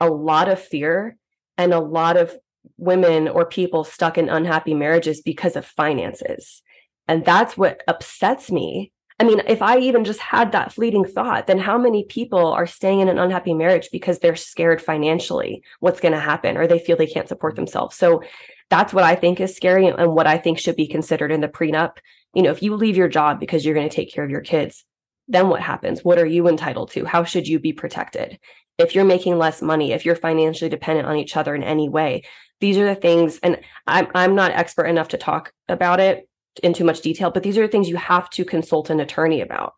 a 0.00 0.08
lot 0.08 0.48
of 0.48 0.60
fear 0.60 1.16
and 1.56 1.72
a 1.72 1.80
lot 1.80 2.16
of 2.16 2.36
women 2.76 3.28
or 3.28 3.44
people 3.44 3.84
stuck 3.84 4.18
in 4.18 4.28
unhappy 4.28 4.74
marriages 4.74 5.20
because 5.20 5.56
of 5.56 5.66
finances. 5.66 6.62
And 7.06 7.24
that's 7.24 7.56
what 7.56 7.82
upsets 7.88 8.50
me 8.50 8.92
I 9.20 9.24
mean, 9.24 9.42
if 9.48 9.62
I 9.62 9.78
even 9.78 10.04
just 10.04 10.20
had 10.20 10.52
that 10.52 10.72
fleeting 10.72 11.04
thought, 11.04 11.48
then 11.48 11.58
how 11.58 11.76
many 11.76 12.04
people 12.04 12.52
are 12.52 12.66
staying 12.66 13.00
in 13.00 13.08
an 13.08 13.18
unhappy 13.18 13.52
marriage 13.52 13.88
because 13.90 14.20
they're 14.20 14.36
scared 14.36 14.80
financially 14.80 15.62
what's 15.80 15.98
going 15.98 16.14
to 16.14 16.20
happen 16.20 16.56
or 16.56 16.66
they 16.66 16.78
feel 16.78 16.96
they 16.96 17.06
can't 17.06 17.28
support 17.28 17.54
mm-hmm. 17.54 17.62
themselves? 17.62 17.96
So 17.96 18.22
that's 18.70 18.92
what 18.92 19.04
I 19.04 19.16
think 19.16 19.40
is 19.40 19.56
scary 19.56 19.86
and 19.86 20.14
what 20.14 20.28
I 20.28 20.38
think 20.38 20.58
should 20.58 20.76
be 20.76 20.86
considered 20.86 21.32
in 21.32 21.40
the 21.40 21.48
prenup. 21.48 21.96
You 22.34 22.42
know, 22.42 22.50
if 22.50 22.62
you 22.62 22.76
leave 22.76 22.96
your 22.96 23.08
job 23.08 23.40
because 23.40 23.64
you're 23.64 23.74
going 23.74 23.88
to 23.88 23.94
take 23.94 24.12
care 24.12 24.24
of 24.24 24.30
your 24.30 24.42
kids, 24.42 24.84
then 25.26 25.48
what 25.48 25.62
happens? 25.62 26.04
What 26.04 26.18
are 26.18 26.26
you 26.26 26.46
entitled 26.46 26.92
to? 26.92 27.04
How 27.04 27.24
should 27.24 27.48
you 27.48 27.58
be 27.58 27.72
protected? 27.72 28.38
If 28.78 28.94
you're 28.94 29.04
making 29.04 29.36
less 29.36 29.60
money, 29.60 29.92
if 29.92 30.06
you're 30.06 30.14
financially 30.14 30.68
dependent 30.68 31.08
on 31.08 31.16
each 31.16 31.36
other 31.36 31.54
in 31.54 31.64
any 31.64 31.88
way, 31.88 32.22
these 32.60 32.76
are 32.76 32.86
the 32.86 32.94
things, 32.94 33.38
and 33.42 33.60
I'm 33.86 34.08
I'm 34.14 34.34
not 34.34 34.52
expert 34.52 34.86
enough 34.86 35.08
to 35.08 35.16
talk 35.16 35.52
about 35.68 36.00
it 36.00 36.27
in 36.60 36.72
too 36.72 36.84
much 36.84 37.00
detail, 37.00 37.30
but 37.30 37.42
these 37.42 37.58
are 37.58 37.66
things 37.66 37.88
you 37.88 37.96
have 37.96 38.28
to 38.30 38.44
consult 38.44 38.90
an 38.90 39.00
attorney 39.00 39.40
about 39.40 39.74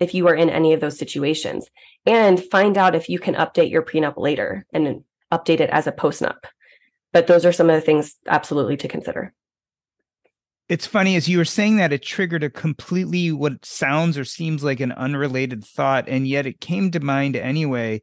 if 0.00 0.14
you 0.14 0.26
are 0.28 0.34
in 0.34 0.50
any 0.50 0.72
of 0.72 0.80
those 0.80 0.98
situations 0.98 1.70
and 2.04 2.42
find 2.42 2.76
out 2.76 2.94
if 2.94 3.08
you 3.08 3.18
can 3.18 3.34
update 3.34 3.70
your 3.70 3.82
prenup 3.82 4.14
later 4.16 4.66
and 4.72 5.04
update 5.32 5.60
it 5.60 5.70
as 5.70 5.86
a 5.86 5.92
postnup. 5.92 6.44
But 7.12 7.26
those 7.26 7.44
are 7.44 7.52
some 7.52 7.70
of 7.70 7.76
the 7.76 7.80
things 7.80 8.16
absolutely 8.26 8.76
to 8.78 8.88
consider. 8.88 9.32
It's 10.68 10.86
funny 10.86 11.14
as 11.16 11.28
you 11.28 11.38
were 11.38 11.44
saying 11.44 11.76
that 11.76 11.92
it 11.92 12.02
triggered 12.02 12.42
a 12.42 12.50
completely 12.50 13.30
what 13.30 13.64
sounds 13.64 14.16
or 14.16 14.24
seems 14.24 14.64
like 14.64 14.80
an 14.80 14.92
unrelated 14.92 15.62
thought, 15.62 16.08
and 16.08 16.26
yet 16.26 16.46
it 16.46 16.60
came 16.60 16.90
to 16.92 17.00
mind 17.00 17.36
anyway. 17.36 18.00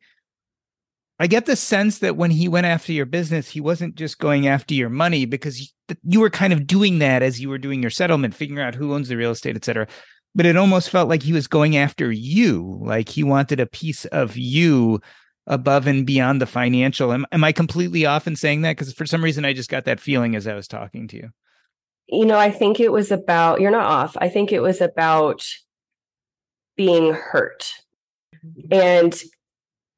I 1.22 1.28
get 1.28 1.46
the 1.46 1.56
sense 1.56 2.00
that 2.00 2.18
when 2.18 2.32
he 2.32 2.48
went 2.48 2.66
after 2.66 2.92
your 2.92 3.06
business, 3.06 3.48
he 3.48 3.62
wasn't 3.62 3.94
just 3.94 4.18
going 4.18 4.48
after 4.48 4.74
your 4.74 4.90
money 4.90 5.26
because 5.26 5.72
you 6.04 6.20
were 6.20 6.32
kind 6.32 6.52
of 6.52 6.66
doing 6.66 6.98
that 6.98 7.22
as 7.22 7.40
you 7.40 7.48
were 7.48 7.60
doing 7.60 7.80
your 7.80 7.92
settlement, 7.92 8.34
figuring 8.34 8.66
out 8.66 8.74
who 8.74 8.96
owns 8.96 9.08
the 9.08 9.16
real 9.16 9.30
estate, 9.30 9.56
et 9.56 9.64
cetera. 9.64 9.86
But 10.34 10.48
it 10.48 10.58
almost 10.58 10.90
felt 10.90 11.10
like 11.10 11.22
he 11.22 11.32
was 11.32 11.46
going 11.46 11.78
after 11.78 12.12
you, 12.12 12.80
like 12.82 13.08
he 13.08 13.24
wanted 13.24 13.60
a 13.60 13.68
piece 13.68 14.06
of 14.06 14.36
you 14.36 15.00
above 15.46 15.86
and 15.86 16.08
beyond 16.08 16.42
the 16.42 16.48
financial. 16.48 17.14
Am, 17.14 17.28
am 17.32 17.44
I 17.44 17.52
completely 17.52 18.04
off 18.04 18.26
in 18.26 18.36
saying 18.36 18.64
that? 18.64 18.76
Because 18.76 18.92
for 18.92 19.06
some 19.06 19.24
reason, 19.24 19.46
I 19.46 19.54
just 19.54 19.70
got 19.70 19.86
that 19.86 20.00
feeling 20.00 20.36
as 20.36 20.48
I 20.48 20.56
was 20.56 20.68
talking 20.68 21.08
to 21.10 21.18
you. 21.18 21.30
You 22.08 22.26
know, 22.26 22.40
I 22.40 22.50
think 22.50 22.80
it 22.80 22.92
was 22.92 23.12
about, 23.12 23.62
you're 23.62 23.70
not 23.70 23.86
off. 23.86 24.18
I 24.20 24.28
think 24.28 24.52
it 24.52 24.62
was 24.62 24.82
about 24.82 25.46
being 26.76 27.14
hurt. 27.14 27.72
Mm-hmm. 28.44 28.74
And 28.74 29.22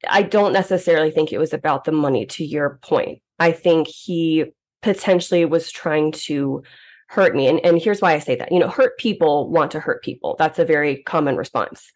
I 0.08 0.22
don't 0.22 0.52
necessarily 0.52 1.10
think 1.10 1.32
it 1.32 1.38
was 1.38 1.52
about 1.52 1.84
the 1.84 1.92
money, 1.92 2.26
to 2.26 2.44
your 2.44 2.78
point. 2.82 3.20
I 3.38 3.52
think 3.52 3.88
he 3.88 4.46
potentially 4.82 5.44
was 5.44 5.70
trying 5.70 6.12
to 6.12 6.62
hurt 7.08 7.34
me. 7.34 7.48
And, 7.48 7.60
and 7.64 7.80
here's 7.80 8.00
why 8.00 8.12
I 8.12 8.18
say 8.18 8.36
that. 8.36 8.52
You 8.52 8.58
know, 8.58 8.68
hurt 8.68 8.98
people 8.98 9.50
want 9.50 9.70
to 9.72 9.80
hurt 9.80 10.02
people. 10.02 10.36
That's 10.38 10.58
a 10.58 10.64
very 10.64 11.02
common 11.02 11.36
response. 11.36 11.90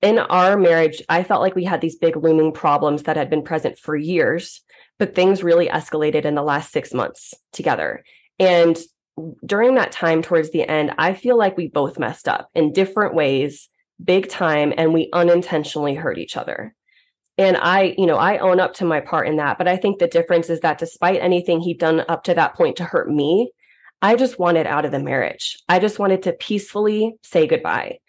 In 0.00 0.18
our 0.18 0.56
marriage, 0.56 1.02
I 1.08 1.22
felt 1.22 1.42
like 1.42 1.54
we 1.54 1.64
had 1.64 1.80
these 1.80 1.96
big 1.96 2.16
looming 2.16 2.52
problems 2.52 3.04
that 3.04 3.16
had 3.16 3.30
been 3.30 3.42
present 3.42 3.78
for 3.78 3.96
years, 3.96 4.60
but 4.98 5.14
things 5.14 5.44
really 5.44 5.68
escalated 5.68 6.24
in 6.24 6.34
the 6.34 6.42
last 6.42 6.72
six 6.72 6.92
months 6.92 7.34
together. 7.52 8.02
And 8.38 8.78
during 9.44 9.76
that 9.76 9.92
time, 9.92 10.22
towards 10.22 10.50
the 10.50 10.68
end, 10.68 10.92
I 10.98 11.14
feel 11.14 11.38
like 11.38 11.56
we 11.56 11.68
both 11.68 11.98
messed 11.98 12.28
up 12.28 12.48
in 12.54 12.72
different 12.72 13.14
ways, 13.14 13.68
big 14.02 14.28
time, 14.28 14.72
and 14.76 14.92
we 14.92 15.10
unintentionally 15.12 15.94
hurt 15.94 16.18
each 16.18 16.36
other 16.36 16.74
and 17.38 17.56
i 17.56 17.94
you 17.96 18.06
know 18.06 18.16
i 18.16 18.38
own 18.38 18.60
up 18.60 18.74
to 18.74 18.84
my 18.84 19.00
part 19.00 19.26
in 19.26 19.36
that 19.36 19.58
but 19.58 19.68
i 19.68 19.76
think 19.76 19.98
the 19.98 20.06
difference 20.06 20.50
is 20.50 20.60
that 20.60 20.78
despite 20.78 21.20
anything 21.20 21.60
he'd 21.60 21.78
done 21.78 22.04
up 22.08 22.24
to 22.24 22.34
that 22.34 22.54
point 22.54 22.76
to 22.76 22.84
hurt 22.84 23.08
me 23.10 23.50
i 24.02 24.16
just 24.16 24.38
wanted 24.38 24.66
out 24.66 24.84
of 24.84 24.90
the 24.90 24.98
marriage. 24.98 25.58
I 25.68 25.78
just 25.78 25.98
wanted 25.98 26.24
to 26.24 26.32
peacefully 26.32 27.14
say 27.22 27.46
goodbye. 27.46 28.00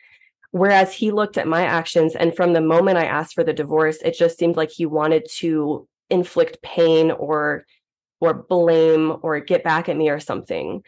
Whereas 0.49 0.93
he 0.93 1.11
looked 1.11 1.37
at 1.37 1.47
my 1.47 1.63
actions 1.63 2.15
and 2.15 2.35
from 2.35 2.53
the 2.53 2.61
moment 2.61 2.97
i 2.97 3.05
asked 3.05 3.35
for 3.35 3.43
the 3.43 3.53
divorce 3.53 3.97
it 4.01 4.17
just 4.17 4.37
seemed 4.37 4.57
like 4.57 4.71
he 4.71 4.85
wanted 4.85 5.27
to 5.37 5.87
inflict 6.09 6.61
pain 6.61 7.11
or 7.11 7.65
or 8.19 8.33
blame 8.33 9.17
or 9.21 9.39
get 9.39 9.63
back 9.63 9.89
at 9.89 9.97
me 9.97 10.09
or 10.09 10.19
something. 10.19 10.83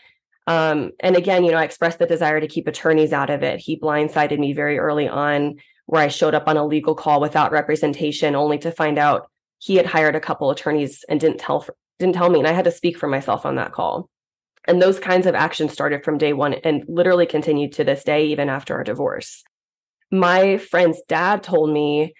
Um, 0.47 0.91
and 0.99 1.15
again 1.15 1.43
you 1.43 1.51
know 1.51 1.57
i 1.57 1.63
expressed 1.63 1.99
the 1.99 2.05
desire 2.05 2.39
to 2.39 2.47
keep 2.47 2.67
attorneys 2.67 3.13
out 3.13 3.29
of 3.29 3.43
it. 3.43 3.59
He 3.59 3.79
blindsided 3.79 4.39
me 4.39 4.53
very 4.53 4.77
early 4.79 5.07
on 5.07 5.57
where 5.85 6.01
I 6.01 6.07
showed 6.07 6.33
up 6.33 6.47
on 6.47 6.57
a 6.57 6.65
legal 6.65 6.95
call 6.95 7.21
without 7.21 7.51
representation, 7.51 8.35
only 8.35 8.57
to 8.59 8.71
find 8.71 8.97
out 8.97 9.29
he 9.59 9.75
had 9.75 9.85
hired 9.85 10.15
a 10.15 10.19
couple 10.19 10.51
attorneys 10.51 11.03
and 11.09 11.19
didn't 11.19 11.39
tell 11.39 11.65
didn't 11.99 12.15
tell 12.15 12.29
me, 12.29 12.39
and 12.39 12.47
I 12.47 12.51
had 12.51 12.65
to 12.65 12.71
speak 12.71 12.97
for 12.97 13.07
myself 13.07 13.45
on 13.45 13.55
that 13.55 13.71
call. 13.71 14.09
And 14.67 14.81
those 14.81 14.99
kinds 14.99 15.27
of 15.27 15.35
actions 15.35 15.71
started 15.71 16.03
from 16.03 16.17
day 16.17 16.33
one 16.33 16.53
and 16.53 16.83
literally 16.87 17.25
continued 17.25 17.73
to 17.73 17.83
this 17.83 18.03
day, 18.03 18.27
even 18.27 18.49
after 18.49 18.75
our 18.75 18.83
divorce. 18.83 19.43
My 20.11 20.57
friend's 20.57 21.01
dad 21.07 21.43
told 21.43 21.71
me 21.71 22.13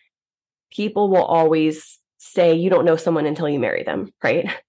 people 0.72 1.10
will 1.10 1.24
always 1.24 2.00
say 2.18 2.56
you 2.56 2.70
don't 2.70 2.86
know 2.86 2.96
someone 2.96 3.26
until 3.26 3.50
you 3.50 3.60
marry 3.60 3.84
them, 3.84 4.14
right? 4.24 4.50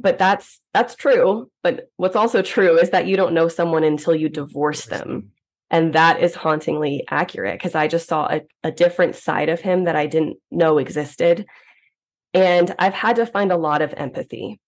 But 0.00 0.16
that's 0.16 0.60
that's 0.72 0.94
true. 0.94 1.50
But 1.64 1.90
what's 1.96 2.14
also 2.14 2.40
true 2.40 2.78
is 2.78 2.90
that 2.90 3.08
you 3.08 3.16
don't 3.16 3.34
know 3.34 3.48
someone 3.48 3.82
until 3.82 4.14
you 4.14 4.28
divorce 4.28 4.84
them. 4.84 5.32
And 5.70 5.92
that 5.92 6.20
is 6.20 6.34
hauntingly 6.34 7.04
accurate 7.10 7.58
because 7.58 7.74
I 7.74 7.88
just 7.88 8.08
saw 8.08 8.26
a, 8.26 8.40
a 8.64 8.72
different 8.72 9.16
side 9.16 9.48
of 9.48 9.60
him 9.60 9.84
that 9.84 9.96
I 9.96 10.06
didn't 10.06 10.38
know 10.50 10.78
existed. 10.78 11.46
And 12.32 12.74
I've 12.78 12.94
had 12.94 13.16
to 13.16 13.26
find 13.26 13.52
a 13.52 13.56
lot 13.56 13.82
of 13.82 13.94
empathy. 13.96 14.60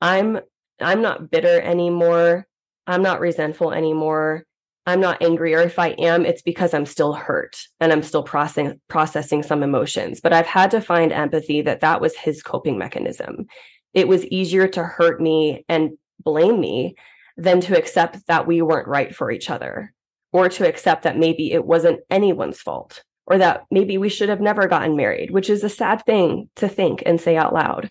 I'm 0.00 0.40
I'm 0.80 1.02
not 1.02 1.30
bitter 1.30 1.60
anymore. 1.60 2.46
I'm 2.86 3.02
not 3.02 3.20
resentful 3.20 3.72
anymore. 3.72 4.44
I'm 4.88 5.00
not 5.00 5.20
angry, 5.20 5.52
or 5.54 5.60
if 5.60 5.78
I 5.78 5.88
am, 5.88 6.24
it's 6.24 6.42
because 6.42 6.72
I'm 6.72 6.86
still 6.86 7.12
hurt 7.12 7.56
and 7.80 7.92
I'm 7.92 8.02
still 8.02 8.22
processing 8.22 8.80
processing 8.88 9.42
some 9.42 9.62
emotions. 9.62 10.20
But 10.20 10.32
I've 10.32 10.46
had 10.46 10.70
to 10.72 10.80
find 10.80 11.12
empathy 11.12 11.60
that 11.62 11.80
that 11.80 12.00
was 12.00 12.16
his 12.16 12.42
coping 12.42 12.78
mechanism. 12.78 13.46
It 13.94 14.08
was 14.08 14.26
easier 14.26 14.68
to 14.68 14.84
hurt 14.84 15.20
me 15.20 15.64
and 15.68 15.92
blame 16.22 16.60
me 16.60 16.94
than 17.36 17.60
to 17.62 17.76
accept 17.76 18.26
that 18.28 18.46
we 18.46 18.62
weren't 18.62 18.88
right 18.88 19.14
for 19.14 19.30
each 19.30 19.50
other 19.50 19.92
or 20.32 20.48
to 20.48 20.68
accept 20.68 21.02
that 21.04 21.18
maybe 21.18 21.52
it 21.52 21.64
wasn't 21.64 22.00
anyone's 22.10 22.60
fault 22.60 23.02
or 23.26 23.38
that 23.38 23.64
maybe 23.70 23.98
we 23.98 24.08
should 24.08 24.28
have 24.28 24.40
never 24.40 24.68
gotten 24.68 24.96
married, 24.96 25.30
which 25.30 25.50
is 25.50 25.64
a 25.64 25.68
sad 25.68 26.04
thing 26.06 26.48
to 26.56 26.68
think 26.68 27.02
and 27.04 27.20
say 27.20 27.36
out 27.36 27.52
loud. 27.52 27.90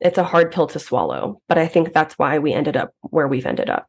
It's 0.00 0.18
a 0.18 0.24
hard 0.24 0.52
pill 0.52 0.66
to 0.68 0.78
swallow, 0.78 1.40
but 1.48 1.58
I 1.58 1.66
think 1.66 1.92
that's 1.92 2.14
why 2.14 2.38
we 2.38 2.52
ended 2.52 2.76
up 2.76 2.92
where 3.00 3.26
we've 3.26 3.46
ended 3.46 3.70
up. 3.70 3.86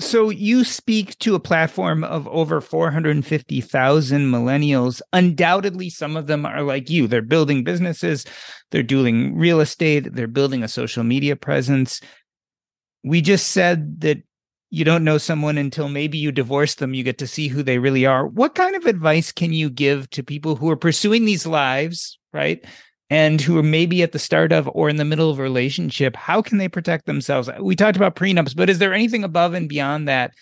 So 0.00 0.30
you 0.30 0.62
speak 0.62 1.18
to 1.18 1.34
a 1.34 1.40
platform 1.40 2.04
of 2.04 2.28
over 2.28 2.60
450,000 2.60 4.30
millennials. 4.30 5.02
Undoubtedly, 5.12 5.90
some 5.90 6.16
of 6.16 6.28
them 6.28 6.46
are 6.46 6.62
like 6.62 6.88
you. 6.88 7.08
They're 7.08 7.20
building 7.20 7.64
businesses, 7.64 8.24
they're 8.70 8.84
doing 8.84 9.36
real 9.36 9.60
estate, 9.60 10.14
they're 10.14 10.28
building 10.28 10.62
a 10.62 10.68
social 10.68 11.02
media 11.02 11.34
presence. 11.34 12.00
We 13.02 13.20
just 13.22 13.48
said 13.48 14.00
that 14.02 14.18
you 14.70 14.84
don't 14.84 15.04
know 15.04 15.18
someone 15.18 15.56
until 15.56 15.88
maybe 15.88 16.18
you 16.18 16.30
divorce 16.30 16.74
them, 16.74 16.94
you 16.94 17.02
get 17.02 17.18
to 17.18 17.26
see 17.26 17.48
who 17.48 17.62
they 17.62 17.78
really 17.78 18.04
are. 18.04 18.26
What 18.26 18.54
kind 18.54 18.76
of 18.76 18.86
advice 18.86 19.32
can 19.32 19.52
you 19.52 19.70
give 19.70 20.10
to 20.10 20.22
people 20.22 20.56
who 20.56 20.70
are 20.70 20.76
pursuing 20.76 21.24
these 21.24 21.46
lives, 21.46 22.18
right? 22.32 22.64
And 23.10 23.40
who 23.40 23.56
are 23.58 23.62
maybe 23.62 24.02
at 24.02 24.12
the 24.12 24.18
start 24.18 24.52
of 24.52 24.68
or 24.74 24.90
in 24.90 24.96
the 24.96 25.04
middle 25.04 25.30
of 25.30 25.38
a 25.38 25.42
relationship? 25.42 26.14
How 26.14 26.42
can 26.42 26.58
they 26.58 26.68
protect 26.68 27.06
themselves? 27.06 27.48
We 27.58 27.74
talked 27.74 27.96
about 27.96 28.16
prenups, 28.16 28.54
but 28.54 28.68
is 28.68 28.78
there 28.78 28.92
anything 28.92 29.24
above 29.24 29.54
and 29.54 29.68
beyond 29.68 30.06
that 30.08 30.32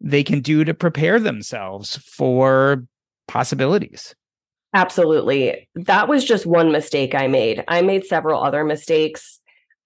they 0.00 0.22
can 0.22 0.40
do 0.40 0.64
to 0.64 0.72
prepare 0.72 1.20
themselves 1.20 1.98
for 1.98 2.84
possibilities? 3.28 4.14
Absolutely. 4.72 5.68
That 5.74 6.08
was 6.08 6.24
just 6.24 6.46
one 6.46 6.72
mistake 6.72 7.14
I 7.14 7.28
made. 7.28 7.62
I 7.68 7.82
made 7.82 8.06
several 8.06 8.42
other 8.42 8.64
mistakes. 8.64 9.38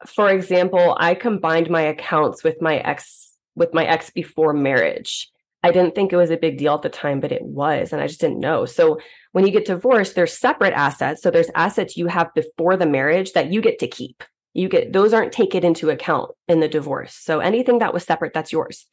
For 0.06 0.30
example, 0.30 0.96
I 0.98 1.14
combined 1.14 1.68
my 1.68 1.82
accounts 1.82 2.44
with 2.44 2.62
my 2.62 2.76
ex 2.78 3.27
with 3.58 3.74
my 3.74 3.84
ex 3.84 4.10
before 4.10 4.52
marriage. 4.52 5.30
I 5.62 5.72
didn't 5.72 5.94
think 5.94 6.12
it 6.12 6.16
was 6.16 6.30
a 6.30 6.36
big 6.36 6.56
deal 6.56 6.74
at 6.74 6.82
the 6.82 6.88
time, 6.88 7.20
but 7.20 7.32
it 7.32 7.42
was. 7.42 7.92
And 7.92 8.00
I 8.00 8.06
just 8.06 8.20
didn't 8.20 8.38
know. 8.38 8.64
So 8.64 9.00
when 9.32 9.44
you 9.44 9.52
get 9.52 9.66
divorced, 9.66 10.14
there's 10.14 10.38
separate 10.38 10.72
assets. 10.72 11.20
So 11.20 11.30
there's 11.30 11.50
assets 11.54 11.96
you 11.96 12.06
have 12.06 12.32
before 12.34 12.76
the 12.76 12.86
marriage 12.86 13.32
that 13.32 13.52
you 13.52 13.60
get 13.60 13.78
to 13.80 13.88
keep. 13.88 14.22
You 14.54 14.68
get 14.68 14.92
those 14.92 15.12
aren't 15.12 15.32
taken 15.32 15.64
into 15.64 15.90
account 15.90 16.30
in 16.46 16.60
the 16.60 16.68
divorce. 16.68 17.14
So 17.14 17.40
anything 17.40 17.80
that 17.80 17.92
was 17.92 18.04
separate, 18.04 18.32
that's 18.32 18.52
yours. 18.52 18.86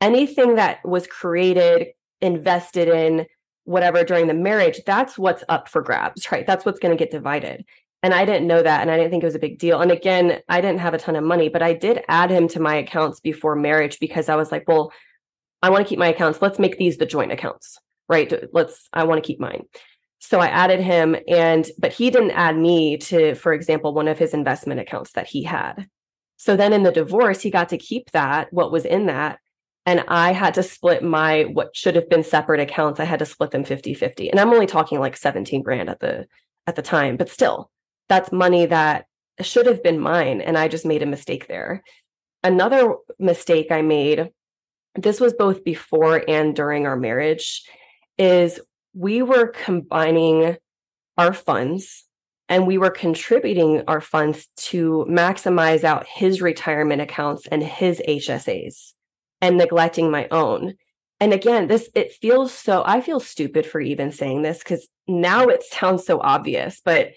Anything 0.00 0.56
that 0.56 0.78
was 0.84 1.06
created, 1.06 1.88
invested 2.20 2.88
in, 2.88 3.26
whatever 3.64 4.02
during 4.02 4.26
the 4.26 4.34
marriage, 4.34 4.80
that's 4.84 5.18
what's 5.18 5.44
up 5.48 5.68
for 5.68 5.82
grabs, 5.82 6.30
right? 6.32 6.46
That's 6.46 6.64
what's 6.64 6.80
going 6.80 6.96
to 6.96 7.02
get 7.02 7.12
divided. 7.12 7.64
And 8.02 8.14
I 8.14 8.24
didn't 8.24 8.46
know 8.46 8.62
that. 8.62 8.80
And 8.80 8.90
I 8.90 8.96
didn't 8.96 9.10
think 9.10 9.22
it 9.22 9.26
was 9.26 9.34
a 9.34 9.40
big 9.40 9.58
deal. 9.58 9.80
And 9.80 9.90
again, 9.90 10.40
I 10.48 10.60
didn't 10.60 10.80
have 10.80 10.94
a 10.94 10.98
ton 10.98 11.16
of 11.16 11.24
money, 11.24 11.48
but 11.48 11.62
I 11.62 11.74
did 11.74 12.02
add 12.08 12.30
him 12.30 12.48
to 12.48 12.60
my 12.60 12.76
accounts 12.76 13.20
before 13.20 13.54
marriage 13.56 13.98
because 14.00 14.28
I 14.28 14.36
was 14.36 14.50
like, 14.50 14.66
well, 14.66 14.92
I 15.62 15.70
want 15.70 15.84
to 15.84 15.88
keep 15.88 15.98
my 15.98 16.08
accounts. 16.08 16.40
Let's 16.40 16.58
make 16.58 16.78
these 16.78 16.96
the 16.96 17.06
joint 17.06 17.32
accounts, 17.32 17.78
right? 18.08 18.32
Let's, 18.54 18.88
I 18.92 19.04
want 19.04 19.22
to 19.22 19.26
keep 19.26 19.38
mine. 19.38 19.64
So 20.20 20.38
I 20.38 20.48
added 20.48 20.80
him 20.80 21.16
and, 21.28 21.66
but 21.78 21.92
he 21.92 22.10
didn't 22.10 22.32
add 22.32 22.56
me 22.56 22.98
to, 22.98 23.34
for 23.34 23.52
example, 23.52 23.92
one 23.92 24.08
of 24.08 24.18
his 24.18 24.32
investment 24.32 24.80
accounts 24.80 25.12
that 25.12 25.26
he 25.26 25.42
had. 25.42 25.86
So 26.36 26.56
then 26.56 26.72
in 26.72 26.82
the 26.82 26.92
divorce, 26.92 27.42
he 27.42 27.50
got 27.50 27.70
to 27.70 27.78
keep 27.78 28.10
that, 28.12 28.50
what 28.50 28.72
was 28.72 28.86
in 28.86 29.06
that. 29.06 29.38
And 29.84 30.04
I 30.08 30.32
had 30.32 30.54
to 30.54 30.62
split 30.62 31.02
my, 31.02 31.42
what 31.44 31.74
should 31.74 31.96
have 31.96 32.08
been 32.08 32.22
separate 32.22 32.60
accounts. 32.60 33.00
I 33.00 33.04
had 33.04 33.18
to 33.18 33.26
split 33.26 33.50
them 33.50 33.64
50 33.64 33.92
50. 33.92 34.30
And 34.30 34.38
I'm 34.38 34.52
only 34.52 34.66
talking 34.66 35.00
like 35.00 35.16
17 35.16 35.62
grand 35.62 35.90
at 35.90 36.00
the, 36.00 36.26
at 36.66 36.76
the 36.76 36.82
time, 36.82 37.16
but 37.16 37.30
still 37.30 37.70
that's 38.10 38.32
money 38.32 38.66
that 38.66 39.06
should 39.40 39.66
have 39.66 39.82
been 39.82 40.00
mine 40.00 40.42
and 40.42 40.58
I 40.58 40.68
just 40.68 40.84
made 40.84 41.02
a 41.02 41.06
mistake 41.06 41.46
there. 41.46 41.82
Another 42.42 42.96
mistake 43.18 43.68
I 43.70 43.82
made, 43.82 44.30
this 44.96 45.20
was 45.20 45.32
both 45.32 45.64
before 45.64 46.22
and 46.28 46.54
during 46.54 46.86
our 46.86 46.96
marriage, 46.96 47.62
is 48.18 48.60
we 48.92 49.22
were 49.22 49.46
combining 49.46 50.56
our 51.16 51.32
funds 51.32 52.04
and 52.48 52.66
we 52.66 52.78
were 52.78 52.90
contributing 52.90 53.84
our 53.86 54.00
funds 54.00 54.48
to 54.56 55.06
maximize 55.08 55.84
out 55.84 56.06
his 56.06 56.42
retirement 56.42 57.00
accounts 57.00 57.46
and 57.46 57.62
his 57.62 58.02
HSAs 58.08 58.92
and 59.40 59.56
neglecting 59.56 60.10
my 60.10 60.26
own. 60.32 60.74
And 61.20 61.32
again, 61.32 61.68
this 61.68 61.88
it 61.94 62.12
feels 62.12 62.52
so 62.52 62.82
I 62.84 63.02
feel 63.02 63.20
stupid 63.20 63.66
for 63.66 63.80
even 63.80 64.10
saying 64.10 64.42
this 64.42 64.64
cuz 64.64 64.88
now 65.06 65.46
it 65.46 65.62
sounds 65.62 66.04
so 66.04 66.18
obvious, 66.20 66.80
but 66.84 67.12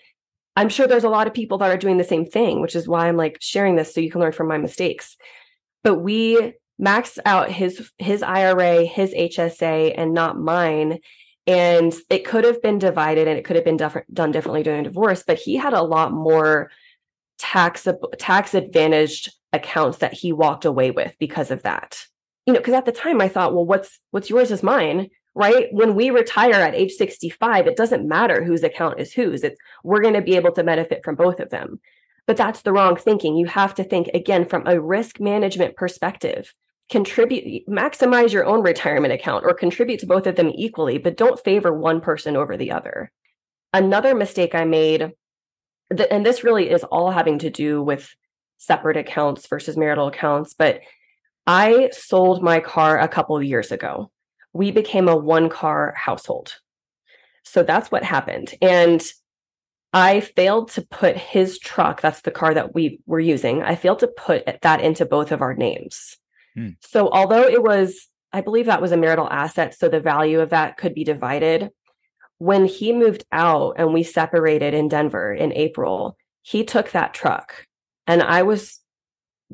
I'm 0.56 0.70
sure 0.70 0.88
there's 0.88 1.04
a 1.04 1.10
lot 1.10 1.28
of 1.28 1.34
people 1.34 1.58
that 1.60 1.70
are 1.70 1.78
doing 1.78 1.98
the 1.98 2.04
same 2.04 2.26
thing, 2.26 2.62
which 2.62 2.76
is 2.76 2.88
why 2.88 3.08
I'm 3.08 3.18
like 3.18 3.38
sharing 3.42 3.76
this 3.76 3.94
so 3.94 4.02
you 4.02 4.12
can 4.12 4.22
learn 4.22 4.32
from 4.32 4.48
my 4.48 4.58
mistakes. 4.58 5.18
But 5.84 5.96
we 5.96 6.54
maxed 6.82 7.20
out 7.26 7.52
his 7.52 7.92
his 7.98 8.24
IRA, 8.24 8.84
his 8.86 9.14
HSA, 9.14 9.94
and 9.98 10.14
not 10.14 10.40
mine. 10.40 11.00
And 11.46 11.94
it 12.10 12.26
could 12.26 12.46
have 12.46 12.62
been 12.62 12.80
divided 12.80 13.28
and 13.28 13.38
it 13.38 13.44
could 13.44 13.58
have 13.58 13.66
been 13.66 13.78
def- 13.78 14.06
done 14.14 14.32
differently 14.32 14.64
during 14.64 14.82
a 14.82 14.84
divorce, 14.84 15.24
but 15.26 15.40
he 15.40 15.56
had 15.56 15.74
a 15.74 15.82
lot 15.82 16.14
more 16.14 16.72
tax 17.38 17.88
tax 18.18 18.54
advantaged 18.54 19.34
accounts 19.52 19.98
that 20.00 20.14
he 20.14 20.32
walked 20.32 20.66
away 20.66 20.92
with 20.92 21.14
because 21.20 21.52
of 21.52 21.64
that. 21.64 22.06
You 22.46 22.54
know, 22.54 22.60
because 22.60 22.74
at 22.74 22.86
the 22.86 22.92
time 22.92 23.22
I 23.22 23.28
thought, 23.28 23.54
well, 23.54 23.66
what's 23.66 24.00
what's 24.12 24.30
yours 24.30 24.52
is 24.52 24.64
mine, 24.64 25.10
right? 25.36 25.68
When 25.72 25.96
we 25.96 26.10
retire 26.10 26.54
at 26.54 26.76
age 26.76 26.94
65, 26.94 27.68
it 27.68 27.76
doesn't 27.76 28.08
matter 28.08 28.44
whose 28.44 28.64
account 28.64 29.00
is 29.00 29.14
whose. 29.14 29.44
It's 29.44 29.60
we're 29.84 30.02
going 30.02 30.14
to 30.14 30.22
be 30.22 30.36
able 30.36 30.52
to 30.54 30.64
benefit 30.64 31.04
from 31.04 31.16
both 31.16 31.40
of 31.40 31.50
them. 31.50 31.80
But 32.26 32.38
that's 32.38 32.62
the 32.62 32.72
wrong 32.72 32.96
thinking. 32.96 33.36
You 33.36 33.48
have 33.48 33.76
to 33.76 33.84
think 33.84 34.10
again 34.14 34.46
from 34.46 34.66
a 34.66 34.80
risk 34.80 35.20
management 35.20 35.76
perspective. 35.76 36.54
Contribute, 36.90 37.68
maximize 37.68 38.32
your 38.32 38.46
own 38.46 38.62
retirement 38.62 39.14
account 39.14 39.44
or 39.46 39.54
contribute 39.54 40.00
to 40.02 40.06
both 40.06 40.28
of 40.28 40.36
them 40.36 40.52
equally, 40.54 40.98
but 40.98 41.18
don't 41.18 41.44
favor 41.44 41.74
one 41.74 42.02
person 42.02 42.36
over 42.38 42.56
the 42.56 42.72
other. 42.72 43.12
Another 43.74 44.14
mistake 44.14 44.54
I 44.54 44.66
made, 44.66 45.12
and 46.12 46.26
this 46.26 46.44
really 46.44 46.70
is 46.70 46.84
all 46.84 47.12
having 47.12 47.40
to 47.40 47.50
do 47.50 47.82
with 47.82 48.14
separate 48.58 48.98
accounts 48.98 49.48
versus 49.48 49.76
marital 49.76 50.08
accounts, 50.08 50.54
but 50.54 50.82
I 51.46 51.90
sold 51.92 52.42
my 52.42 52.60
car 52.62 53.00
a 53.00 53.10
couple 53.10 53.36
of 53.36 53.44
years 53.44 53.72
ago. 53.72 54.12
We 54.54 54.72
became 54.72 55.08
a 55.08 55.16
one 55.16 55.50
car 55.50 55.94
household. 55.98 56.56
So 57.44 57.64
that's 57.64 57.92
what 57.92 58.04
happened. 58.04 58.54
And 58.62 59.04
I 59.94 60.22
failed 60.22 60.72
to 60.72 60.82
put 60.82 61.18
his 61.18 61.60
truck, 61.60 62.02
that's 62.02 62.22
the 62.22 62.32
car 62.32 62.54
that 62.54 62.74
we 62.74 63.00
were 63.06 63.20
using, 63.20 63.62
I 63.62 63.76
failed 63.76 64.00
to 64.00 64.08
put 64.08 64.62
that 64.62 64.82
into 64.82 65.06
both 65.06 65.32
of 65.32 65.42
our 65.42 65.54
names. 65.54 66.18
Hmm. 66.56 66.70
So 66.82 67.10
although 67.10 67.44
it 67.44 67.62
was, 67.62 68.08
I 68.32 68.42
believe 68.42 68.66
that 68.66 68.82
was 68.82 68.92
a 68.92 68.98
marital 68.98 69.30
asset, 69.30 69.76
so 69.76 69.90
the 69.90 70.00
value 70.00 70.40
of 70.40 70.50
that 70.50 70.78
could 70.78 70.96
be 70.96 71.04
divided. 71.04 71.70
When 72.40 72.66
he 72.66 72.92
moved 72.92 73.24
out 73.32 73.76
and 73.78 73.94
we 73.94 74.04
separated 74.04 74.74
in 74.74 74.88
Denver 74.88 75.32
in 75.32 75.54
April, 75.54 76.18
he 76.42 76.64
took 76.64 76.92
that 76.92 77.14
truck 77.14 77.68
and 78.08 78.22
I 78.22 78.44
was 78.44 78.80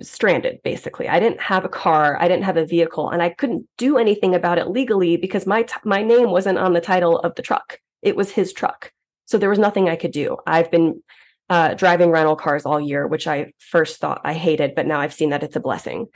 stranded 0.01 0.59
basically. 0.63 1.07
I 1.07 1.19
didn't 1.19 1.41
have 1.41 1.65
a 1.65 1.69
car, 1.69 2.17
I 2.19 2.27
didn't 2.27 2.43
have 2.43 2.57
a 2.57 2.65
vehicle 2.65 3.09
and 3.09 3.21
I 3.21 3.29
couldn't 3.29 3.67
do 3.77 3.97
anything 3.97 4.35
about 4.35 4.57
it 4.57 4.69
legally 4.69 5.17
because 5.17 5.45
my 5.45 5.63
t- 5.63 5.75
my 5.83 6.03
name 6.03 6.31
wasn't 6.31 6.57
on 6.57 6.73
the 6.73 6.81
title 6.81 7.19
of 7.19 7.35
the 7.35 7.41
truck. 7.41 7.79
It 8.01 8.15
was 8.15 8.31
his 8.31 8.53
truck. 8.53 8.91
So 9.25 9.37
there 9.37 9.49
was 9.49 9.59
nothing 9.59 9.89
I 9.89 9.95
could 9.95 10.11
do. 10.11 10.37
I've 10.47 10.71
been 10.71 11.03
uh, 11.49 11.73
driving 11.73 12.11
rental 12.11 12.35
cars 12.35 12.65
all 12.65 12.79
year, 12.79 13.07
which 13.07 13.27
I 13.27 13.53
first 13.59 13.99
thought 13.99 14.21
I 14.23 14.33
hated, 14.33 14.75
but 14.75 14.85
now 14.85 14.99
I've 14.99 15.13
seen 15.13 15.31
that 15.31 15.43
it's 15.43 15.55
a 15.55 15.59
blessing. 15.59 16.07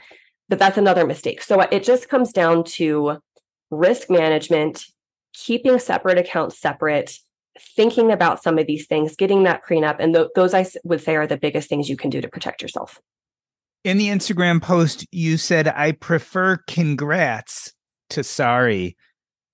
But 0.48 0.58
that's 0.58 0.78
another 0.78 1.06
mistake. 1.06 1.42
So 1.42 1.60
it 1.60 1.84
just 1.84 2.08
comes 2.08 2.32
down 2.32 2.64
to 2.64 3.18
risk 3.70 4.10
management, 4.10 4.84
keeping 5.32 5.78
separate 5.78 6.18
accounts 6.18 6.58
separate, 6.58 7.18
thinking 7.76 8.12
about 8.12 8.42
some 8.42 8.58
of 8.58 8.66
these 8.66 8.86
things, 8.86 9.16
getting 9.16 9.44
that 9.44 9.62
prenup. 9.64 9.96
And 9.98 10.14
th- 10.14 10.28
those 10.34 10.54
I 10.54 10.66
would 10.84 11.00
say 11.00 11.16
are 11.16 11.26
the 11.26 11.36
biggest 11.36 11.68
things 11.68 11.88
you 11.88 11.96
can 11.96 12.10
do 12.10 12.20
to 12.20 12.28
protect 12.28 12.62
yourself. 12.62 13.00
In 13.84 13.98
the 13.98 14.08
Instagram 14.08 14.62
post, 14.62 15.06
you 15.12 15.36
said, 15.36 15.68
I 15.68 15.92
prefer 15.92 16.56
congrats 16.66 17.70
to 18.10 18.24
sorry. 18.24 18.96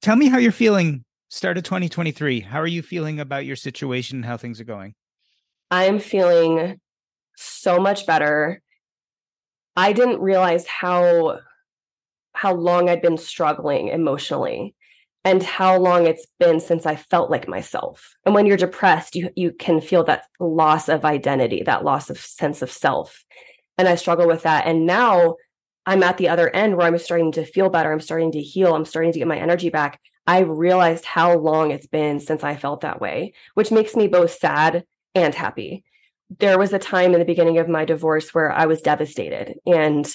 Tell 0.03 0.15
me 0.15 0.29
how 0.29 0.39
you're 0.39 0.53
feeling 0.53 1.05
start 1.31 1.59
of 1.59 1.65
2023. 1.65 2.39
How 2.39 2.61
are 2.61 2.67
you 2.67 2.81
feeling 2.81 3.19
about 3.19 3.45
your 3.45 3.57
situation 3.57 4.19
and 4.19 4.25
how 4.25 4.37
things 4.37 4.61
are 4.61 4.65
going? 4.65 4.95
I'm 5.73 5.99
feeling 5.99 6.81
so 7.37 7.81
much 7.81 8.07
better. 8.07 8.63
I 9.77 9.93
didn't 9.93 10.21
realize 10.21 10.65
how 10.65 11.41
how 12.33 12.55
long 12.55 12.89
I'd 12.89 13.03
been 13.03 13.19
struggling 13.19 13.89
emotionally 13.89 14.77
and 15.25 15.43
how 15.43 15.77
long 15.77 16.07
it's 16.07 16.27
been 16.39 16.61
since 16.61 16.87
I 16.87 16.95
felt 16.95 17.33
like 17.33 17.49
myself. 17.49 18.15
And 18.25 18.33
when 18.33 18.47
you're 18.47 18.57
depressed, 18.57 19.17
you 19.17 19.31
you 19.35 19.51
can 19.51 19.81
feel 19.81 20.05
that 20.05 20.27
loss 20.39 20.89
of 20.89 21.05
identity, 21.05 21.65
that 21.65 21.85
loss 21.85 22.11
of 22.11 22.19
sense 22.21 22.63
of 22.63 22.71
self. 22.71 23.25
And 23.81 23.89
I 23.89 23.95
struggle 23.95 24.27
with 24.27 24.43
that. 24.43 24.67
And 24.67 24.85
now 24.85 25.37
I'm 25.87 26.03
at 26.03 26.19
the 26.19 26.29
other 26.29 26.55
end 26.55 26.77
where 26.77 26.87
I'm 26.87 26.99
starting 26.99 27.33
to 27.33 27.47
feel 27.47 27.71
better. 27.71 27.91
I'm 27.91 28.01
starting 28.01 28.31
to 28.33 28.41
heal. 28.43 28.75
I'm 28.75 28.85
starting 28.85 29.11
to 29.13 29.19
get 29.19 29.27
my 29.27 29.39
energy 29.39 29.71
back. 29.71 29.99
I 30.27 30.41
realized 30.41 31.07
how 31.07 31.39
long 31.39 31.71
it's 31.71 31.87
been 31.87 32.21
since 32.21 32.45
I 32.45 32.57
felt 32.57 32.83
that 32.83 33.01
way, 33.01 33.33
which 33.55 33.71
makes 33.71 33.97
me 33.97 34.07
both 34.07 34.33
sad 34.33 34.85
and 35.15 35.35
happy. 35.35 35.83
There 36.41 36.59
was 36.59 36.75
a 36.75 36.79
time 36.79 37.15
in 37.15 37.21
the 37.21 37.25
beginning 37.25 37.57
of 37.57 37.71
my 37.71 37.87
divorce 37.87 38.35
where 38.35 38.53
I 38.53 38.67
was 38.67 38.83
devastated 38.83 39.59
and 39.65 40.07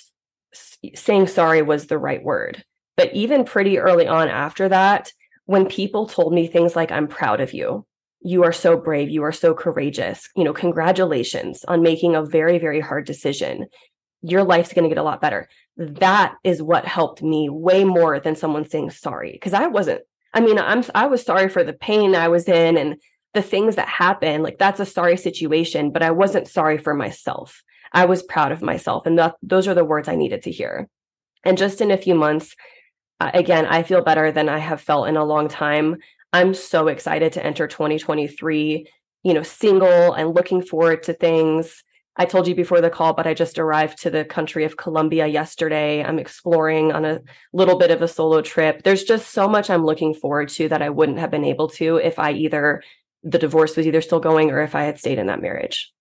saying 0.94 1.26
sorry 1.26 1.64
was 1.64 1.88
the 1.88 1.98
right 1.98 2.24
word. 2.24 2.64
But 2.98 3.16
even 3.16 3.46
pretty 3.46 3.80
early 3.80 4.06
on 4.06 4.30
after 4.30 4.70
that, 4.70 5.12
when 5.46 5.66
people 5.66 6.06
told 6.06 6.36
me 6.36 6.46
things 6.46 6.76
like, 6.76 6.92
I'm 6.92 7.08
proud 7.08 7.42
of 7.42 7.52
you, 7.52 7.88
you 8.26 8.44
are 8.44 8.52
so 8.52 8.76
brave, 8.76 9.12
you 9.12 9.24
are 9.24 9.32
so 9.32 9.54
courageous, 9.54 10.30
you 10.36 10.44
know, 10.44 10.52
congratulations 10.52 11.64
on 11.66 11.84
making 11.84 12.16
a 12.16 12.26
very, 12.26 12.58
very 12.58 12.80
hard 12.80 13.06
decision. 13.06 13.68
Your 14.24 14.44
life's 14.44 14.74
going 14.74 14.84
to 14.84 14.90
get 14.90 15.00
a 15.00 15.04
lot 15.04 15.22
better. 15.22 15.48
That 15.78 16.34
is 16.44 16.60
what 16.60 16.86
helped 16.86 17.22
me 17.22 17.50
way 17.50 17.84
more 17.84 18.20
than 18.20 18.36
someone 18.36 18.68
saying 18.68 18.90
sorry 18.90 19.34
because 19.34 19.54
i 19.54 19.68
wasn't 19.68 20.02
i 20.34 20.40
mean 20.40 20.58
i'm 20.58 20.84
i 20.96 21.06
was 21.06 21.22
sorry 21.22 21.50
for 21.50 21.66
the 21.66 21.74
pain 21.74 22.16
i 22.16 22.30
was 22.30 22.48
in 22.48 22.78
and 22.78 22.96
the 23.34 23.42
things 23.42 23.76
that 23.76 23.90
happened 23.90 24.42
like 24.42 24.58
that's 24.58 24.80
a 24.80 24.86
sorry 24.86 25.18
situation 25.18 25.92
but 25.92 26.02
i 26.02 26.12
wasn't 26.12 26.48
sorry 26.48 26.78
for 26.78 26.94
myself. 26.94 27.62
I 27.92 28.06
was 28.06 28.24
proud 28.24 28.52
of 28.52 28.62
myself 28.62 29.06
and 29.06 29.20
that, 29.20 29.36
those 29.44 29.68
are 29.68 29.74
the 29.74 29.86
words 29.86 30.08
i 30.08 30.16
needed 30.16 30.44
to 30.44 30.52
hear. 30.52 30.90
And 31.44 31.58
just 31.58 31.80
in 31.82 31.92
a 31.92 31.98
few 31.98 32.16
months 32.16 32.56
again 33.20 33.66
i 33.66 33.84
feel 33.84 34.02
better 34.02 34.32
than 34.32 34.50
i 34.50 34.58
have 34.58 34.82
felt 34.82 35.08
in 35.08 35.18
a 35.18 35.26
long 35.26 35.48
time 35.48 35.98
i'm 36.36 36.54
so 36.54 36.88
excited 36.88 37.34
to 37.34 37.46
enter 37.46 37.68
2023 37.68 38.88
you 39.24 39.34
know 39.34 39.44
single 39.44 40.14
and 40.14 40.36
looking 40.36 40.62
forward 40.62 41.04
to 41.04 41.14
things 41.14 41.84
I 42.18 42.26
told 42.26 42.48
you 42.48 42.56
before 42.56 42.80
the 42.80 42.90
call, 42.90 43.14
but 43.14 43.28
I 43.28 43.34
just 43.34 43.60
arrived 43.60 44.02
to 44.04 44.10
the 44.10 44.24
country 44.24 44.64
of 44.64 44.78
Colombia 44.78 45.28
yesterday. 45.28 46.02
I'm 46.02 46.18
exploring 46.18 46.94
on 46.94 47.04
a 47.04 47.20
little 47.52 47.78
bit 47.78 47.92
of 47.92 48.02
a 48.02 48.08
solo 48.08 48.42
trip. 48.42 48.84
There's 48.84 49.04
just 49.04 49.34
so 49.34 49.50
much 49.50 49.70
I'm 49.70 49.84
looking 49.84 50.14
forward 50.14 50.48
to 50.50 50.70
that 50.70 50.82
I 50.82 50.90
wouldn't 50.90 51.20
have 51.20 51.30
been 51.30 51.44
able 51.44 51.68
to 51.72 51.98
if 51.98 52.18
I 52.18 52.32
either 52.32 52.82
the 53.24 53.40
divorce 53.40 53.76
was 53.76 53.86
either 53.86 54.02
still 54.02 54.22
going 54.22 54.52
or 54.52 54.62
if 54.62 54.76
I 54.76 54.84
had 54.84 54.98
stayed 54.98 55.20
in 55.20 55.28
that 55.28 55.42
marriage. 55.42 55.92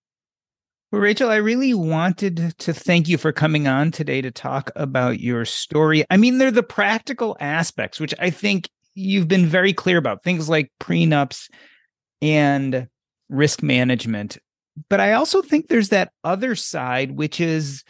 Well, 0.93 1.01
Rachel, 1.01 1.31
I 1.31 1.37
really 1.37 1.75
wanted 1.75 2.57
to 2.59 2.73
thank 2.73 3.09
you 3.09 3.19
for 3.19 3.33
coming 3.33 3.67
on 3.67 3.91
today 3.91 4.21
to 4.21 4.31
talk 4.31 4.71
about 4.77 5.19
your 5.19 5.45
story. 5.45 6.05
I 6.11 6.17
mean, 6.17 6.39
they're 6.39 6.53
the 6.53 6.63
practical 6.63 7.37
aspects, 7.41 7.99
which 7.99 8.15
I 8.21 8.31
think 8.31 8.69
you've 8.95 9.29
been 9.29 9.47
very 9.47 9.73
clear 9.73 9.99
about, 9.99 10.23
things 10.23 10.49
like 10.49 10.71
prenups 10.81 11.49
and 12.23 12.89
risk 13.29 13.63
management 13.63 14.39
but 14.89 15.01
I 15.01 15.13
also 15.13 15.43
think 15.43 15.69
there's 15.69 15.91
that 15.91 16.13
other 16.25 16.55
side, 16.55 17.13
which 17.13 17.41
is 17.41 17.85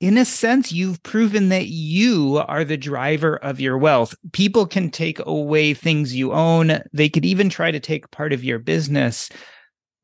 in 0.00 0.18
a 0.18 0.26
sense, 0.26 0.72
you've 0.72 1.02
proven 1.02 1.48
that 1.48 1.68
you 1.68 2.42
are 2.46 2.64
the 2.64 2.76
driver 2.76 3.36
of 3.38 3.60
your 3.60 3.78
wealth. 3.78 4.14
People 4.32 4.66
can 4.66 4.90
take 4.90 5.18
away 5.20 5.72
things 5.72 6.14
you 6.14 6.32
own, 6.32 6.82
they 6.92 7.08
could 7.08 7.24
even 7.24 7.48
try 7.48 7.70
to 7.70 7.80
take 7.80 8.10
part 8.10 8.34
of 8.34 8.44
your 8.44 8.58
business, 8.58 9.30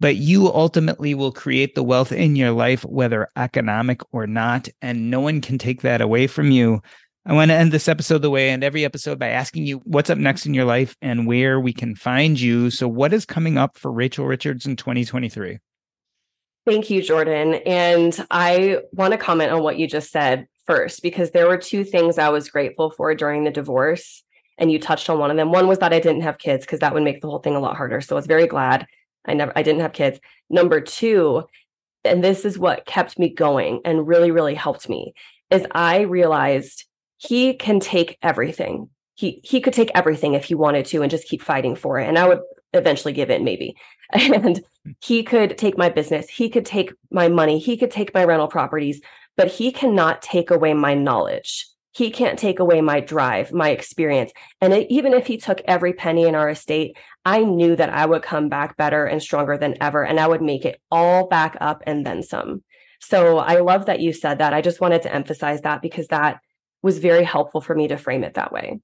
but 0.01 0.17
you 0.17 0.47
ultimately 0.47 1.15
will 1.15 1.31
create 1.31 1.75
the 1.75 1.83
wealth 1.83 2.11
in 2.11 2.37
your 2.37 2.53
life, 2.53 2.85
whether 2.87 3.29
economic 3.37 4.01
or 4.13 4.27
not. 4.27 4.67
And 4.81 5.11
no 5.11 5.21
one 5.21 5.43
can 5.43 5.59
take 5.59 5.83
that 5.83 6.01
away 6.01 6.27
from 6.27 6.51
you. 6.51 6.81
I 7.25 7.35
want 7.35 7.53
to 7.53 7.55
end 7.55 7.71
this 7.71 7.87
episode 7.87 8.19
the 8.19 8.31
way 8.31 8.49
I 8.49 8.53
end 8.53 8.65
every 8.65 8.85
episode 8.85 9.19
by 9.19 9.29
asking 9.29 9.65
you 9.65 9.79
what's 9.85 10.11
up 10.11 10.19
next 10.19 10.45
in 10.45 10.55
your 10.55 10.65
life 10.65 10.97
and 11.01 11.25
where 11.25 11.61
we 11.61 11.73
can 11.73 11.95
find 11.95 12.41
you. 12.41 12.69
So, 12.71 12.89
what 12.89 13.13
is 13.13 13.25
coming 13.25 13.57
up 13.57 13.79
for 13.79 13.93
Rachel 13.93 14.27
Richards 14.27 14.67
in 14.67 14.75
2023? 14.75 15.59
Thank 16.67 16.91
you, 16.91 17.01
Jordan. 17.01 17.55
And 17.67 18.27
I 18.31 18.79
want 18.93 19.13
to 19.13 19.19
comment 19.19 19.53
on 19.53 19.63
what 19.63 19.79
you 19.79 19.87
just 19.87 20.11
said 20.11 20.49
first, 20.67 21.03
because 21.03 21.31
there 21.31 21.47
were 21.47 21.59
two 21.59 21.85
things 21.85 22.19
I 22.19 22.29
was 22.29 22.51
grateful 22.51 22.91
for 22.91 23.15
during 23.15 23.45
the 23.45 23.51
divorce. 23.51 24.25
And 24.59 24.71
you 24.71 24.81
touched 24.81 25.09
on 25.09 25.19
one 25.19 25.31
of 25.31 25.37
them. 25.37 25.53
One 25.53 25.69
was 25.69 25.79
that 25.79 25.93
I 25.93 26.01
didn't 26.01 26.23
have 26.23 26.39
kids 26.39 26.65
because 26.65 26.81
that 26.81 26.93
would 26.93 27.03
make 27.03 27.21
the 27.21 27.29
whole 27.29 27.39
thing 27.39 27.55
a 27.55 27.61
lot 27.61 27.77
harder. 27.77 28.01
So 28.01 28.17
I 28.17 28.19
was 28.19 28.27
very 28.27 28.47
glad 28.47 28.87
I 29.25 29.35
never 29.35 29.53
I 29.55 29.63
didn't 29.63 29.81
have 29.81 29.93
kids. 29.93 30.19
Number 30.51 30.81
two, 30.81 31.45
and 32.05 32.23
this 32.23 32.45
is 32.45 32.59
what 32.59 32.85
kept 32.85 33.19
me 33.19 33.29
going 33.29 33.81
and 33.85 34.07
really, 34.07 34.33
really 34.33 34.55
helped 34.55 34.89
me, 34.89 35.15
is 35.51 35.67
I 35.73 36.01
realized 36.01 36.85
he 37.29 37.55
can 37.55 37.81
take 37.81 38.19
everything. 38.23 38.91
He 39.15 39.41
he 39.45 39.61
could 39.61 39.75
take 39.75 39.91
everything 39.95 40.35
if 40.35 40.45
he 40.45 40.55
wanted 40.55 40.87
to 40.87 41.03
and 41.03 41.11
just 41.11 41.29
keep 41.29 41.43
fighting 41.43 41.77
for 41.77 41.99
it. 41.99 42.09
And 42.09 42.19
I 42.19 42.27
would 42.27 42.41
eventually 42.73 43.13
give 43.13 43.31
in, 43.31 43.45
maybe. 43.45 43.77
And 44.15 44.61
hmm. 44.85 44.91
he 45.01 45.23
could 45.23 45.57
take 45.57 45.79
my 45.79 45.89
business, 45.89 46.29
he 46.29 46.51
could 46.51 46.67
take 46.67 46.93
my 47.11 47.29
money, 47.29 47.59
he 47.59 47.79
could 47.79 47.91
take 47.91 48.13
my 48.13 48.25
rental 48.25 48.49
properties, 48.49 49.01
but 49.39 49.49
he 49.49 49.73
cannot 49.73 50.21
take 50.21 50.51
away 50.51 50.75
my 50.75 50.93
knowledge. 50.95 51.67
He 51.93 52.11
can't 52.11 52.39
take 52.39 52.59
away 52.59 52.81
my 52.83 53.01
drive, 53.01 53.53
my 53.53 53.71
experience. 53.71 54.33
And 54.61 54.73
it, 54.73 54.87
even 54.91 55.15
if 55.15 55.27
he 55.27 55.37
took 55.39 55.63
every 55.67 55.93
penny 55.93 56.27
in 56.27 56.35
our 56.35 56.51
estate, 56.51 56.97
I 57.25 57.43
knew 57.45 57.77
that 57.77 57.91
I 57.91 58.05
would 58.05 58.23
come 58.23 58.49
back 58.49 58.77
better 58.77 59.07
and 59.07 59.23
stronger 59.23 59.57
than 59.57 59.77
ever, 59.81 60.05
and 60.05 60.19
I 60.21 60.27
would 60.27 60.43
make 60.43 60.65
it 60.65 60.81
all 60.91 61.29
back 61.29 61.57
up 61.61 61.83
and 61.87 62.05
then 62.05 62.23
some. 62.23 62.63
So 63.01 63.39
I 63.39 63.61
love 63.61 63.87
that 63.87 64.01
you 64.01 64.13
said 64.13 64.39
that. 64.39 64.55
I 64.55 64.61
just 64.61 64.81
wanted 64.81 65.03
to 65.03 65.15
emphasize 65.15 65.63
that 65.63 65.81
because 65.81 66.07
that 66.09 66.41
was 66.83 66.99
very 66.99 67.25
helpful 67.25 67.61
for 67.61 67.75
me 67.75 67.89
to 67.89 67.97
frame 67.97 68.25
it 68.25 68.35
that 68.35 68.53
way. 68.53 68.81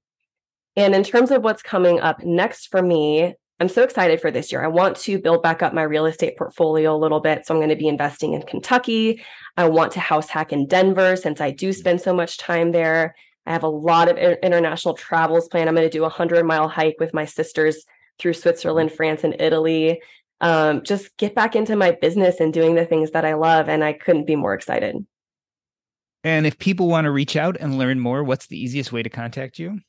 And 0.75 0.95
in 0.95 1.03
terms 1.03 1.31
of 1.31 1.43
what's 1.43 1.61
coming 1.61 1.99
up 1.99 2.23
next 2.23 2.67
for 2.67 2.81
me, 2.81 3.33
I'm 3.59 3.67
so 3.67 3.83
excited 3.83 4.21
for 4.21 4.31
this 4.31 4.51
year. 4.51 4.63
I 4.63 4.67
want 4.67 4.95
to 4.97 5.19
build 5.19 5.43
back 5.43 5.61
up 5.61 5.73
my 5.73 5.83
real 5.83 6.05
estate 6.05 6.37
portfolio 6.37 6.95
a 6.95 6.97
little 6.97 7.19
bit. 7.19 7.45
So 7.45 7.53
I'm 7.53 7.59
going 7.59 7.69
to 7.69 7.75
be 7.75 7.89
investing 7.89 8.33
in 8.33 8.41
Kentucky. 8.43 9.21
I 9.57 9.67
want 9.67 9.91
to 9.93 9.99
house 9.99 10.29
hack 10.29 10.53
in 10.53 10.65
Denver 10.65 11.17
since 11.17 11.41
I 11.41 11.51
do 11.51 11.73
spend 11.73 11.99
so 11.99 12.13
much 12.13 12.37
time 12.37 12.71
there. 12.71 13.15
I 13.45 13.51
have 13.51 13.63
a 13.63 13.69
lot 13.69 14.09
of 14.09 14.17
international 14.17 14.93
travels 14.93 15.49
planned. 15.49 15.67
I'm 15.67 15.75
going 15.75 15.89
to 15.89 15.91
do 15.91 16.03
a 16.03 16.03
100 16.03 16.45
mile 16.45 16.69
hike 16.69 16.97
with 16.99 17.13
my 17.13 17.25
sisters 17.25 17.83
through 18.17 18.33
Switzerland, 18.33 18.93
France, 18.93 19.25
and 19.25 19.35
Italy. 19.41 20.01
Um, 20.39 20.83
just 20.83 21.17
get 21.17 21.35
back 21.35 21.55
into 21.55 21.75
my 21.75 21.91
business 21.91 22.39
and 22.39 22.53
doing 22.53 22.75
the 22.75 22.85
things 22.85 23.11
that 23.11 23.25
I 23.25 23.33
love. 23.33 23.67
And 23.67 23.83
I 23.83 23.91
couldn't 23.91 24.25
be 24.27 24.37
more 24.37 24.53
excited. 24.53 25.05
And 26.23 26.45
if 26.45 26.57
people 26.57 26.87
want 26.87 27.05
to 27.05 27.11
reach 27.11 27.35
out 27.35 27.57
and 27.59 27.77
learn 27.77 27.99
more, 27.99 28.23
what's 28.23 28.47
the 28.47 28.61
easiest 28.61 28.91
way 28.91 29.03
to 29.03 29.09
contact 29.09 29.59
you? 29.59 29.79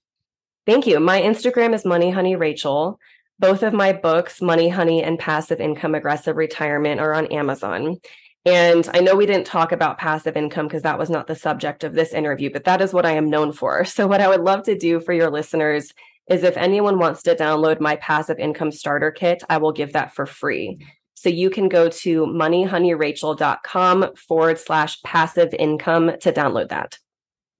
Thank 0.66 0.87
you. 0.87 1.01
My 1.01 1.20
Instagram 1.20 1.74
is 1.74 1.85
Money 1.85 2.11
Honey 2.11 2.37
Rachel. 2.37 2.99
Both 3.39 3.62
of 3.62 3.72
my 3.72 3.93
books, 3.93 4.43
Money 4.43 4.68
Honey 4.68 5.03
and 5.03 5.18
Passive 5.18 5.61
Income 5.61 5.95
Aggressive 5.95 6.37
Retirement, 6.37 7.01
are 7.01 7.14
on 7.14 7.26
Amazon. 7.26 7.99
And 8.47 8.89
I 8.95 9.01
know 9.01 9.16
we 9.16 9.26
didn't 9.26 9.47
talk 9.47 9.72
about 9.72 9.99
passive 9.99 10.37
income 10.37 10.66
because 10.66 10.83
that 10.83 10.99
was 10.99 11.11
not 11.11 11.26
the 11.26 11.35
subject 11.35 11.85
of 11.85 11.95
this 11.95 12.12
interview, 12.12 12.51
but 12.51 12.64
that 12.64 12.81
is 12.81 12.93
what 12.93 13.07
I 13.07 13.12
am 13.12 13.28
known 13.28 13.53
for. 13.53 13.85
So, 13.91 14.07
what 14.07 14.20
I 14.20 14.28
would 14.28 14.43
love 14.43 14.62
to 14.64 14.78
do 14.78 15.01
for 15.01 15.12
your 15.12 15.31
listeners 15.31 15.93
is 16.28 16.45
if 16.45 16.57
anyone 16.57 16.99
wants 16.99 17.22
to 17.24 17.35
download 17.35 17.81
my 17.81 17.97
passive 17.97 18.39
income 18.39 18.70
starter 18.70 19.11
kit, 19.11 19.43
I 19.49 19.59
will 19.59 19.72
give 19.72 19.95
that 19.95 20.14
for 20.14 20.26
free. 20.26 20.87
So 21.21 21.29
you 21.29 21.51
can 21.51 21.68
go 21.68 21.91
to 21.91 22.25
moneyhoneyrachel.com 22.25 24.14
forward 24.16 24.59
slash 24.59 25.03
passive 25.03 25.53
income 25.53 26.12
to 26.23 26.33
download 26.33 26.71
that. 26.71 26.99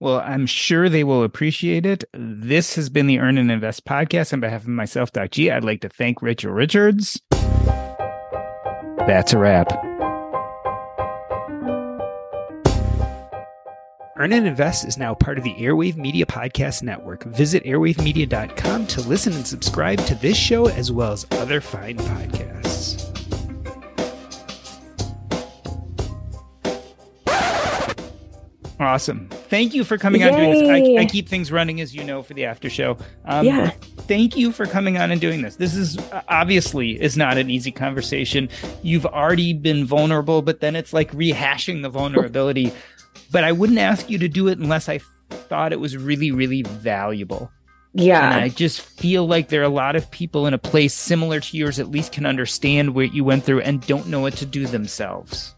Well, 0.01 0.21
I'm 0.21 0.47
sure 0.47 0.89
they 0.89 1.05
will 1.05 1.23
appreciate 1.23 1.85
it. 1.85 2.05
This 2.15 2.75
has 2.77 2.89
been 2.89 3.07
the 3.07 3.19
Earn 3.19 3.37
and 3.37 3.51
Invest 3.51 3.85
podcast. 3.85 4.33
On 4.33 4.41
behalf 4.41 4.63
of 4.63 4.69
myself, 4.69 5.13
Doc 5.13 5.33
G, 5.33 5.51
I'd 5.51 5.63
like 5.63 5.83
to 5.83 5.91
thank 5.91 6.23
Rachel 6.23 6.53
Richards. 6.53 7.21
That's 9.07 9.35
a 9.35 9.39
wrap. 9.39 9.71
Earn 14.17 14.33
and 14.33 14.47
Invest 14.47 14.87
is 14.87 14.97
now 14.97 15.15
part 15.15 15.37
of 15.37 15.45
the 15.45 15.55
Airwave 15.57 15.97
Media 15.97 16.25
Podcast 16.25 16.83
Network. 16.83 17.25
Visit 17.25 17.63
airwavemedia.com 17.65 18.87
to 18.87 19.03
listen 19.03 19.35
and 19.35 19.47
subscribe 19.47 19.99
to 20.07 20.15
this 20.15 20.39
show 20.39 20.69
as 20.69 20.91
well 20.91 21.13
as 21.13 21.27
other 21.33 21.61
fine 21.61 21.99
podcasts. 21.99 22.60
Awesome. 28.81 29.28
Thank 29.28 29.74
you 29.74 29.85
for 29.85 29.99
coming 29.99 30.22
Yay. 30.22 30.31
on 30.31 30.37
doing 30.39 30.51
this. 30.53 30.99
I, 30.99 31.03
I, 31.03 31.05
keep 31.05 31.28
things 31.28 31.53
running, 31.53 31.83
as 31.83 31.95
you 31.95 32.03
know, 32.03 32.22
for 32.22 32.33
the 32.33 32.47
after 32.47 32.70
show. 32.70 32.97
Um, 33.26 33.45
yeah. 33.45 33.70
Thank 34.09 34.39
you 34.39 34.53
for 34.53 34.64
coming 34.64 34.97
on 34.97 35.11
and 35.11 35.20
doing 35.20 35.43
this. 35.43 35.57
This 35.57 35.74
is 35.76 35.99
uh, 35.99 36.22
obviously 36.28 37.01
is 37.01 37.14
not 37.14 37.37
an 37.37 37.51
easy 37.51 37.72
conversation. 37.72 38.49
You've 38.83 39.05
already 39.05 39.53
been 39.53 39.85
vulnerable, 39.85 40.41
but 40.41 40.61
then 40.61 40.76
it's 40.76 40.95
like 40.95 41.12
rehashing 41.12 41.83
the 41.83 41.91
vulnerability. 41.91 42.72
but 43.31 43.45
I 43.45 43.53
wouldn't 43.53 43.78
ask 43.78 44.09
you 44.09 44.16
to 44.16 44.28
do 44.28 44.49
it 44.49 44.59
unless 44.59 44.89
I 44.89 45.01
thought 45.28 45.74
it 45.74 45.81
was 45.81 45.99
really, 45.99 46.31
really 46.31 46.62
valuable. 46.62 47.53
Yeah. 47.93 48.33
And 48.33 48.41
I 48.41 48.49
just 48.49 48.81
feel 48.81 49.26
like 49.26 49.49
there 49.49 49.61
are 49.61 49.64
a 49.64 49.68
lot 49.68 49.95
of 49.95 50.11
people 50.11 50.47
in 50.47 50.55
a 50.55 50.59
place 50.59 50.95
similar 50.95 51.41
to 51.41 51.57
yours, 51.57 51.78
at 51.78 51.91
least 51.91 52.12
can 52.12 52.24
understand 52.24 52.95
what 52.95 53.12
you 53.12 53.24
went 53.24 53.45
through 53.45 53.61
and 53.61 53.87
don't 53.87 54.07
know 54.07 54.20
what 54.20 54.37
to 54.37 54.47
do 54.47 54.66
themselves. 54.66 55.55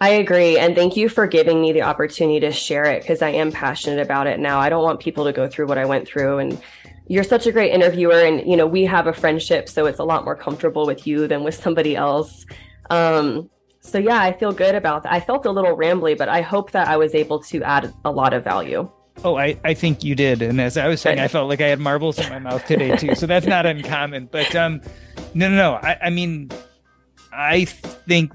I 0.00 0.10
agree. 0.10 0.58
And 0.58 0.74
thank 0.74 0.96
you 0.96 1.08
for 1.08 1.26
giving 1.26 1.60
me 1.60 1.72
the 1.72 1.82
opportunity 1.82 2.40
to 2.40 2.52
share 2.52 2.84
it 2.84 3.02
because 3.02 3.22
I 3.22 3.30
am 3.30 3.52
passionate 3.52 4.00
about 4.00 4.26
it 4.26 4.38
now. 4.38 4.58
I 4.58 4.68
don't 4.68 4.84
want 4.84 5.00
people 5.00 5.24
to 5.24 5.32
go 5.32 5.48
through 5.48 5.66
what 5.66 5.78
I 5.78 5.84
went 5.84 6.06
through. 6.06 6.38
And 6.38 6.60
you're 7.08 7.24
such 7.24 7.46
a 7.46 7.52
great 7.52 7.72
interviewer. 7.72 8.20
And, 8.20 8.48
you 8.48 8.56
know, 8.56 8.66
we 8.66 8.84
have 8.84 9.06
a 9.06 9.12
friendship. 9.12 9.68
So 9.68 9.86
it's 9.86 9.98
a 9.98 10.04
lot 10.04 10.24
more 10.24 10.36
comfortable 10.36 10.86
with 10.86 11.06
you 11.06 11.26
than 11.26 11.44
with 11.44 11.54
somebody 11.54 11.96
else. 11.96 12.44
Um, 12.90 13.50
so 13.80 13.98
yeah, 13.98 14.20
I 14.20 14.32
feel 14.32 14.52
good 14.52 14.74
about 14.74 15.04
that. 15.04 15.12
I 15.12 15.20
felt 15.20 15.46
a 15.46 15.50
little 15.50 15.76
rambly, 15.76 16.18
but 16.18 16.28
I 16.28 16.40
hope 16.40 16.72
that 16.72 16.88
I 16.88 16.96
was 16.96 17.14
able 17.14 17.40
to 17.44 17.62
add 17.62 17.94
a 18.04 18.10
lot 18.10 18.34
of 18.34 18.42
value. 18.42 18.90
Oh, 19.24 19.36
I, 19.36 19.58
I 19.64 19.74
think 19.74 20.04
you 20.04 20.14
did. 20.14 20.42
And 20.42 20.60
as 20.60 20.76
I 20.76 20.88
was 20.88 21.00
saying, 21.00 21.18
I 21.18 21.28
felt 21.28 21.48
like 21.48 21.60
I 21.60 21.68
had 21.68 21.80
marbles 21.80 22.18
in 22.18 22.28
my 22.28 22.38
mouth 22.38 22.66
today 22.66 22.96
too. 22.96 23.14
So 23.14 23.26
that's 23.26 23.46
not 23.46 23.64
uncommon. 23.64 24.28
But 24.30 24.54
um 24.54 24.82
no 25.34 25.48
no 25.48 25.56
no. 25.56 25.74
I, 25.74 25.96
I 26.02 26.10
mean 26.10 26.50
I 27.32 27.64
think 27.64 28.32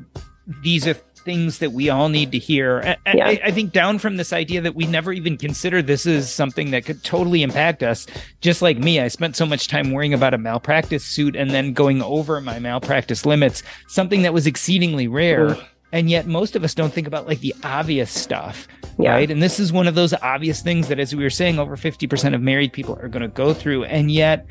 these 0.63 0.87
are 0.87 0.95
things 1.23 1.59
that 1.59 1.71
we 1.71 1.89
all 1.89 2.09
need 2.09 2.31
to 2.31 2.39
hear. 2.39 2.97
Yeah. 3.13 3.27
I, 3.27 3.41
I, 3.45 3.51
think 3.51 3.71
down 3.71 3.99
from 3.99 4.17
this 4.17 4.33
idea 4.33 4.61
that 4.61 4.75
we 4.75 4.85
never 4.85 5.13
even 5.13 5.37
consider 5.37 5.81
this 5.81 6.05
is 6.05 6.31
something 6.31 6.71
that 6.71 6.85
could 6.85 7.03
totally 7.03 7.43
impact 7.43 7.83
us. 7.83 8.07
Just 8.41 8.61
like 8.61 8.77
me, 8.77 8.99
I 8.99 9.07
spent 9.07 9.35
so 9.35 9.45
much 9.45 9.67
time 9.67 9.91
worrying 9.91 10.13
about 10.13 10.33
a 10.33 10.37
malpractice 10.37 11.05
suit 11.05 11.35
and 11.35 11.51
then 11.51 11.73
going 11.73 12.01
over 12.01 12.41
my 12.41 12.59
malpractice 12.59 13.25
limits, 13.25 13.63
something 13.87 14.21
that 14.23 14.33
was 14.33 14.47
exceedingly 14.47 15.07
rare. 15.07 15.49
Mm. 15.49 15.65
And 15.93 16.09
yet 16.09 16.25
most 16.25 16.55
of 16.55 16.63
us 16.63 16.73
don't 16.73 16.93
think 16.93 17.07
about 17.07 17.27
like 17.27 17.41
the 17.41 17.53
obvious 17.63 18.11
stuff. 18.11 18.67
Yeah. 18.97 19.11
Right. 19.11 19.29
And 19.29 19.41
this 19.41 19.59
is 19.59 19.73
one 19.73 19.87
of 19.87 19.95
those 19.95 20.13
obvious 20.13 20.61
things 20.61 20.87
that, 20.87 20.99
as 20.99 21.15
we 21.15 21.23
were 21.23 21.29
saying, 21.29 21.59
over 21.59 21.75
50% 21.75 22.33
of 22.33 22.41
married 22.41 22.71
people 22.71 22.97
are 23.01 23.09
going 23.09 23.23
to 23.23 23.27
go 23.27 23.53
through. 23.53 23.85
And 23.85 24.11
yet 24.11 24.45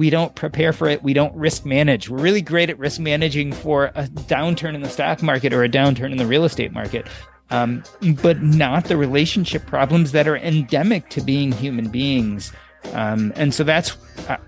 we 0.00 0.08
don't 0.08 0.34
prepare 0.34 0.72
for 0.72 0.88
it. 0.88 1.02
We 1.02 1.12
don't 1.12 1.34
risk 1.36 1.66
manage. 1.66 2.08
We're 2.08 2.22
really 2.22 2.40
great 2.40 2.70
at 2.70 2.78
risk 2.78 2.98
managing 2.98 3.52
for 3.52 3.92
a 3.94 4.04
downturn 4.04 4.74
in 4.74 4.80
the 4.80 4.88
stock 4.88 5.22
market 5.22 5.52
or 5.52 5.62
a 5.62 5.68
downturn 5.68 6.10
in 6.10 6.16
the 6.16 6.24
real 6.24 6.44
estate 6.46 6.72
market, 6.72 7.06
um, 7.50 7.84
but 8.22 8.40
not 8.40 8.86
the 8.86 8.96
relationship 8.96 9.66
problems 9.66 10.12
that 10.12 10.26
are 10.26 10.38
endemic 10.38 11.10
to 11.10 11.20
being 11.20 11.52
human 11.52 11.90
beings. 11.90 12.50
Um, 12.94 13.30
and 13.36 13.52
so 13.52 13.62
that's, 13.62 13.94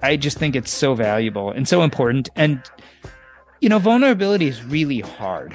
I 0.01 0.17
just 0.17 0.39
think 0.39 0.57
it's 0.57 0.71
so 0.71 0.95
valuable 0.95 1.51
and 1.51 1.69
so 1.69 1.83
important. 1.83 2.31
And, 2.35 2.63
you 3.61 3.69
know, 3.69 3.79
vulnerability 3.79 4.47
is 4.47 4.65
really 4.65 5.01
hard. 5.01 5.55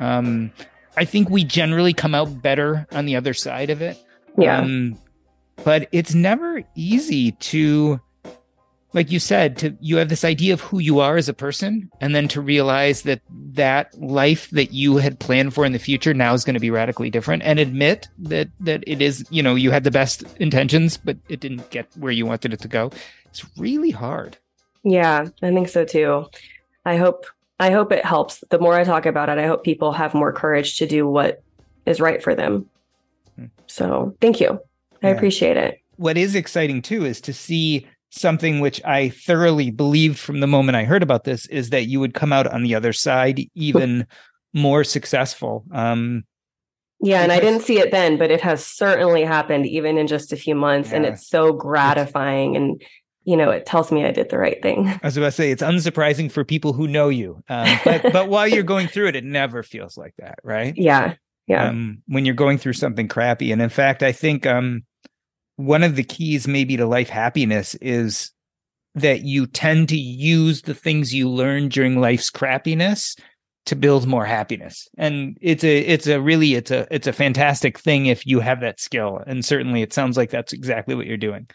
Um, 0.00 0.52
I 0.98 1.06
think 1.06 1.30
we 1.30 1.44
generally 1.44 1.94
come 1.94 2.14
out 2.14 2.42
better 2.42 2.86
on 2.92 3.06
the 3.06 3.16
other 3.16 3.32
side 3.32 3.70
of 3.70 3.80
it. 3.80 3.96
Yeah. 4.36 4.58
Um, 4.58 4.98
but 5.64 5.88
it's 5.92 6.14
never 6.14 6.62
easy 6.74 7.32
to, 7.32 8.02
like 8.92 9.10
you 9.10 9.18
said 9.18 9.56
to 9.58 9.76
you 9.80 9.96
have 9.96 10.08
this 10.08 10.24
idea 10.24 10.52
of 10.52 10.60
who 10.60 10.78
you 10.78 11.00
are 11.00 11.16
as 11.16 11.28
a 11.28 11.34
person 11.34 11.90
and 12.00 12.14
then 12.14 12.28
to 12.28 12.40
realize 12.40 13.02
that 13.02 13.20
that 13.30 13.94
life 14.00 14.50
that 14.50 14.72
you 14.72 14.96
had 14.96 15.18
planned 15.18 15.54
for 15.54 15.64
in 15.64 15.72
the 15.72 15.78
future 15.78 16.14
now 16.14 16.34
is 16.34 16.44
going 16.44 16.54
to 16.54 16.60
be 16.60 16.70
radically 16.70 17.10
different 17.10 17.42
and 17.42 17.58
admit 17.58 18.08
that 18.18 18.48
that 18.58 18.82
it 18.86 19.00
is 19.00 19.24
you 19.30 19.42
know 19.42 19.54
you 19.54 19.70
had 19.70 19.84
the 19.84 19.90
best 19.90 20.24
intentions 20.38 20.96
but 20.96 21.16
it 21.28 21.40
didn't 21.40 21.68
get 21.70 21.86
where 21.96 22.12
you 22.12 22.26
wanted 22.26 22.52
it 22.52 22.60
to 22.60 22.68
go. 22.68 22.90
It's 23.26 23.44
really 23.56 23.90
hard. 23.90 24.36
Yeah 24.82 25.26
i 25.42 25.50
think 25.50 25.68
so 25.68 25.84
too. 25.84 26.26
I 26.84 26.96
hope 26.96 27.26
i 27.58 27.70
hope 27.70 27.92
it 27.92 28.04
helps. 28.04 28.42
The 28.50 28.58
more 28.58 28.74
i 28.74 28.84
talk 28.84 29.06
about 29.06 29.28
it 29.28 29.38
i 29.38 29.46
hope 29.46 29.64
people 29.64 29.92
have 29.92 30.14
more 30.14 30.32
courage 30.32 30.76
to 30.78 30.86
do 30.86 31.06
what 31.06 31.42
is 31.86 32.00
right 32.00 32.22
for 32.22 32.34
them. 32.34 32.68
Hmm. 33.36 33.46
so 33.66 34.16
thank 34.20 34.40
you. 34.40 34.60
I 35.02 35.08
yeah. 35.08 35.14
appreciate 35.14 35.56
it. 35.56 35.80
What 35.96 36.18
is 36.18 36.34
exciting 36.34 36.82
too 36.82 37.04
is 37.04 37.20
to 37.22 37.32
see 37.32 37.86
something 38.10 38.60
which 38.60 38.82
I 38.84 39.08
thoroughly 39.10 39.70
believed 39.70 40.18
from 40.18 40.40
the 40.40 40.46
moment 40.46 40.76
I 40.76 40.84
heard 40.84 41.02
about 41.02 41.24
this 41.24 41.46
is 41.46 41.70
that 41.70 41.86
you 41.86 42.00
would 42.00 42.14
come 42.14 42.32
out 42.32 42.46
on 42.46 42.62
the 42.62 42.74
other 42.74 42.92
side 42.92 43.40
even 43.54 44.06
more 44.52 44.84
successful. 44.84 45.64
Um, 45.72 46.24
yeah, 47.02 47.22
and 47.22 47.32
I 47.32 47.40
didn't 47.40 47.62
see 47.62 47.78
it 47.78 47.92
then, 47.92 48.18
but 48.18 48.30
it 48.30 48.42
has 48.42 48.66
certainly 48.66 49.24
happened 49.24 49.66
even 49.66 49.96
in 49.96 50.06
just 50.06 50.32
a 50.32 50.36
few 50.36 50.54
months, 50.54 50.90
yeah. 50.90 50.96
and 50.96 51.06
it's 51.06 51.26
so 51.26 51.52
gratifying 51.52 52.56
and 52.56 52.82
you 53.24 53.36
know 53.36 53.50
it 53.50 53.64
tells 53.64 53.90
me 53.90 54.04
I 54.04 54.10
did 54.10 54.28
the 54.28 54.38
right 54.38 54.60
thing. 54.62 54.86
I 54.88 55.00
was 55.02 55.16
about 55.16 55.26
to 55.26 55.32
say 55.32 55.50
it's 55.50 55.62
unsurprising 55.62 56.30
for 56.30 56.44
people 56.44 56.74
who 56.74 56.86
know 56.86 57.08
you, 57.08 57.42
um, 57.48 57.78
but 57.84 58.12
but 58.12 58.28
while 58.28 58.46
you're 58.46 58.62
going 58.62 58.86
through 58.86 59.08
it, 59.08 59.16
it 59.16 59.24
never 59.24 59.62
feels 59.62 59.96
like 59.96 60.14
that, 60.18 60.40
right? 60.42 60.74
Yeah, 60.76 61.14
yeah. 61.46 61.68
Um, 61.68 62.02
when 62.06 62.26
you're 62.26 62.34
going 62.34 62.58
through 62.58 62.74
something 62.74 63.08
crappy, 63.08 63.50
and 63.50 63.62
in 63.62 63.70
fact, 63.70 64.02
I 64.02 64.12
think 64.12 64.46
um, 64.46 64.82
one 65.60 65.82
of 65.82 65.96
the 65.96 66.02
keys 66.02 66.48
maybe 66.48 66.76
to 66.76 66.86
life 66.86 67.08
happiness 67.08 67.74
is 67.76 68.32
that 68.94 69.22
you 69.22 69.46
tend 69.46 69.88
to 69.90 69.96
use 69.96 70.62
the 70.62 70.74
things 70.74 71.14
you 71.14 71.28
learn 71.28 71.68
during 71.68 72.00
life's 72.00 72.30
crappiness 72.30 73.18
to 73.66 73.76
build 73.76 74.06
more 74.06 74.24
happiness. 74.24 74.88
And 74.96 75.36
it's 75.40 75.62
a 75.62 75.78
it's 75.78 76.06
a 76.06 76.20
really 76.20 76.54
it's 76.54 76.70
a 76.70 76.88
it's 76.90 77.06
a 77.06 77.12
fantastic 77.12 77.78
thing 77.78 78.06
if 78.06 78.26
you 78.26 78.40
have 78.40 78.60
that 78.60 78.80
skill. 78.80 79.22
And 79.26 79.44
certainly 79.44 79.82
it 79.82 79.92
sounds 79.92 80.16
like 80.16 80.30
that's 80.30 80.52
exactly 80.52 80.94
what 80.94 81.06
you're 81.06 81.16
doing. 81.16 81.46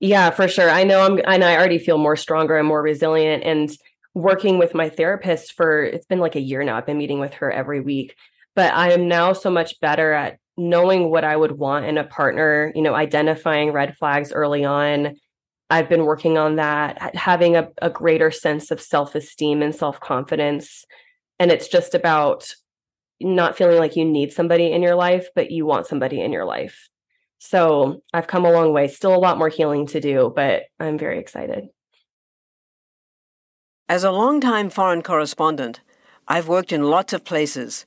Yeah 0.00 0.30
for 0.30 0.46
sure. 0.46 0.70
I 0.70 0.84
know 0.84 1.00
i'm 1.00 1.18
and 1.24 1.42
i 1.42 1.56
already 1.56 1.78
feel 1.78 1.98
more 1.98 2.16
stronger 2.16 2.56
and 2.56 2.68
more 2.68 2.82
resilient. 2.82 3.42
And 3.44 3.70
working 4.14 4.58
with 4.58 4.74
my 4.74 4.90
therapist 4.90 5.52
for 5.54 5.82
it's 5.82 6.06
been 6.06 6.20
like 6.20 6.36
a 6.36 6.40
year 6.40 6.62
now. 6.62 6.76
I've 6.76 6.86
been 6.86 6.98
meeting 6.98 7.20
with 7.20 7.34
her 7.34 7.50
every 7.50 7.80
week 7.80 8.14
but 8.56 8.74
i 8.74 8.90
am 8.90 9.06
now 9.08 9.32
so 9.32 9.50
much 9.50 9.78
better 9.80 10.12
at 10.12 10.38
knowing 10.60 11.10
what 11.10 11.24
I 11.24 11.34
would 11.34 11.52
want 11.52 11.86
in 11.86 11.96
a 11.96 12.04
partner, 12.04 12.70
you 12.74 12.82
know, 12.82 12.94
identifying 12.94 13.72
red 13.72 13.96
flags 13.96 14.30
early 14.30 14.64
on. 14.64 15.16
I've 15.70 15.88
been 15.88 16.04
working 16.04 16.36
on 16.36 16.56
that, 16.56 17.16
having 17.16 17.56
a, 17.56 17.68
a 17.80 17.88
greater 17.88 18.30
sense 18.30 18.70
of 18.70 18.80
self 18.80 19.14
esteem 19.14 19.62
and 19.62 19.74
self 19.74 19.98
confidence. 20.00 20.84
And 21.38 21.50
it's 21.50 21.68
just 21.68 21.94
about 21.94 22.54
not 23.20 23.56
feeling 23.56 23.78
like 23.78 23.96
you 23.96 24.04
need 24.04 24.32
somebody 24.32 24.70
in 24.70 24.82
your 24.82 24.94
life, 24.94 25.28
but 25.34 25.50
you 25.50 25.64
want 25.64 25.86
somebody 25.86 26.20
in 26.20 26.32
your 26.32 26.44
life. 26.44 26.88
So 27.38 28.02
I've 28.12 28.26
come 28.26 28.44
a 28.44 28.52
long 28.52 28.74
way. 28.74 28.88
Still 28.88 29.14
a 29.14 29.16
lot 29.16 29.38
more 29.38 29.48
healing 29.48 29.86
to 29.88 30.00
do, 30.00 30.32
but 30.34 30.64
I'm 30.78 30.98
very 30.98 31.18
excited. 31.18 31.68
As 33.88 34.04
a 34.04 34.10
longtime 34.10 34.68
foreign 34.70 35.02
correspondent, 35.02 35.80
I've 36.28 36.48
worked 36.48 36.70
in 36.70 36.90
lots 36.90 37.12
of 37.12 37.24
places, 37.24 37.86